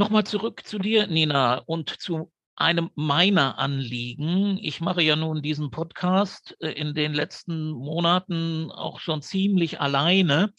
Nochmal 0.00 0.24
zurück 0.24 0.62
zu 0.64 0.78
dir, 0.78 1.08
Nina, 1.08 1.58
und 1.66 1.90
zu 1.90 2.32
einem 2.56 2.88
meiner 2.94 3.58
Anliegen. 3.58 4.58
Ich 4.62 4.80
mache 4.80 5.02
ja 5.02 5.14
nun 5.14 5.42
diesen 5.42 5.70
Podcast 5.70 6.56
äh, 6.60 6.70
in 6.70 6.94
den 6.94 7.12
letzten 7.12 7.68
Monaten 7.68 8.70
auch 8.70 8.98
schon 8.98 9.20
ziemlich 9.20 9.78
alleine 9.78 10.54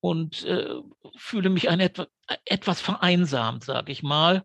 und 0.00 0.44
äh, 0.44 0.76
fühle 1.14 1.50
mich 1.50 1.68
ein 1.68 1.78
etwa, 1.78 2.06
etwas 2.46 2.80
vereinsamt, 2.80 3.64
sage 3.64 3.92
ich 3.92 4.02
mal. 4.02 4.44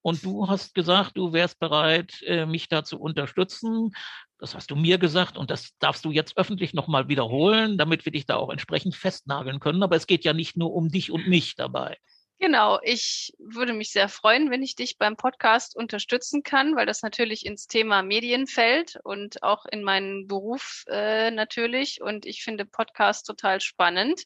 Und 0.00 0.24
du 0.24 0.46
hast 0.48 0.72
gesagt, 0.76 1.16
du 1.16 1.32
wärst 1.32 1.58
bereit, 1.58 2.22
äh, 2.22 2.46
mich 2.46 2.68
da 2.68 2.84
zu 2.84 3.00
unterstützen. 3.00 3.90
Das 4.38 4.54
hast 4.54 4.70
du 4.70 4.76
mir 4.76 4.98
gesagt 4.98 5.36
und 5.36 5.50
das 5.50 5.76
darfst 5.80 6.04
du 6.04 6.12
jetzt 6.12 6.38
öffentlich 6.38 6.72
nochmal 6.72 7.08
wiederholen, 7.08 7.78
damit 7.78 8.04
wir 8.04 8.12
dich 8.12 8.26
da 8.26 8.36
auch 8.36 8.50
entsprechend 8.50 8.94
festnageln 8.94 9.58
können. 9.58 9.82
Aber 9.82 9.96
es 9.96 10.06
geht 10.06 10.24
ja 10.24 10.34
nicht 10.34 10.56
nur 10.56 10.72
um 10.72 10.88
dich 10.88 11.10
und 11.10 11.26
mich 11.26 11.56
dabei. 11.56 11.96
Genau, 12.38 12.78
ich 12.82 13.32
würde 13.38 13.72
mich 13.72 13.92
sehr 13.92 14.10
freuen, 14.10 14.50
wenn 14.50 14.62
ich 14.62 14.74
dich 14.74 14.98
beim 14.98 15.16
Podcast 15.16 15.74
unterstützen 15.74 16.42
kann, 16.42 16.76
weil 16.76 16.84
das 16.84 17.02
natürlich 17.02 17.46
ins 17.46 17.66
Thema 17.66 18.02
Medien 18.02 18.46
fällt 18.46 18.98
und 19.04 19.42
auch 19.42 19.64
in 19.64 19.82
meinen 19.82 20.26
Beruf 20.26 20.84
äh, 20.88 21.30
natürlich. 21.30 22.02
Und 22.02 22.26
ich 22.26 22.42
finde 22.42 22.66
Podcast 22.66 23.26
total 23.26 23.62
spannend. 23.62 24.22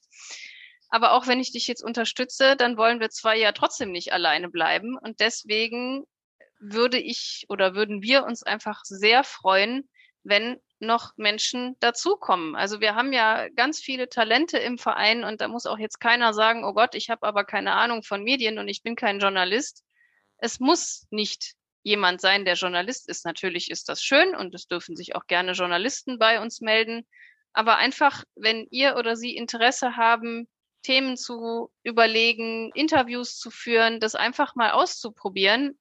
Aber 0.88 1.12
auch 1.12 1.28
wenn 1.28 1.38
ich 1.38 1.52
dich 1.52 1.68
jetzt 1.68 1.84
unterstütze, 1.84 2.56
dann 2.56 2.76
wollen 2.76 2.98
wir 2.98 3.10
zwei 3.10 3.36
ja 3.38 3.52
trotzdem 3.52 3.92
nicht 3.92 4.12
alleine 4.12 4.48
bleiben. 4.48 4.98
Und 4.98 5.20
deswegen 5.20 6.04
würde 6.58 6.98
ich 6.98 7.44
oder 7.48 7.76
würden 7.76 8.02
wir 8.02 8.24
uns 8.24 8.42
einfach 8.42 8.80
sehr 8.84 9.22
freuen, 9.22 9.88
wenn 10.24 10.60
noch 10.80 11.12
Menschen 11.16 11.76
dazukommen. 11.80 12.56
Also 12.56 12.80
wir 12.80 12.94
haben 12.94 13.12
ja 13.12 13.48
ganz 13.50 13.80
viele 13.80 14.08
Talente 14.08 14.58
im 14.58 14.78
Verein 14.78 15.24
und 15.24 15.40
da 15.40 15.48
muss 15.48 15.66
auch 15.66 15.78
jetzt 15.78 16.00
keiner 16.00 16.32
sagen, 16.34 16.64
oh 16.64 16.72
Gott, 16.72 16.94
ich 16.94 17.10
habe 17.10 17.26
aber 17.26 17.44
keine 17.44 17.72
Ahnung 17.72 18.02
von 18.02 18.22
Medien 18.22 18.58
und 18.58 18.68
ich 18.68 18.82
bin 18.82 18.96
kein 18.96 19.20
Journalist. 19.20 19.84
Es 20.38 20.60
muss 20.60 21.06
nicht 21.10 21.54
jemand 21.82 22.20
sein, 22.20 22.44
der 22.44 22.54
Journalist 22.54 23.08
ist. 23.08 23.24
Natürlich 23.24 23.70
ist 23.70 23.88
das 23.88 24.02
schön 24.02 24.34
und 24.34 24.54
es 24.54 24.66
dürfen 24.66 24.96
sich 24.96 25.14
auch 25.14 25.26
gerne 25.26 25.52
Journalisten 25.52 26.18
bei 26.18 26.40
uns 26.40 26.60
melden. 26.60 27.06
Aber 27.52 27.76
einfach, 27.76 28.24
wenn 28.36 28.66
ihr 28.70 28.96
oder 28.96 29.16
sie 29.16 29.36
Interesse 29.36 29.96
haben, 29.96 30.48
Themen 30.82 31.16
zu 31.16 31.70
überlegen, 31.82 32.70
Interviews 32.74 33.38
zu 33.38 33.50
führen, 33.50 34.00
das 34.00 34.14
einfach 34.14 34.54
mal 34.54 34.70
auszuprobieren, 34.70 35.78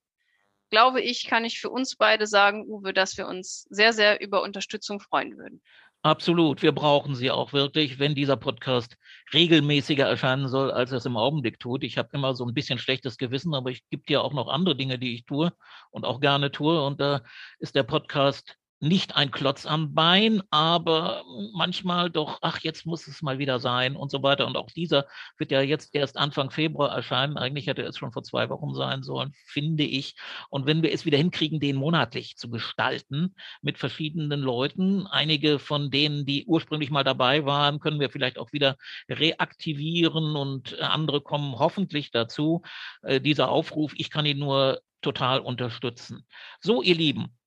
glaube 0.69 1.01
ich, 1.01 1.25
kann 1.27 1.45
ich 1.45 1.59
für 1.59 1.69
uns 1.69 1.95
beide 1.95 2.27
sagen, 2.27 2.65
Uwe, 2.67 2.93
dass 2.93 3.17
wir 3.17 3.27
uns 3.27 3.67
sehr, 3.69 3.93
sehr 3.93 4.21
über 4.21 4.41
Unterstützung 4.43 4.99
freuen 4.99 5.37
würden. 5.37 5.61
Absolut, 6.01 6.61
wir 6.61 6.71
brauchen 6.71 7.13
sie 7.13 7.29
auch 7.29 7.51
wirklich, 7.51 7.99
wenn 7.99 8.15
dieser 8.15 8.37
Podcast 8.37 8.95
regelmäßiger 9.33 10.07
erscheinen 10.07 10.47
soll, 10.47 10.71
als 10.71 10.93
es 10.93 11.05
im 11.05 11.17
Augenblick 11.17 11.59
tut. 11.59 11.83
Ich 11.83 11.97
habe 11.97 12.07
immer 12.13 12.35
so 12.35 12.45
ein 12.45 12.53
bisschen 12.53 12.79
schlechtes 12.79 13.17
Gewissen, 13.17 13.53
aber 13.53 13.71
es 13.71 13.79
gibt 13.89 14.09
ja 14.09 14.21
auch 14.21 14.31
noch 14.31 14.47
andere 14.47 14.77
Dinge, 14.77 14.97
die 14.97 15.15
ich 15.15 15.25
tue 15.25 15.51
und 15.91 16.05
auch 16.05 16.21
gerne 16.21 16.51
tue. 16.51 16.81
Und 16.81 17.01
da 17.01 17.21
ist 17.59 17.75
der 17.75 17.83
Podcast 17.83 18.55
nicht 18.79 19.15
ein 19.15 19.31
Klotz 19.31 19.65
am 19.65 19.93
Bein, 19.93 20.41
aber 20.51 21.23
manchmal 21.53 22.09
doch, 22.09 22.39
ach, 22.41 22.59
jetzt 22.59 22.85
muss 22.85 23.07
es 23.07 23.21
mal 23.21 23.37
wieder 23.37 23.59
sein 23.59 23.95
und 23.95 24.09
so 24.09 24.23
weiter. 24.23 24.47
Und 24.47 24.55
auch 24.55 24.69
dieser 24.71 25.05
wird 25.37 25.51
ja 25.51 25.61
jetzt 25.61 25.93
erst 25.93 26.17
Anfang 26.17 26.49
Februar 26.49 26.89
erscheinen. 26.89 27.37
Eigentlich 27.37 27.67
hätte 27.67 27.81
es 27.81 27.97
schon 27.97 28.11
vor 28.11 28.23
zwei 28.23 28.49
Wochen 28.49 28.73
sein 28.73 29.03
sollen, 29.03 29.33
finde 29.45 29.83
ich. 29.83 30.15
Und 30.49 30.65
wenn 30.65 30.81
wir 30.81 30.93
es 30.93 31.05
wieder 31.05 31.17
hinkriegen, 31.17 31.59
den 31.59 31.75
monatlich 31.75 32.37
zu 32.37 32.49
gestalten 32.49 33.35
mit 33.61 33.77
verschiedenen 33.77 34.39
Leuten, 34.39 35.07
einige 35.07 35.59
von 35.59 35.91
denen, 35.91 36.25
die 36.25 36.45
ursprünglich 36.45 36.89
mal 36.89 37.03
dabei 37.03 37.45
waren, 37.45 37.79
können 37.79 37.99
wir 37.99 38.09
vielleicht 38.09 38.37
auch 38.37 38.53
wieder 38.53 38.77
reaktivieren 39.09 40.35
und 40.35 40.79
andere 40.79 41.21
kommen 41.21 41.59
hoffentlich 41.59 42.11
dazu. 42.11 42.61
Äh, 43.01 43.19
dieser 43.19 43.49
Aufruf, 43.49 43.93
ich 43.97 44.09
kann 44.09 44.25
ihn 44.25 44.39
nur 44.39 44.79
total 45.01 45.39
unterstützen. 45.39 46.25
So, 46.59 46.81
ihr 46.81 46.95
Lieben, 46.95 47.38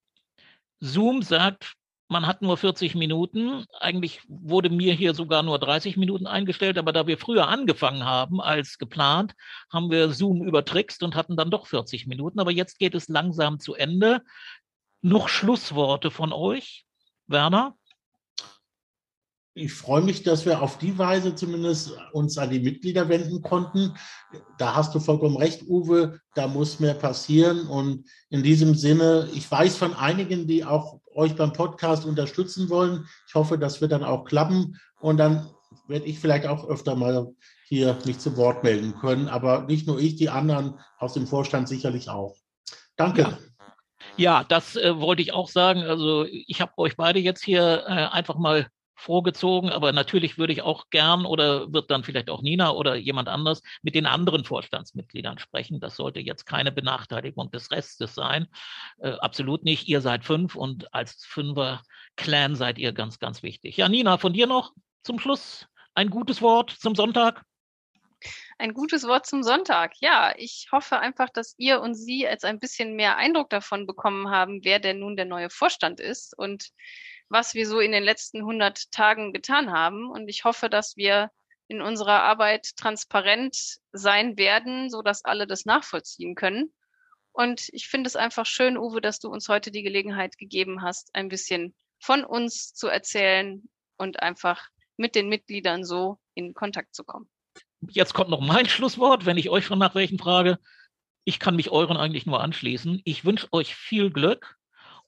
Zoom 0.83 1.23
sagt, 1.23 1.75
man 2.09 2.27
hat 2.27 2.43
nur 2.43 2.57
40 2.57 2.97
Minuten. 2.97 3.65
Eigentlich 3.79 4.21
wurde 4.27 4.69
mir 4.69 4.95
hier 4.95 5.15
sogar 5.15 5.45
nur 5.45 5.61
30 5.61 5.97
Minuten 5.97 6.27
eingestellt, 6.27 6.77
aber 6.77 6.93
da 6.93 7.07
wir 7.07 7.19
früher 7.19 7.47
angefangen 7.47 8.05
haben 8.05 8.41
als 8.41 8.79
geplant, 8.79 9.35
haben 9.73 9.93
wir 9.93 10.11
Zoom 10.11 10.43
übertrickst 10.43 11.05
und 11.05 11.15
hatten 11.15 11.37
dann 11.37 11.51
doch 11.51 11.69
40 11.69 12.09
Minuten. 12.09 12.41
Aber 12.41 12.51
jetzt 12.51 12.81
geht 12.81 12.97
es 12.97 13.09
langsam 13.09 13.61
zu 13.61 13.75
Ende. 13.75 14.23
Noch 15.03 15.29
Schlussworte 15.29 16.11
von 16.11 16.33
euch, 16.33 16.85
Werner? 17.29 17.77
Ich 19.55 19.73
freue 19.73 20.03
mich, 20.03 20.23
dass 20.23 20.47
wir 20.47 20.63
auf 20.63 20.79
die 20.79 20.97
Weise 20.97 21.35
zumindest 21.35 21.93
uns 22.13 22.39
an 22.39 22.51
die 22.51 22.61
Mitglieder 22.61 23.09
wenden 23.09 23.43
konnten. 23.43 23.95
Da 24.57 24.75
hast 24.75 24.95
du 24.95 25.01
vollkommen 25.01 25.37
recht, 25.37 25.63
Uwe, 25.69 26.21
da 26.35 26.49
muss 26.49 26.81
mehr 26.81 26.95
passieren. 26.95 27.67
Und 27.67 28.09
in 28.31 28.43
diesem 28.43 28.75
Sinne, 28.75 29.29
ich 29.35 29.51
weiß 29.51 29.77
von 29.77 29.95
einigen, 29.95 30.47
die 30.47 30.65
auch 30.65 31.01
euch 31.15 31.37
beim 31.37 31.53
Podcast 31.53 32.07
unterstützen 32.07 32.71
wollen. 32.71 33.07
Ich 33.29 33.35
hoffe, 33.35 33.59
das 33.59 33.83
wird 33.83 33.93
dann 33.93 34.05
auch 34.05 34.25
klappen. 34.25 34.79
Und 35.01 35.19
dann 35.19 35.51
werde 35.87 36.07
ich 36.07 36.19
vielleicht 36.19 36.47
auch 36.47 36.67
öfter 36.67 36.95
mal 36.95 37.29
hier 37.67 37.99
mich 38.07 38.19
zu 38.19 38.37
Wort 38.39 38.65
melden 38.65 38.95
können. 39.01 39.29
Aber 39.29 39.65
nicht 39.65 39.87
nur 39.87 40.01
ich, 40.01 40.17
die 40.17 40.31
anderen 40.31 40.81
aus 40.97 41.13
dem 41.13 41.27
Vorstand 41.27 41.69
sicherlich 41.69 42.09
auch. 42.09 42.37
Danke. 42.97 43.23
Ja. 43.23 43.39
Ja, 44.17 44.45
das 44.45 44.77
äh, 44.77 44.99
wollte 44.99 45.23
ich 45.23 45.33
auch 45.33 45.49
sagen. 45.49 45.83
Also 45.85 46.27
ich 46.29 46.61
habe 46.61 46.73
euch 46.77 46.97
beide 46.97 47.19
jetzt 47.19 47.43
hier 47.45 47.85
äh, 47.87 48.09
einfach 48.09 48.37
mal 48.37 48.67
vorgezogen, 49.03 49.71
aber 49.71 49.93
natürlich 49.93 50.39
würde 50.39 50.53
ich 50.53 50.63
auch 50.63 50.89
gern 50.91 51.27
oder 51.27 51.73
wird 51.73 51.91
dann 51.91 52.05
vielleicht 52.05 52.31
auch 52.31 52.41
Nina 52.41 52.71
oder 52.71 52.95
jemand 52.95 53.29
anders 53.29 53.63
mit 53.83 53.95
den 53.95 54.07
anderen 54.07 54.45
Vorstandsmitgliedern 54.45 55.39
sprechen. 55.39 55.81
Das 55.81 55.97
sollte 55.97 56.21
jetzt 56.21 56.47
keine 56.47 56.73
Benachteiligung 56.73 57.51
des 57.51 57.71
Restes 57.71 58.15
sein. 58.15 58.47
Äh, 58.99 59.11
absolut 59.11 59.65
nicht. 59.65 59.89
Ihr 59.89 60.01
seid 60.01 60.25
fünf 60.25 60.55
und 60.55 60.95
als 60.95 61.25
Fünfer-Clan 61.27 62.55
seid 62.55 62.79
ihr 62.79 62.93
ganz, 62.93 63.19
ganz 63.19 63.43
wichtig. 63.43 63.77
Ja, 63.77 63.89
Nina, 63.89 64.19
von 64.19 64.33
dir 64.33 64.47
noch 64.47 64.73
zum 65.03 65.19
Schluss 65.19 65.67
ein 65.95 66.09
gutes 66.09 66.41
Wort 66.41 66.71
zum 66.71 66.95
Sonntag. 66.95 67.43
Ein 68.59 68.75
gutes 68.75 69.09
Wort 69.09 69.27
zum 69.27 69.43
Sonntag. 69.43 69.95
Ja, 70.01 70.33
ich 70.37 70.69
hoffe 70.71 71.01
einfach, 71.01 71.29
dass 71.29 71.55
ihr 71.59 71.81
und 71.81 71.95
Sie 71.95 72.21
jetzt 72.21 72.45
ein 72.45 72.61
bisschen 72.61 72.95
mehr 72.95 73.17
Eindruck 73.17 73.51
davon 73.51 73.87
bekommen 73.87 74.31
haben, 74.31 74.61
wer 74.63 74.79
denn 74.79 75.01
nun 75.01 75.17
der 75.17 75.25
neue 75.25 75.51
Vorstand 75.51 75.99
ist 75.99 76.39
und 76.39 76.71
was 77.33 77.55
wir 77.55 77.67
so 77.67 77.81
in 77.81 77.93
den 77.93 78.05
letzten 78.05 78.41
100 78.41 78.93
Tagen 78.93 79.33
getan 79.33 79.73
haben. 79.73 80.11
Und 80.11 80.29
ich 80.29 80.45
hoffe, 80.45 80.69
dass 80.69 80.97
wir 80.97 81.31
in 81.67 81.81
unserer 81.81 82.23
Arbeit 82.23 82.77
transparent 82.77 83.79
sein 83.93 84.37
werden, 84.37 84.91
so 84.91 85.01
dass 85.01 85.25
alle 85.25 85.47
das 85.47 85.65
nachvollziehen 85.65 86.35
können. 86.35 86.75
Und 87.33 87.71
ich 87.73 87.89
finde 87.89 88.09
es 88.09 88.17
einfach 88.17 88.45
schön, 88.45 88.77
Uwe, 88.77 89.01
dass 89.01 89.19
du 89.19 89.31
uns 89.31 89.49
heute 89.49 89.71
die 89.71 89.83
Gelegenheit 89.83 90.37
gegeben 90.37 90.83
hast, 90.83 91.09
ein 91.15 91.31
bisschen 91.31 91.75
von 91.99 92.23
uns 92.23 92.75
zu 92.75 92.89
erzählen 92.89 93.63
und 93.97 94.23
einfach 94.23 94.69
mit 94.99 95.15
den 95.15 95.31
Mitgliedern 95.31 95.85
so 95.85 96.19
in 96.35 96.53
Kontakt 96.53 96.95
zu 96.95 97.03
kommen. 97.03 97.31
Jetzt 97.89 98.13
kommt 98.13 98.29
noch 98.29 98.43
mein 98.43 98.67
Schlusswort, 98.69 99.25
wenn 99.25 99.39
ich 99.39 99.49
euch 99.49 99.65
schon 99.65 99.79
nach 99.79 99.95
welchen 99.95 100.19
frage. 100.19 100.59
Ich 101.25 101.39
kann 101.39 101.57
mich 101.57 101.71
euren 101.71 101.97
eigentlich 101.97 102.27
nur 102.27 102.43
anschließen. 102.43 103.01
Ich 103.05 103.25
wünsche 103.25 103.51
euch 103.53 103.75
viel 103.75 104.11
Glück 104.11 104.59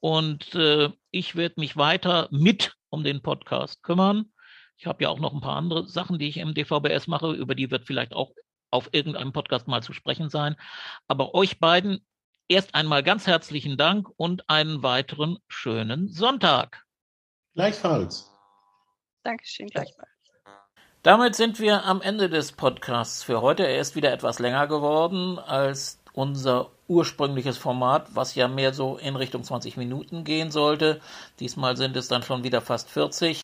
und 0.05 0.55
äh, 0.55 0.91
ich 1.11 1.35
werde 1.35 1.59
mich 1.59 1.79
weiter 1.79 2.29
mit 2.31 2.77
um 2.91 3.05
den 3.05 3.23
Podcast 3.23 3.83
kümmern. 3.83 4.31
Ich 4.77 4.85
habe 4.85 5.03
ja 5.03 5.09
auch 5.09 5.19
noch 5.19 5.33
ein 5.33 5.41
paar 5.41 5.57
andere 5.57 5.87
Sachen, 5.87 6.19
die 6.19 6.29
ich 6.29 6.37
im 6.37 6.53
DVBS 6.53 7.07
mache, 7.07 7.33
über 7.33 7.55
die 7.55 7.71
wird 7.71 7.87
vielleicht 7.87 8.13
auch 8.13 8.33
auf 8.71 8.91
irgendeinem 8.93 9.33
Podcast 9.33 9.67
mal 9.67 9.83
zu 9.83 9.95
sprechen 9.95 10.29
sein. 10.29 10.57
Aber 11.09 11.35
euch 11.35 11.59
beiden 11.59 12.05
erst 12.49 12.75
einmal 12.75 13.03
ganz 13.03 13.27
herzlichen 13.27 13.79
Dank 13.79 14.11
und 14.19 14.51
einen 14.51 14.83
weiteren 14.83 15.39
schönen 15.49 16.09
Sonntag. 16.09 16.85
Gleichfalls. 17.55 18.31
Dankeschön, 19.23 19.69
gleichfalls. 19.69 20.11
Damit 21.03 21.35
sind 21.35 21.61
wir 21.61 21.87
am 21.87 22.03
Ende 22.03 22.29
des 22.29 22.53
Podcasts 22.53 23.23
für 23.23 23.41
heute. 23.41 23.67
Er 23.67 23.81
ist 23.81 23.97
wieder 23.97 24.13
etwas 24.13 24.39
länger 24.39 24.67
geworden 24.67 25.39
als 25.39 25.99
unser 26.13 26.74
ursprüngliches 26.89 27.57
Format, 27.57 28.15
was 28.15 28.35
ja 28.35 28.49
mehr 28.49 28.75
so 28.75 28.97
in 28.97 29.17
Richtung 29.17 29.43
20 29.43 29.77
Minuten 29.77 30.25
gehen 30.25 30.51
sollte. 30.51 31.01
Diesmal 31.41 31.77
sind 31.77 31.97
es 31.97 32.09
dann 32.09 32.23
schon 32.23 32.45
wieder 32.45 32.61
fast 32.61 32.91
40. 32.91 33.43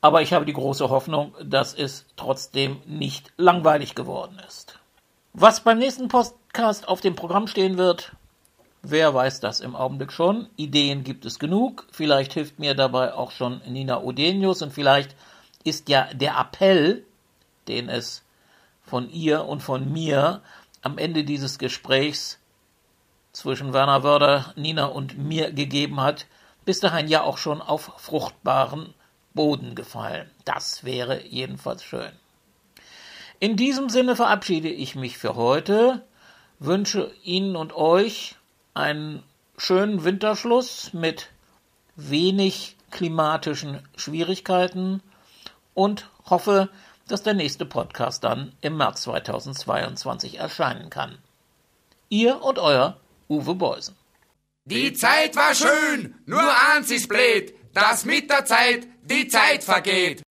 Aber 0.00 0.22
ich 0.22 0.32
habe 0.32 0.46
die 0.46 0.52
große 0.52 0.88
Hoffnung, 0.88 1.34
dass 1.42 1.74
es 1.74 2.06
trotzdem 2.16 2.80
nicht 2.86 3.32
langweilig 3.36 3.94
geworden 3.94 4.40
ist. 4.48 4.78
Was 5.32 5.60
beim 5.60 5.78
nächsten 5.78 6.08
Podcast 6.08 6.88
auf 6.88 7.00
dem 7.00 7.14
Programm 7.14 7.46
stehen 7.46 7.78
wird, 7.78 8.12
wer 8.82 9.14
weiß 9.14 9.40
das 9.40 9.60
im 9.60 9.76
Augenblick 9.76 10.10
schon. 10.10 10.48
Ideen 10.56 11.04
gibt 11.04 11.24
es 11.24 11.38
genug. 11.38 11.86
Vielleicht 11.92 12.32
hilft 12.32 12.58
mir 12.58 12.74
dabei 12.74 13.14
auch 13.14 13.30
schon 13.30 13.60
Nina 13.66 14.02
Odenius 14.02 14.62
und 14.62 14.72
vielleicht 14.72 15.14
ist 15.64 15.88
ja 15.88 16.08
der 16.14 16.38
Appell, 16.38 17.04
den 17.68 17.88
es 17.88 18.24
von 18.82 19.10
ihr 19.10 19.44
und 19.44 19.62
von 19.62 19.92
mir 19.92 20.40
am 20.82 20.98
Ende 20.98 21.24
dieses 21.24 21.58
Gesprächs 21.58 22.38
zwischen 23.32 23.72
Werner 23.72 24.02
Wörder, 24.02 24.52
Nina 24.56 24.86
und 24.86 25.18
mir 25.18 25.52
gegeben 25.52 26.00
hat, 26.00 26.26
bis 26.64 26.80
dahin 26.80 27.08
ja 27.08 27.22
auch 27.22 27.38
schon 27.38 27.60
auf 27.62 27.92
fruchtbaren 27.98 28.94
Boden 29.34 29.74
gefallen. 29.74 30.30
Das 30.44 30.84
wäre 30.84 31.24
jedenfalls 31.24 31.84
schön. 31.84 32.10
In 33.38 33.56
diesem 33.56 33.88
Sinne 33.88 34.16
verabschiede 34.16 34.68
ich 34.68 34.96
mich 34.96 35.16
für 35.16 35.34
heute, 35.34 36.04
wünsche 36.58 37.12
Ihnen 37.22 37.56
und 37.56 37.72
euch 37.74 38.36
einen 38.74 39.22
schönen 39.56 40.04
Winterschluss 40.04 40.92
mit 40.92 41.28
wenig 41.96 42.76
klimatischen 42.90 43.80
Schwierigkeiten 43.96 45.02
und 45.74 46.08
hoffe, 46.28 46.68
dass 47.10 47.22
der 47.22 47.34
nächste 47.34 47.66
Podcast 47.66 48.24
dann 48.24 48.52
im 48.60 48.76
März 48.76 49.02
2022 49.02 50.38
erscheinen 50.38 50.90
kann. 50.90 51.18
Ihr 52.08 52.42
und 52.42 52.58
euer 52.58 52.98
Uwe 53.28 53.54
Beusen. 53.54 53.96
Die 54.64 54.92
Zeit 54.92 55.36
war 55.36 55.54
schön, 55.54 56.14
nur 56.26 56.42
eins 56.72 56.90
ist 56.90 57.08
blöd, 57.08 57.54
dass 57.72 58.04
mit 58.04 58.30
der 58.30 58.44
Zeit 58.44 58.86
die 59.02 59.28
Zeit 59.28 59.64
vergeht. 59.64 60.22